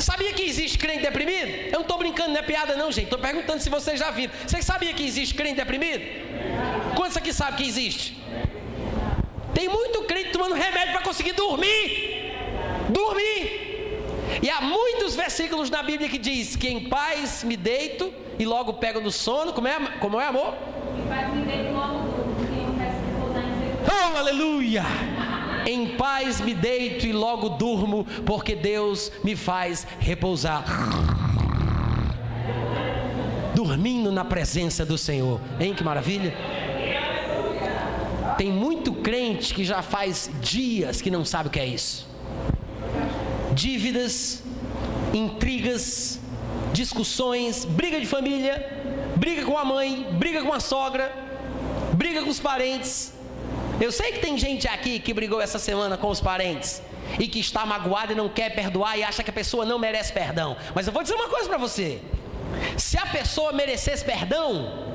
Sabia 0.00 0.32
que 0.32 0.42
existe 0.42 0.78
crente 0.78 1.02
deprimido? 1.02 1.48
Eu 1.66 1.72
não 1.72 1.80
estou 1.82 1.98
brincando, 1.98 2.30
não 2.30 2.38
é 2.38 2.42
piada 2.42 2.74
não, 2.74 2.90
gente. 2.90 3.04
Estou 3.04 3.18
perguntando 3.18 3.60
se 3.60 3.68
vocês 3.68 3.98
já 3.98 4.10
viram. 4.10 4.32
Vocês 4.46 4.64
sabiam 4.64 4.94
que 4.94 5.04
existe 5.04 5.34
crente 5.34 5.56
deprimido? 5.56 6.02
Quantos 6.96 7.16
aqui 7.16 7.32
sabem 7.32 7.56
que 7.56 7.68
existe? 7.68 8.20
Tem 9.54 9.68
muito 9.68 10.02
crente 10.04 10.30
tomando 10.30 10.54
remédio 10.54 10.92
para 10.92 11.02
conseguir 11.02 11.32
dormir. 11.32 12.32
Dormir. 12.88 13.60
E 14.42 14.48
há 14.48 14.60
muitos 14.60 15.14
versículos 15.14 15.68
na 15.68 15.82
Bíblia 15.82 16.08
que 16.08 16.18
diz 16.18 16.56
que 16.56 16.68
em 16.68 16.88
paz 16.88 17.44
me 17.44 17.56
deito 17.56 18.12
e 18.38 18.46
logo 18.46 18.74
pego 18.74 19.00
no 19.00 19.10
sono. 19.10 19.52
Como 19.52 19.68
é, 19.68 19.78
como 20.00 20.20
é 20.20 20.26
amor? 20.26 20.54
Em 20.98 21.08
paz 21.08 21.34
me 21.34 21.42
deito 21.42 21.68
e 21.68 21.72
logo. 21.72 22.20
Oh, 23.82 24.16
aleluia! 24.16 24.84
Em 25.66 25.96
paz 25.96 26.40
me 26.40 26.54
deito 26.54 27.06
e 27.06 27.12
logo 27.12 27.50
durmo, 27.50 28.06
porque 28.24 28.54
Deus 28.54 29.10
me 29.22 29.36
faz 29.36 29.86
repousar. 29.98 30.64
Dormindo 33.54 34.10
na 34.10 34.24
presença 34.24 34.84
do 34.84 34.96
Senhor. 34.96 35.40
Hein, 35.58 35.74
que 35.74 35.84
maravilha! 35.84 36.34
Tem 38.38 38.50
muito 38.50 38.92
crente 38.94 39.52
que 39.52 39.64
já 39.64 39.82
faz 39.82 40.30
dias 40.40 41.02
que 41.02 41.10
não 41.10 41.24
sabe 41.24 41.48
o 41.48 41.52
que 41.52 41.60
é 41.60 41.66
isso. 41.66 42.08
Dívidas, 43.52 44.42
intrigas, 45.12 46.18
discussões, 46.72 47.66
briga 47.66 48.00
de 48.00 48.06
família, 48.06 48.66
briga 49.16 49.44
com 49.44 49.58
a 49.58 49.64
mãe, 49.64 50.06
briga 50.12 50.42
com 50.42 50.52
a 50.52 50.60
sogra, 50.60 51.12
briga 51.92 52.22
com 52.22 52.30
os 52.30 52.40
parentes. 52.40 53.12
Eu 53.80 53.90
sei 53.90 54.12
que 54.12 54.18
tem 54.18 54.36
gente 54.36 54.68
aqui 54.68 54.98
que 54.98 55.14
brigou 55.14 55.40
essa 55.40 55.58
semana 55.58 55.96
com 55.96 56.08
os 56.08 56.20
parentes 56.20 56.82
e 57.18 57.26
que 57.26 57.40
está 57.40 57.64
magoado 57.64 58.12
e 58.12 58.14
não 58.14 58.28
quer 58.28 58.54
perdoar 58.54 58.98
e 58.98 59.02
acha 59.02 59.22
que 59.22 59.30
a 59.30 59.32
pessoa 59.32 59.64
não 59.64 59.78
merece 59.78 60.12
perdão. 60.12 60.54
Mas 60.74 60.86
eu 60.86 60.92
vou 60.92 61.02
dizer 61.02 61.14
uma 61.14 61.28
coisa 61.28 61.48
para 61.48 61.56
você: 61.56 61.98
se 62.76 62.98
a 62.98 63.06
pessoa 63.06 63.52
merecesse 63.52 64.04
perdão, 64.04 64.90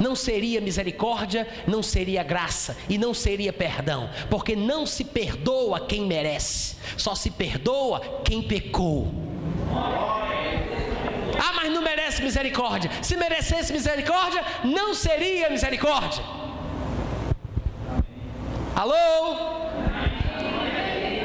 não 0.00 0.16
seria 0.16 0.62
misericórdia, 0.62 1.46
não 1.66 1.82
seria 1.82 2.22
graça 2.22 2.74
e 2.88 2.96
não 2.96 3.12
seria 3.12 3.52
perdão, 3.52 4.08
porque 4.30 4.56
não 4.56 4.86
se 4.86 5.04
perdoa 5.04 5.80
quem 5.80 6.06
merece, 6.06 6.76
só 6.96 7.14
se 7.14 7.30
perdoa 7.30 8.00
quem 8.24 8.42
pecou. 8.42 9.12
Ah, 11.38 11.52
mas 11.54 11.70
não 11.70 11.82
merece 11.82 12.22
misericórdia. 12.22 12.90
Se 13.02 13.14
merecesse 13.14 13.74
misericórdia, 13.74 14.42
não 14.64 14.94
seria 14.94 15.50
misericórdia. 15.50 16.45
Alô? 18.76 18.94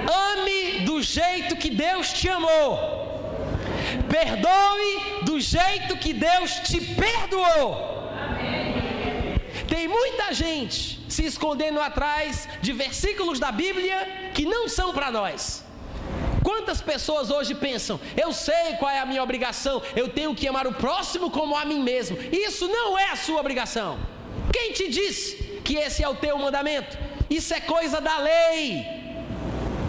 Ame 0.10 0.86
do 0.86 1.02
jeito 1.02 1.58
que 1.58 1.70
Deus 1.70 2.14
te 2.14 2.30
amou. 2.30 2.80
Perdoe 4.10 5.24
do 5.24 5.38
jeito 5.38 5.97
que 5.97 6.14
Deus 6.14 6.52
te 6.68 6.80
perdoou. 6.95 8.10
Tem 9.68 9.86
muita 9.86 10.34
gente 10.34 11.02
se 11.10 11.26
escondendo 11.26 11.82
atrás 11.82 12.47
de 12.62 12.72
versículos 12.72 13.38
da 13.38 13.52
Bíblia 13.52 14.32
que 14.34 14.45
não 14.45 14.70
são 14.70 14.93
para 14.93 15.12
nós. 15.12 15.66
Quantas 16.41 16.82
pessoas 16.82 17.30
hoje 17.30 17.54
pensam, 17.54 17.99
eu 18.16 18.32
sei 18.32 18.76
qual 18.80 18.91
é 18.91 18.99
a 19.02 19.06
minha 19.06 19.22
obrigação, 19.22 19.82
eu 19.93 20.08
tenho 20.08 20.34
que 20.34 20.47
amar 20.47 20.68
o 20.68 20.74
próximo 20.74 21.30
como 21.30 21.58
a 21.58 21.66
mim 21.66 21.84
mesmo. 21.84 22.18
Isso 22.32 22.66
não 22.70 22.97
é 22.97 23.10
a 23.10 23.18
sua 23.18 23.41
obrigação. 23.41 23.99
Quem 24.54 24.72
te 24.72 24.88
disse 24.88 25.60
que 25.66 25.76
esse 25.76 26.02
é 26.02 26.08
o 26.08 26.16
teu 26.16 26.38
mandamento? 26.38 27.11
Isso 27.32 27.54
é 27.54 27.62
coisa 27.62 28.02
da 28.02 28.18
lei. 28.18 28.86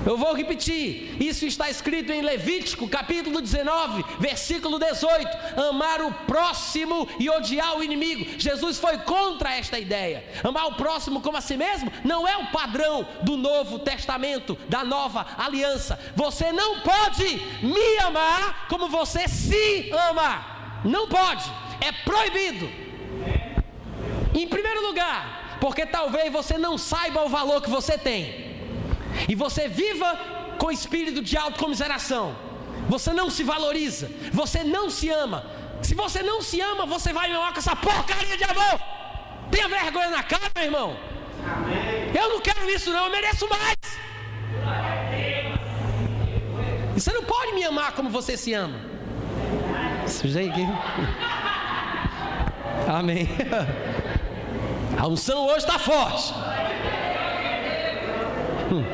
Eu 0.05 0.17
vou 0.17 0.35
repetir, 0.35 1.17
isso 1.23 1.45
está 1.47 1.71
escrito 1.71 2.11
em 2.13 2.23
Levítico, 2.23 2.89
capítulo 2.89 3.41
19, 3.41 4.05
versículo 4.21 4.79
18: 4.79 5.29
amar 5.69 6.01
o 6.03 6.13
próximo 6.13 7.09
e 7.19 7.29
odiar 7.29 7.77
o 7.77 7.83
inimigo. 7.83 8.39
Jesus 8.39 8.79
foi 8.79 8.99
contra 8.99 9.57
esta 9.57 9.79
ideia. 9.79 10.25
Amar 10.43 10.67
o 10.67 10.75
próximo 10.75 11.21
como 11.21 11.37
a 11.37 11.41
si 11.41 11.57
mesmo 11.57 11.93
não 12.05 12.27
é 12.27 12.37
o 12.37 12.51
padrão 12.51 13.07
do 13.23 13.37
Novo 13.37 13.79
Testamento, 13.81 14.57
da 14.69 14.85
nova 14.85 15.27
aliança. 15.37 15.99
Você 16.15 16.53
não 16.53 16.81
pode 16.81 17.41
me 17.63 17.99
amar 17.99 18.67
como 18.69 18.89
você 18.89 19.27
se 19.27 19.91
ama. 20.11 20.81
Não 20.85 21.09
pode, 21.09 21.45
é 21.81 21.93
proibido. 21.93 22.69
Em 24.35 24.49
primeiro 24.49 24.85
lugar, 24.87 25.42
porque 25.63 25.87
talvez 25.87 26.33
você 26.33 26.59
não 26.59 26.77
saiba 26.77 27.23
o 27.23 27.29
valor 27.29 27.63
que 27.63 27.71
você 27.71 27.97
tem 27.97 28.21
e 29.29 29.35
você 29.37 29.69
viva 29.69 30.19
com 30.59 30.73
espírito 30.73 31.23
de 31.23 31.37
autocomiseração, 31.37 32.35
você 32.89 33.13
não 33.13 33.31
se 33.31 33.45
valoriza, 33.45 34.11
você 34.33 34.65
não 34.65 34.91
se 34.91 35.09
ama. 35.09 35.47
Se 35.81 35.95
você 35.95 36.21
não 36.21 36.43
se 36.43 36.61
ama, 36.61 36.85
você 36.85 37.13
vai 37.13 37.29
me 37.29 37.37
amar 37.37 37.53
com 37.53 37.61
essa 37.61 37.77
porcaria 37.77 38.37
de 38.37 38.43
amor. 38.43 38.81
Tenha 39.53 39.69
vergonha 39.69 40.11
na 40.11 40.25
cara, 40.25 40.51
meu 40.53 40.65
irmão. 40.65 40.97
Eu 42.13 42.29
não 42.31 42.41
quero 42.41 42.69
isso, 42.69 42.93
não, 42.93 43.05
eu 43.05 43.13
mereço 43.13 43.49
mais. 43.49 43.77
E 46.97 47.01
você 47.01 47.13
não 47.13 47.23
pode 47.23 47.53
me 47.53 47.63
amar 47.63 47.93
como 47.93 48.11
você 48.11 48.37
se 48.37 48.53
ama. 48.53 48.81
Sujei 50.09 50.51
aqui. 50.51 50.67
Amém. 52.89 53.29
A 54.99 55.07
unção 55.07 55.47
hoje 55.47 55.59
está 55.59 55.79
forte. 55.79 56.33
Hum. 58.71 58.85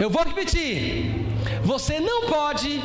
Eu 0.00 0.10
vou 0.10 0.22
repetir. 0.22 1.26
Você 1.64 2.00
não 2.00 2.26
pode 2.26 2.80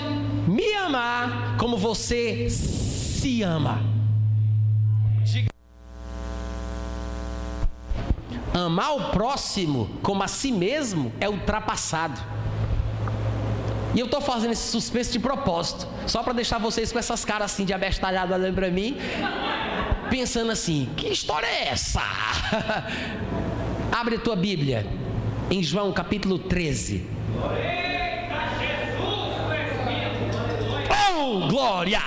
me 0.48 0.74
amar 0.74 1.56
como 1.58 1.78
você 1.78 2.50
se 2.50 3.44
ama. 3.44 3.82
Diga. 5.24 5.50
Amar 8.54 8.96
o 8.96 9.12
próximo 9.12 9.90
como 10.02 10.24
a 10.24 10.28
si 10.28 10.52
mesmo 10.52 11.12
é 11.20 11.30
ultrapassado. 11.30 12.20
E 13.96 14.00
eu 14.00 14.06
estou 14.06 14.22
fazendo 14.22 14.52
esse 14.54 14.72
suspense 14.72 15.12
de 15.12 15.20
propósito, 15.20 15.88
só 16.08 16.24
para 16.24 16.34
deixar 16.34 16.58
vocês 16.58 16.92
com 16.92 16.98
essas 16.98 17.24
caras 17.24 17.52
assim 17.52 17.64
de 17.64 17.74
abestalhado 17.74 18.34
olhando 18.34 18.56
para 18.56 18.72
mim, 18.72 18.98
pensando 20.10 20.52
assim: 20.52 20.90
que 20.96 21.08
história 21.08 21.48
é 21.48 21.70
essa? 21.70 22.02
Abre 23.92 24.16
a 24.16 24.20
tua 24.20 24.36
Bíblia, 24.36 24.86
em 25.50 25.62
João 25.62 25.92
capítulo 25.92 26.40
13. 26.40 27.06
Oh, 31.16 31.48
glória! 31.48 32.02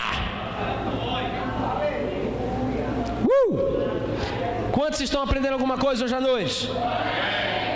Uh! 3.25 4.71
Quantos 4.73 5.01
estão 5.01 5.23
aprendendo 5.23 5.55
alguma 5.55 5.79
coisa 5.79 6.05
hoje 6.05 6.15
à 6.15 6.21
noite? 6.21 6.69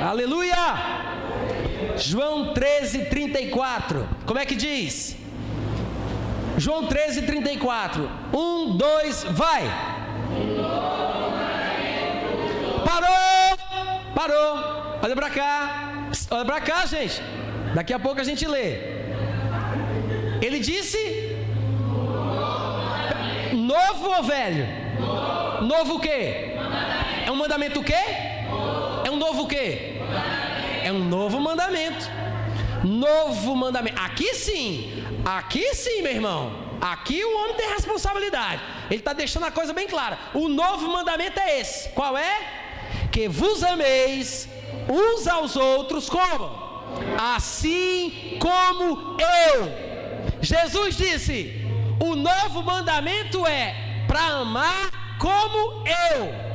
Aleluia! 0.02 0.56
João 1.96 2.52
13, 2.52 3.06
34. 3.06 4.08
Como 4.26 4.38
é 4.38 4.46
que 4.46 4.54
diz? 4.54 5.16
João 6.56 6.86
13, 6.86 7.22
34. 7.22 8.10
Um, 8.32 8.76
dois, 8.76 9.24
vai! 9.24 9.89
Parou! 12.84 13.58
Parou! 14.14 14.98
Olha 15.02 15.14
para 15.14 15.30
cá. 15.30 16.08
Olha 16.30 16.44
para 16.44 16.60
cá, 16.60 16.86
gente. 16.86 17.22
Daqui 17.74 17.92
a 17.92 17.98
pouco 17.98 18.20
a 18.20 18.24
gente 18.24 18.46
lê. 18.46 19.00
Ele 20.42 20.58
disse: 20.58 20.98
Novo 23.52 24.08
ou 24.16 24.22
velho? 24.22 24.66
Novo 25.62 25.96
o 25.96 26.00
quê? 26.00 26.56
É 27.26 27.30
um 27.30 27.36
mandamento 27.36 27.80
o 27.80 27.84
quê? 27.84 28.04
É 29.04 29.10
um 29.10 29.16
novo 29.16 29.42
o 29.42 29.48
quê? 29.48 30.00
É 30.82 30.92
um 30.92 31.04
novo 31.04 31.38
mandamento. 31.40 32.10
Novo 32.84 33.54
mandamento. 33.54 34.00
Aqui 34.00 34.34
sim. 34.34 35.04
Aqui 35.24 35.74
sim, 35.74 36.02
meu 36.02 36.12
irmão. 36.12 36.52
Aqui 36.80 37.22
o 37.24 37.38
homem 37.38 37.54
tem 37.54 37.68
responsabilidade. 37.68 38.62
Ele 38.90 38.98
está 38.98 39.12
deixando 39.12 39.46
a 39.46 39.50
coisa 39.52 39.72
bem 39.72 39.86
clara. 39.86 40.18
O 40.34 40.48
novo 40.48 40.88
mandamento 40.88 41.38
é 41.38 41.60
esse. 41.60 41.90
Qual 41.90 42.18
é? 42.18 42.40
Que 43.12 43.28
vos 43.28 43.62
ameis 43.62 44.48
uns 44.88 45.28
aos 45.28 45.54
outros 45.54 46.08
como? 46.08 46.50
Assim 47.16 48.36
como 48.40 49.16
eu. 49.20 50.40
Jesus 50.42 50.96
disse: 50.96 51.64
o 52.00 52.16
novo 52.16 52.62
mandamento 52.62 53.46
é 53.46 54.04
para 54.08 54.24
amar 54.24 55.16
como 55.18 55.84
eu. 55.86 56.50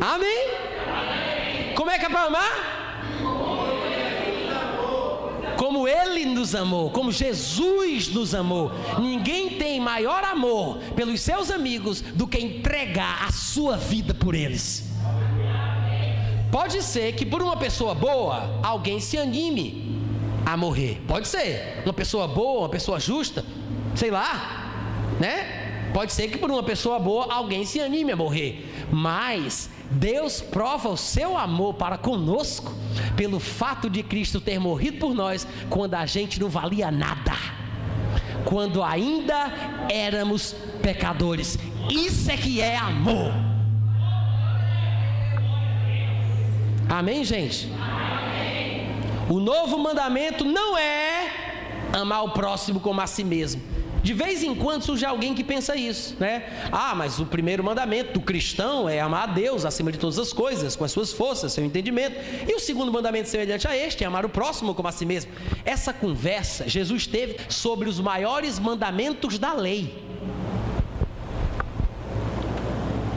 Amém? 0.00 1.74
Como 1.76 1.90
é 1.90 1.98
que 1.98 2.06
é 2.06 2.08
para 2.08 2.22
amar? 2.22 2.73
Como 5.84 5.88
Ele 5.88 6.24
nos 6.24 6.54
amou, 6.54 6.90
como 6.90 7.12
Jesus 7.12 8.08
nos 8.08 8.34
amou. 8.34 8.72
Ninguém 8.98 9.58
tem 9.58 9.78
maior 9.78 10.24
amor 10.24 10.78
pelos 10.96 11.20
seus 11.20 11.50
amigos 11.50 12.00
do 12.00 12.26
que 12.26 12.38
entregar 12.38 13.26
a 13.28 13.30
sua 13.30 13.76
vida 13.76 14.14
por 14.14 14.34
eles. 14.34 14.88
Pode 16.50 16.82
ser 16.82 17.12
que 17.12 17.26
por 17.26 17.42
uma 17.42 17.56
pessoa 17.56 17.94
boa, 17.94 18.60
alguém 18.62 18.98
se 18.98 19.18
anime 19.18 20.00
a 20.46 20.56
morrer. 20.56 21.02
Pode 21.06 21.28
ser. 21.28 21.82
Uma 21.84 21.92
pessoa 21.92 22.26
boa, 22.26 22.60
uma 22.60 22.68
pessoa 22.70 22.98
justa, 22.98 23.44
sei 23.94 24.10
lá, 24.10 25.12
né? 25.20 25.90
Pode 25.92 26.14
ser 26.14 26.28
que 26.28 26.38
por 26.38 26.50
uma 26.50 26.62
pessoa 26.62 26.98
boa 26.98 27.30
alguém 27.30 27.66
se 27.66 27.78
anime 27.78 28.12
a 28.12 28.16
morrer. 28.16 28.66
Mas 28.90 29.68
Deus 29.94 30.40
prova 30.40 30.88
o 30.88 30.96
seu 30.96 31.36
amor 31.36 31.74
para 31.74 31.96
conosco 31.96 32.72
pelo 33.16 33.38
fato 33.38 33.88
de 33.88 34.02
Cristo 34.02 34.40
ter 34.40 34.58
morrido 34.58 34.98
por 34.98 35.14
nós 35.14 35.46
quando 35.70 35.94
a 35.94 36.04
gente 36.06 36.40
não 36.40 36.48
valia 36.48 36.90
nada, 36.90 37.32
quando 38.44 38.82
ainda 38.82 39.52
éramos 39.88 40.54
pecadores. 40.82 41.58
Isso 41.90 42.30
é 42.30 42.36
que 42.36 42.60
é 42.60 42.76
amor. 42.76 43.32
Amém, 46.88 47.24
gente? 47.24 47.68
O 49.28 49.40
novo 49.40 49.78
mandamento 49.78 50.44
não 50.44 50.76
é 50.76 51.30
amar 51.92 52.24
o 52.24 52.30
próximo 52.30 52.78
como 52.80 53.00
a 53.00 53.06
si 53.06 53.24
mesmo. 53.24 53.73
De 54.04 54.12
vez 54.12 54.42
em 54.42 54.54
quando 54.54 54.82
surge 54.82 55.02
alguém 55.02 55.34
que 55.34 55.42
pensa 55.42 55.74
isso, 55.74 56.14
né? 56.20 56.68
Ah, 56.70 56.94
mas 56.94 57.18
o 57.18 57.24
primeiro 57.24 57.64
mandamento 57.64 58.12
do 58.12 58.20
cristão 58.20 58.86
é 58.86 59.00
amar 59.00 59.30
a 59.30 59.32
Deus 59.32 59.64
acima 59.64 59.90
de 59.90 59.98
todas 59.98 60.18
as 60.18 60.30
coisas, 60.30 60.76
com 60.76 60.84
as 60.84 60.92
suas 60.92 61.10
forças, 61.10 61.54
seu 61.54 61.64
entendimento. 61.64 62.14
E 62.46 62.54
o 62.54 62.60
segundo 62.60 62.92
mandamento 62.92 63.30
semelhante 63.30 63.66
a 63.66 63.74
este 63.74 64.04
é 64.04 64.06
amar 64.06 64.26
o 64.26 64.28
próximo 64.28 64.74
como 64.74 64.88
a 64.88 64.92
si 64.92 65.06
mesmo. 65.06 65.32
Essa 65.64 65.90
conversa 65.90 66.68
Jesus 66.68 67.06
teve 67.06 67.38
sobre 67.48 67.88
os 67.88 67.98
maiores 67.98 68.58
mandamentos 68.58 69.38
da 69.38 69.54
lei. 69.54 70.03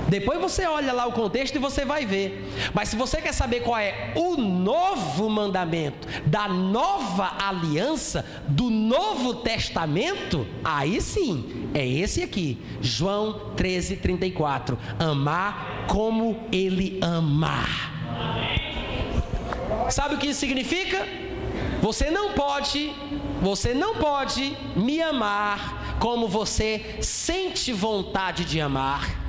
Depois 0.10 0.40
você 0.40 0.66
olha 0.66 0.94
lá 0.94 1.06
o 1.06 1.12
contexto 1.12 1.56
e 1.56 1.60
você 1.60 1.84
vai 1.84 2.06
ver. 2.06 2.50
Mas 2.74 2.90
se 2.90 2.96
você 2.96 3.22
quer 3.22 3.34
saber 3.34 3.62
qual 3.62 3.78
é 3.78 4.14
o 4.16 4.38
novo 4.38 5.30
mandamento 5.30 6.08
da 6.26 6.48
nova 6.48 7.36
aliança, 7.40 8.26
do 8.48 8.70
Novo 8.70 9.36
Testamento, 9.36 10.48
aí 10.64 11.02
sim, 11.02 11.70
é 11.74 11.86
esse 11.86 12.24
aqui, 12.24 12.58
João 12.82 13.54
13, 13.56 13.98
34. 13.98 14.78
Amar 15.00 15.86
como 15.88 16.40
ele 16.52 17.00
amar. 17.02 17.96
Sabe 19.90 20.16
o 20.16 20.18
que 20.18 20.28
isso 20.28 20.40
significa? 20.40 21.06
Você 21.82 22.10
não 22.10 22.34
pode, 22.34 22.94
você 23.42 23.74
não 23.74 23.96
pode 23.96 24.58
me 24.76 25.02
amar 25.02 25.98
como 26.00 26.28
você 26.28 26.98
sente 27.02 27.72
vontade 27.72 28.46
de 28.46 28.60
amar 28.60 29.27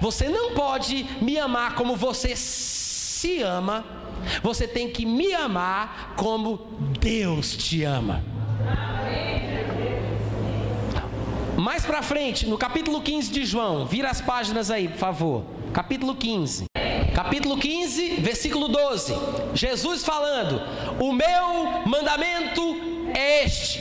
você 0.00 0.28
não 0.28 0.52
pode 0.52 1.04
me 1.20 1.38
amar 1.38 1.74
como 1.74 1.96
você 1.96 2.34
se 2.36 3.42
ama. 3.42 3.84
Você 4.42 4.66
tem 4.66 4.90
que 4.90 5.06
me 5.06 5.32
amar 5.34 6.14
como 6.16 6.58
Deus 6.98 7.56
te 7.56 7.84
ama. 7.84 8.22
Mais 11.56 11.86
para 11.86 12.02
frente, 12.02 12.46
no 12.46 12.58
capítulo 12.58 13.00
15 13.00 13.32
de 13.32 13.44
João, 13.44 13.86
vira 13.86 14.10
as 14.10 14.20
páginas 14.20 14.70
aí, 14.70 14.88
por 14.88 14.98
favor. 14.98 15.44
Capítulo 15.72 16.14
15. 16.14 16.66
Capítulo 17.14 17.56
15, 17.56 18.16
versículo 18.20 18.68
12. 18.68 19.14
Jesus 19.54 20.04
falando: 20.04 20.60
O 21.00 21.12
meu 21.12 21.86
mandamento 21.86 22.76
é 23.14 23.44
este. 23.44 23.80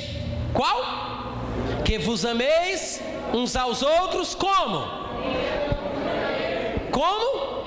Qual? 0.53 1.35
Que 1.83 1.97
vos 1.97 2.25
ameis 2.25 3.01
uns 3.33 3.55
aos 3.57 3.81
outros 3.81 4.33
como? 4.33 5.05
Como? 6.95 7.65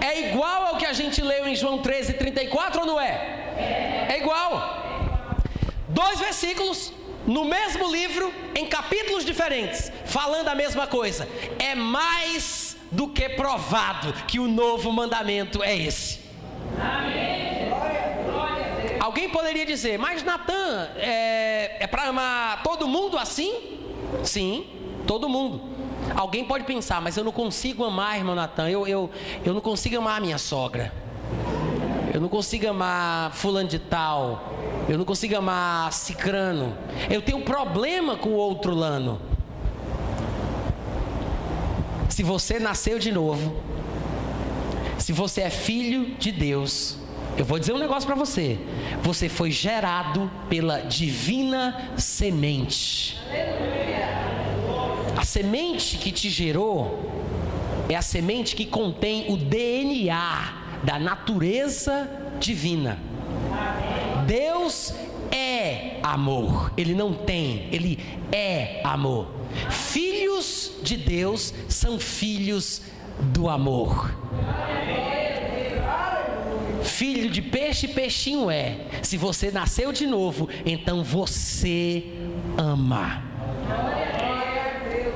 É 0.00 0.28
igual 0.28 0.66
ao 0.66 0.76
que 0.76 0.86
a 0.86 0.92
gente 0.92 1.20
leu 1.20 1.48
em 1.48 1.56
João 1.56 1.78
13, 1.78 2.12
34 2.12 2.82
ou 2.82 2.86
não 2.86 3.00
é? 3.00 4.06
É 4.08 4.18
igual. 4.18 4.52
Dois 5.88 6.20
versículos 6.20 6.92
no 7.26 7.44
mesmo 7.44 7.90
livro, 7.90 8.32
em 8.54 8.66
capítulos 8.66 9.24
diferentes, 9.24 9.90
falando 10.04 10.46
a 10.46 10.54
mesma 10.54 10.86
coisa. 10.86 11.28
É 11.58 11.74
mais 11.74 12.76
do 12.92 13.08
que 13.08 13.28
provado 13.30 14.12
que 14.28 14.38
o 14.38 14.46
novo 14.46 14.92
mandamento 14.92 15.60
é 15.60 15.76
esse. 15.76 16.20
Alguém 19.00 19.28
poderia 19.28 19.66
dizer, 19.66 19.98
mas 19.98 20.22
Natan, 20.22 20.88
é, 20.96 21.78
é 21.80 21.86
para 21.88 22.04
amar 22.04 22.62
todo 22.62 22.86
mundo 22.86 23.18
assim? 23.18 23.80
Sim, 24.22 24.68
todo 25.04 25.28
mundo. 25.28 25.77
Alguém 26.14 26.44
pode 26.44 26.64
pensar, 26.64 27.00
mas 27.00 27.16
eu 27.16 27.24
não 27.24 27.32
consigo 27.32 27.84
amar, 27.84 28.16
irmão 28.16 28.34
Natan, 28.34 28.68
eu, 28.68 28.86
eu, 28.86 29.10
eu 29.44 29.54
não 29.54 29.60
consigo 29.60 29.96
amar 29.98 30.18
a 30.18 30.20
minha 30.20 30.38
sogra. 30.38 30.92
Eu 32.12 32.20
não 32.20 32.28
consigo 32.28 32.68
amar 32.68 33.32
fulano 33.32 33.68
de 33.68 33.78
tal. 33.78 34.54
Eu 34.88 34.96
não 34.96 35.04
consigo 35.04 35.36
amar 35.36 35.92
cicrano. 35.92 36.76
Eu 37.10 37.20
tenho 37.20 37.42
problema 37.42 38.16
com 38.16 38.30
o 38.30 38.36
outro 38.36 38.74
lano. 38.74 39.20
Se 42.08 42.22
você 42.22 42.58
nasceu 42.58 42.98
de 42.98 43.12
novo, 43.12 43.54
se 44.98 45.12
você 45.12 45.42
é 45.42 45.50
filho 45.50 46.16
de 46.18 46.32
Deus, 46.32 46.98
eu 47.36 47.44
vou 47.44 47.58
dizer 47.58 47.72
um 47.72 47.78
negócio 47.78 48.06
para 48.06 48.16
você. 48.16 48.58
Você 49.02 49.28
foi 49.28 49.50
gerado 49.50 50.28
pela 50.48 50.80
divina 50.80 51.92
semente. 51.96 53.16
A 55.18 55.24
semente 55.24 55.98
que 55.98 56.12
te 56.12 56.30
gerou 56.30 57.10
é 57.88 57.96
a 57.96 58.02
semente 58.02 58.54
que 58.54 58.64
contém 58.64 59.32
o 59.32 59.36
DNA 59.36 60.78
da 60.84 60.96
natureza 60.96 62.08
divina. 62.38 62.96
Deus 64.28 64.94
é 65.32 65.98
amor, 66.04 66.72
ele 66.76 66.94
não 66.94 67.12
tem, 67.12 67.68
ele 67.72 67.98
é 68.30 68.80
amor. 68.84 69.34
Filhos 69.68 70.70
de 70.84 70.96
Deus 70.96 71.52
são 71.68 71.98
filhos 71.98 72.80
do 73.18 73.48
amor. 73.48 74.14
Filho 76.84 77.28
de 77.28 77.42
peixe, 77.42 77.88
peixinho 77.88 78.48
é. 78.48 78.86
Se 79.02 79.16
você 79.16 79.50
nasceu 79.50 79.92
de 79.92 80.06
novo, 80.06 80.48
então 80.64 81.02
você 81.02 82.04
ama. 82.56 83.24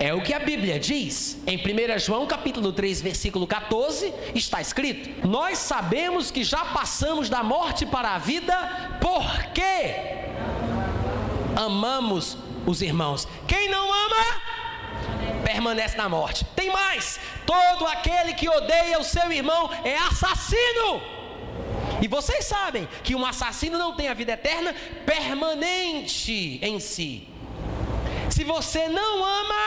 É 0.02 0.12
o 0.12 0.20
que 0.20 0.34
a 0.34 0.40
Bíblia 0.40 0.80
diz. 0.80 1.38
Em 1.46 1.56
1 1.56 1.96
João 2.00 2.26
capítulo 2.26 2.72
3, 2.72 3.00
versículo 3.00 3.46
14, 3.46 4.12
está 4.34 4.60
escrito: 4.60 5.28
Nós 5.28 5.58
sabemos 5.58 6.28
que 6.28 6.42
já 6.42 6.64
passamos 6.64 7.28
da 7.28 7.40
morte 7.44 7.86
para 7.86 8.16
a 8.16 8.18
vida, 8.18 8.98
porque 9.00 9.94
amamos 11.54 12.36
os 12.66 12.82
irmãos. 12.82 13.28
Quem 13.46 13.68
não 13.68 13.92
ama, 13.92 14.42
permanece 15.44 15.96
na 15.96 16.08
morte. 16.08 16.44
Tem 16.56 16.68
mais: 16.68 17.20
todo 17.46 17.86
aquele 17.86 18.34
que 18.34 18.48
odeia 18.48 18.98
o 18.98 19.04
seu 19.04 19.30
irmão 19.30 19.70
é 19.84 19.96
assassino. 19.96 21.00
E 22.02 22.08
vocês 22.08 22.44
sabem 22.44 22.88
que 23.04 23.14
um 23.14 23.24
assassino 23.24 23.78
não 23.78 23.94
tem 23.94 24.08
a 24.08 24.14
vida 24.14 24.32
eterna 24.32 24.74
permanente 25.06 26.58
em 26.60 26.80
si. 26.80 27.31
Se 28.34 28.44
você 28.44 28.88
não 28.88 29.22
ama, 29.22 29.64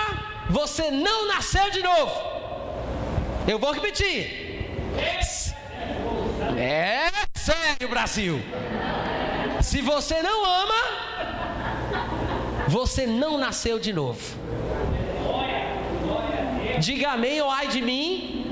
você 0.49 0.89
não 0.89 1.27
nasceu 1.27 1.69
de 1.69 1.83
novo. 1.83 2.19
Eu 3.47 3.59
vou 3.59 3.71
repetir. 3.71 4.17
É 6.57 7.11
sério, 7.35 7.87
Brasil. 7.87 8.41
Se 9.61 9.81
você 9.83 10.23
não 10.23 10.43
ama, 10.43 10.81
você 12.67 13.05
não 13.05 13.37
nasceu 13.37 13.77
de 13.77 13.93
novo. 13.93 14.23
Diga 16.79 17.11
amém 17.11 17.39
ou 17.41 17.51
ai 17.51 17.67
de 17.67 17.83
mim, 17.83 18.51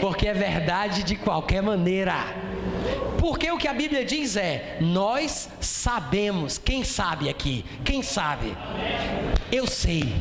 porque 0.00 0.28
é 0.28 0.34
verdade 0.34 1.02
de 1.02 1.16
qualquer 1.16 1.62
maneira. 1.62 2.14
Porque 3.18 3.50
o 3.50 3.58
que 3.58 3.66
a 3.66 3.74
Bíblia 3.74 4.04
diz 4.04 4.36
é: 4.36 4.78
nós 4.80 5.48
sabemos. 5.60 6.56
Quem 6.56 6.84
sabe 6.84 7.28
aqui? 7.28 7.64
Quem 7.84 8.02
sabe? 8.02 8.56
Eu 9.50 9.66
sei. 9.66 10.14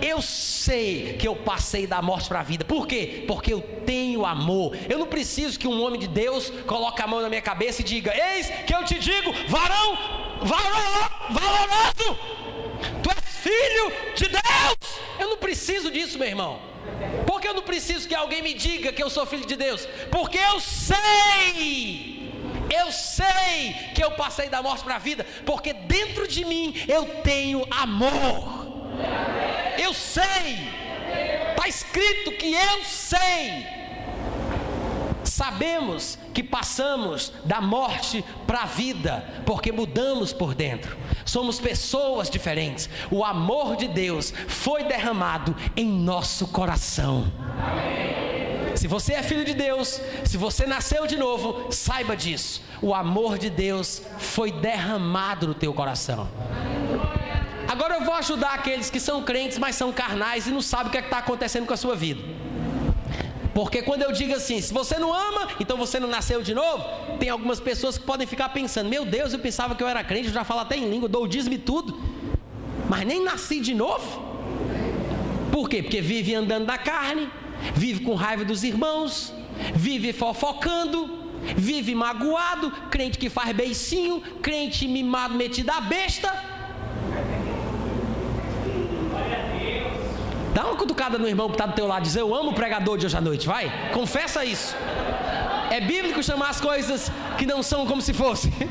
Eu 0.00 0.22
sei 0.22 1.16
que 1.18 1.26
eu 1.26 1.34
passei 1.34 1.86
da 1.86 2.00
morte 2.00 2.28
para 2.28 2.40
a 2.40 2.42
vida. 2.42 2.64
Por 2.64 2.86
quê? 2.86 3.24
Porque 3.26 3.52
eu 3.52 3.60
tenho 3.84 4.24
amor. 4.24 4.76
Eu 4.88 4.98
não 4.98 5.06
preciso 5.06 5.58
que 5.58 5.66
um 5.66 5.82
homem 5.82 5.98
de 5.98 6.06
Deus 6.06 6.50
coloque 6.66 7.02
a 7.02 7.06
mão 7.06 7.20
na 7.20 7.28
minha 7.28 7.42
cabeça 7.42 7.80
e 7.80 7.84
diga: 7.84 8.12
Eis 8.14 8.48
que 8.66 8.74
eu 8.74 8.84
te 8.84 8.98
digo, 8.98 9.32
varão, 9.48 9.98
varão, 10.42 11.10
valoroso. 11.30 12.18
Tu 13.02 13.10
és 13.10 13.36
filho 13.42 13.92
de 14.14 14.28
Deus. 14.28 15.00
Eu 15.18 15.30
não 15.30 15.36
preciso 15.38 15.90
disso, 15.90 16.18
meu 16.18 16.28
irmão. 16.28 16.60
Porque 17.26 17.48
eu 17.48 17.54
não 17.54 17.62
preciso 17.62 18.06
que 18.06 18.14
alguém 18.14 18.42
me 18.42 18.54
diga 18.54 18.92
que 18.92 19.02
eu 19.02 19.10
sou 19.10 19.26
filho 19.26 19.46
de 19.46 19.56
Deus. 19.56 19.86
Porque 20.10 20.38
eu 20.38 20.60
sei 20.60 22.07
eu 22.70 22.92
sei 22.92 23.74
que 23.94 24.02
eu 24.02 24.12
passei 24.12 24.48
da 24.48 24.62
morte 24.62 24.84
para 24.84 24.96
a 24.96 24.98
vida, 24.98 25.26
porque 25.44 25.72
dentro 25.72 26.26
de 26.26 26.44
mim 26.44 26.74
eu 26.86 27.04
tenho 27.22 27.66
amor. 27.70 28.68
Eu 29.78 29.94
sei. 29.94 30.78
Está 31.50 31.68
escrito 31.68 32.32
que 32.32 32.52
eu 32.52 32.84
sei. 32.84 33.66
Sabemos 35.24 36.18
que 36.34 36.42
passamos 36.42 37.32
da 37.44 37.60
morte 37.60 38.24
para 38.46 38.62
a 38.62 38.66
vida, 38.66 39.42
porque 39.46 39.70
mudamos 39.70 40.32
por 40.32 40.54
dentro. 40.54 40.96
Somos 41.24 41.60
pessoas 41.60 42.28
diferentes. 42.28 42.88
O 43.10 43.24
amor 43.24 43.76
de 43.76 43.86
Deus 43.86 44.32
foi 44.48 44.84
derramado 44.84 45.54
em 45.76 45.86
nosso 45.86 46.48
coração. 46.48 47.30
Amém. 47.60 48.57
Se 48.74 48.86
você 48.86 49.14
é 49.14 49.22
filho 49.22 49.44
de 49.44 49.54
Deus, 49.54 50.00
se 50.24 50.36
você 50.36 50.66
nasceu 50.66 51.06
de 51.06 51.16
novo, 51.16 51.72
saiba 51.72 52.16
disso. 52.16 52.62
O 52.80 52.94
amor 52.94 53.38
de 53.38 53.50
Deus 53.50 54.02
foi 54.18 54.52
derramado 54.52 55.48
no 55.48 55.54
teu 55.54 55.72
coração. 55.72 56.28
Agora 57.66 57.96
eu 57.96 58.04
vou 58.04 58.14
ajudar 58.14 58.54
aqueles 58.54 58.88
que 58.88 58.98
são 58.98 59.22
crentes, 59.22 59.58
mas 59.58 59.76
são 59.76 59.92
carnais 59.92 60.46
e 60.46 60.50
não 60.50 60.62
sabem 60.62 60.88
o 60.88 60.90
que 60.90 60.98
é 60.98 61.00
está 61.00 61.18
acontecendo 61.18 61.66
com 61.66 61.74
a 61.74 61.76
sua 61.76 61.94
vida. 61.94 62.22
Porque 63.52 63.82
quando 63.82 64.02
eu 64.02 64.12
digo 64.12 64.34
assim, 64.34 64.60
se 64.60 64.72
você 64.72 64.98
não 64.98 65.12
ama, 65.12 65.48
então 65.58 65.76
você 65.76 65.98
não 65.98 66.08
nasceu 66.08 66.40
de 66.42 66.54
novo, 66.54 66.84
tem 67.18 67.28
algumas 67.28 67.58
pessoas 67.58 67.98
que 67.98 68.04
podem 68.04 68.26
ficar 68.26 68.50
pensando: 68.50 68.88
meu 68.88 69.04
Deus, 69.04 69.32
eu 69.32 69.38
pensava 69.38 69.74
que 69.74 69.82
eu 69.82 69.88
era 69.88 70.02
crente, 70.04 70.28
eu 70.28 70.32
já 70.32 70.44
falo 70.44 70.60
até 70.60 70.76
em 70.76 70.88
língua, 70.88 71.08
dou 71.08 71.26
dízimo 71.26 71.56
e 71.56 71.58
tudo, 71.58 72.00
mas 72.88 73.04
nem 73.04 73.22
nasci 73.22 73.60
de 73.60 73.74
novo. 73.74 74.22
Por 75.50 75.68
quê? 75.68 75.82
Porque 75.82 76.00
vive 76.00 76.34
andando 76.34 76.66
na 76.66 76.78
carne, 76.78 77.28
vive 77.74 78.04
com 78.04 78.14
raiva 78.14 78.44
dos 78.44 78.62
irmãos, 78.64 79.32
vive 79.74 80.12
fofocando, 80.12 81.28
vive 81.56 81.94
magoado, 81.94 82.70
crente 82.90 83.18
que 83.18 83.28
faz 83.28 83.54
beicinho, 83.54 84.20
crente 84.42 84.86
mimado 84.86 85.34
metido 85.34 85.70
a 85.70 85.80
besta. 85.80 86.32
Dá 90.54 90.66
uma 90.66 90.76
cutucada 90.76 91.18
no 91.18 91.28
irmão 91.28 91.48
que 91.48 91.54
está 91.54 91.66
do 91.66 91.74
teu 91.74 91.86
lado, 91.86 92.02
diz: 92.02 92.16
Eu 92.16 92.34
amo 92.34 92.50
o 92.50 92.54
pregador 92.54 92.98
de 92.98 93.06
hoje 93.06 93.16
à 93.16 93.20
noite, 93.20 93.46
vai, 93.46 93.90
confessa 93.92 94.44
isso. 94.44 94.74
É 95.70 95.80
bíblico 95.80 96.22
chamar 96.22 96.48
as 96.48 96.60
coisas 96.60 97.12
que 97.36 97.46
não 97.46 97.62
são 97.62 97.86
como 97.86 98.02
se 98.02 98.12
fossem. 98.12 98.52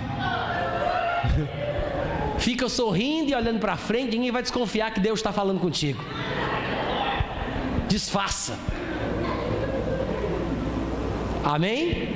Fica 2.40 2.68
sorrindo 2.70 3.32
e 3.32 3.36
olhando 3.36 3.60
para 3.60 3.78
frente, 3.78 4.12
ninguém 4.12 4.32
vai 4.32 4.42
desconfiar 4.42 4.92
que 4.92 5.00
Deus 5.00 5.20
está 5.20 5.32
falando 5.32 5.60
contigo. 5.60 6.04
Disfarça. 7.88 8.58
Amém? 11.48 12.10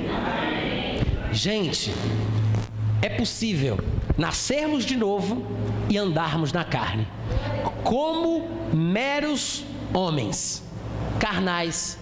Gente, 1.32 1.90
é 3.00 3.08
possível 3.08 3.78
nascermos 4.18 4.84
de 4.84 4.94
novo 4.94 5.46
e 5.88 5.96
andarmos 5.96 6.52
na 6.52 6.64
carne, 6.64 7.08
como 7.82 8.46
meros 8.74 9.64
homens, 9.94 10.62
carnais, 11.18 11.98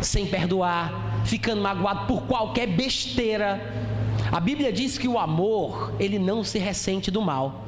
sem 0.00 0.26
perdoar, 0.26 1.20
ficando 1.26 1.60
magoado 1.60 2.06
por 2.06 2.22
qualquer 2.22 2.66
besteira. 2.66 3.60
A 4.32 4.40
Bíblia 4.40 4.72
diz 4.72 4.96
que 4.96 5.06
o 5.06 5.18
amor, 5.18 5.92
ele 6.00 6.18
não 6.18 6.42
se 6.42 6.58
ressente 6.58 7.10
do 7.10 7.20
mal. 7.20 7.62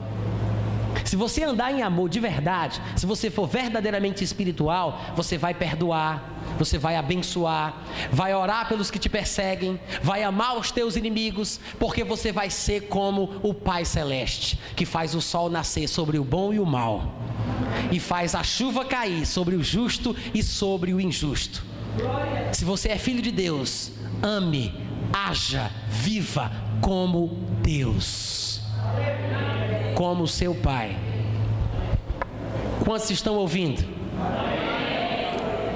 Se 1.04 1.16
você 1.16 1.44
andar 1.44 1.70
em 1.70 1.82
amor 1.82 2.08
de 2.08 2.18
verdade, 2.18 2.80
se 2.96 3.04
você 3.04 3.30
for 3.30 3.46
verdadeiramente 3.46 4.24
espiritual, 4.24 4.98
você 5.14 5.36
vai 5.36 5.52
perdoar, 5.52 6.35
você 6.58 6.78
vai 6.78 6.96
abençoar, 6.96 7.82
vai 8.10 8.34
orar 8.34 8.68
pelos 8.68 8.90
que 8.90 8.98
te 8.98 9.08
perseguem, 9.08 9.78
vai 10.02 10.22
amar 10.22 10.56
os 10.56 10.70
teus 10.70 10.96
inimigos, 10.96 11.60
porque 11.78 12.04
você 12.04 12.32
vai 12.32 12.50
ser 12.50 12.88
como 12.88 13.40
o 13.42 13.54
Pai 13.54 13.84
Celeste, 13.84 14.58
que 14.74 14.84
faz 14.84 15.14
o 15.14 15.20
sol 15.20 15.48
nascer 15.48 15.88
sobre 15.88 16.18
o 16.18 16.24
bom 16.24 16.52
e 16.52 16.60
o 16.60 16.66
mal, 16.66 17.14
e 17.90 18.00
faz 18.00 18.34
a 18.34 18.42
chuva 18.42 18.84
cair 18.84 19.26
sobre 19.26 19.54
o 19.54 19.62
justo 19.62 20.14
e 20.34 20.42
sobre 20.42 20.92
o 20.92 21.00
injusto. 21.00 21.64
Se 22.52 22.64
você 22.64 22.90
é 22.90 22.98
filho 22.98 23.22
de 23.22 23.30
Deus, 23.30 23.92
ame, 24.22 24.74
haja, 25.12 25.70
viva 25.88 26.52
como 26.80 27.28
Deus 27.62 28.46
como 29.96 30.28
seu 30.28 30.54
Pai. 30.54 30.94
Quantos 32.84 33.10
estão 33.10 33.34
ouvindo? 33.36 33.82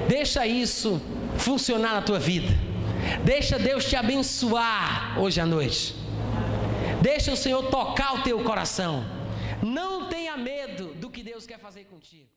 Deixa 0.09 0.47
isso 0.47 1.01
funcionar 1.39 1.95
na 1.95 2.03
tua 2.03 2.19
vida. 2.19 2.49
Deixa 3.25 3.59
Deus 3.59 3.85
te 3.85 3.97
abençoar 3.97 5.19
hoje 5.19 5.41
à 5.41 5.47
noite. 5.47 5.95
Deixa 7.01 7.33
o 7.33 7.37
Senhor 7.37 7.71
tocar 7.71 8.15
o 8.15 8.23
teu 8.23 8.43
coração. 8.45 9.05
Não 9.63 10.09
tenha 10.09 10.37
medo 10.37 10.95
do 10.95 11.11
que 11.11 11.23
Deus 11.23 11.47
quer 11.47 11.59
fazer 11.59 11.85
contigo. 11.85 12.29